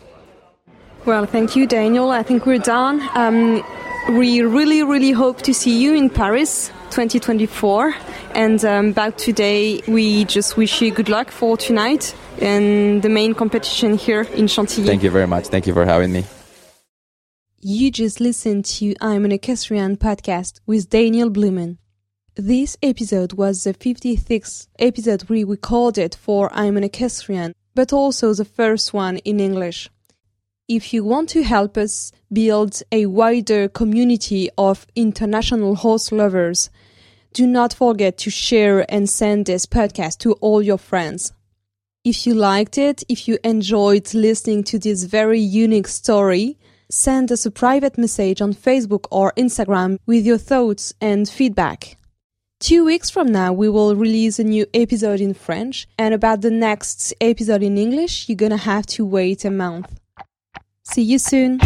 Well, 1.06 1.26
thank 1.26 1.56
you, 1.56 1.68
Daniel. 1.68 2.10
I 2.12 2.24
think 2.24 2.46
we're 2.46 2.58
done. 2.58 3.08
Um, 3.14 3.64
we 4.10 4.42
really, 4.42 4.84
really 4.84 5.12
hope 5.12 5.42
to 5.42 5.54
see 5.54 5.82
you 5.82 5.94
in 5.96 6.10
Paris 6.10 6.68
2024. 6.92 7.96
And 8.36 8.64
um, 8.64 8.92
back 8.92 9.18
today, 9.18 9.82
we 9.88 10.26
just 10.26 10.58
wish 10.58 10.82
you 10.82 10.92
good 10.92 11.10
luck 11.10 11.32
for 11.32 11.58
tonight 11.58 12.16
and 12.40 13.02
the 13.02 13.10
main 13.10 13.34
competition 13.34 13.98
here 13.98 14.22
in 14.36 14.48
Chantilly. 14.48 14.88
Thank 14.88 15.04
you 15.04 15.12
very 15.12 15.28
much. 15.28 15.48
Thank 15.48 15.66
you 15.66 15.74
for 15.74 15.86
having 15.86 16.12
me. 16.12 16.24
You 17.62 17.90
just 17.90 18.20
listened 18.20 18.66
to 18.66 18.94
I'm 19.02 19.26
an 19.26 19.32
Equestrian 19.32 19.98
podcast 19.98 20.60
with 20.68 20.90
Daniel 20.90 21.32
Bluman. 21.32 21.78
This 22.36 22.78
episode 22.84 23.34
was 23.34 23.64
the 23.64 23.74
56th 23.74 24.68
episode 24.78 25.28
we 25.30 25.44
recorded 25.44 26.14
for 26.14 26.54
I'm 26.54 26.78
an 26.78 26.84
Equestrian, 26.84 27.54
but 27.74 27.92
also 27.92 28.34
the 28.34 28.46
first 28.46 28.94
one 28.94 29.18
in 29.20 29.40
English. 29.40 29.90
If 30.68 30.96
you 30.96 31.04
want 31.04 31.30
to 31.30 31.44
help 31.44 31.78
us 31.78 32.12
build 32.34 32.82
a 32.92 33.06
wider 33.06 33.68
community 33.68 34.50
of 34.58 34.88
international 34.96 35.76
horse 35.76 36.12
lovers, 36.12 36.72
do 37.34 37.46
not 37.46 37.72
forget 37.72 38.18
to 38.20 38.32
share 38.32 38.84
and 38.92 39.08
send 39.08 39.46
this 39.46 39.68
podcast 39.68 40.18
to 40.20 40.34
all 40.42 40.64
your 40.64 40.80
friends. 40.80 41.34
If 42.04 42.26
you 42.26 42.34
liked 42.34 42.80
it, 42.80 43.04
if 43.08 43.28
you 43.28 43.38
enjoyed 43.44 44.12
listening 44.16 44.64
to 44.64 44.80
this 44.80 45.04
very 45.04 45.40
unique 45.40 45.88
story, 45.88 46.58
send 46.90 47.32
us 47.32 47.46
a 47.46 47.52
private 47.52 48.00
message 48.00 48.42
on 48.42 48.56
Facebook 48.56 49.06
or 49.12 49.34
Instagram 49.38 50.00
with 50.08 50.26
your 50.26 50.40
thoughts 50.40 50.96
and 51.00 51.30
feedback. 51.30 51.96
Two 52.60 52.86
weeks 52.86 53.12
from 53.12 53.32
now, 53.32 53.54
we 53.54 53.70
will 53.70 53.96
release 53.96 54.40
a 54.40 54.44
new 54.44 54.66
episode 54.74 55.22
in 55.22 55.36
French, 55.36 55.88
and 56.00 56.16
about 56.16 56.42
the 56.42 56.50
next 56.50 57.14
episode 57.22 57.62
in 57.62 57.78
English, 57.78 58.28
you're 58.28 58.36
gonna 58.36 58.58
have 58.58 58.88
to 58.88 59.06
wait 59.06 59.46
a 59.46 59.52
month. 59.52 60.00
See 60.88 61.02
you 61.02 61.18
soon! 61.18 61.60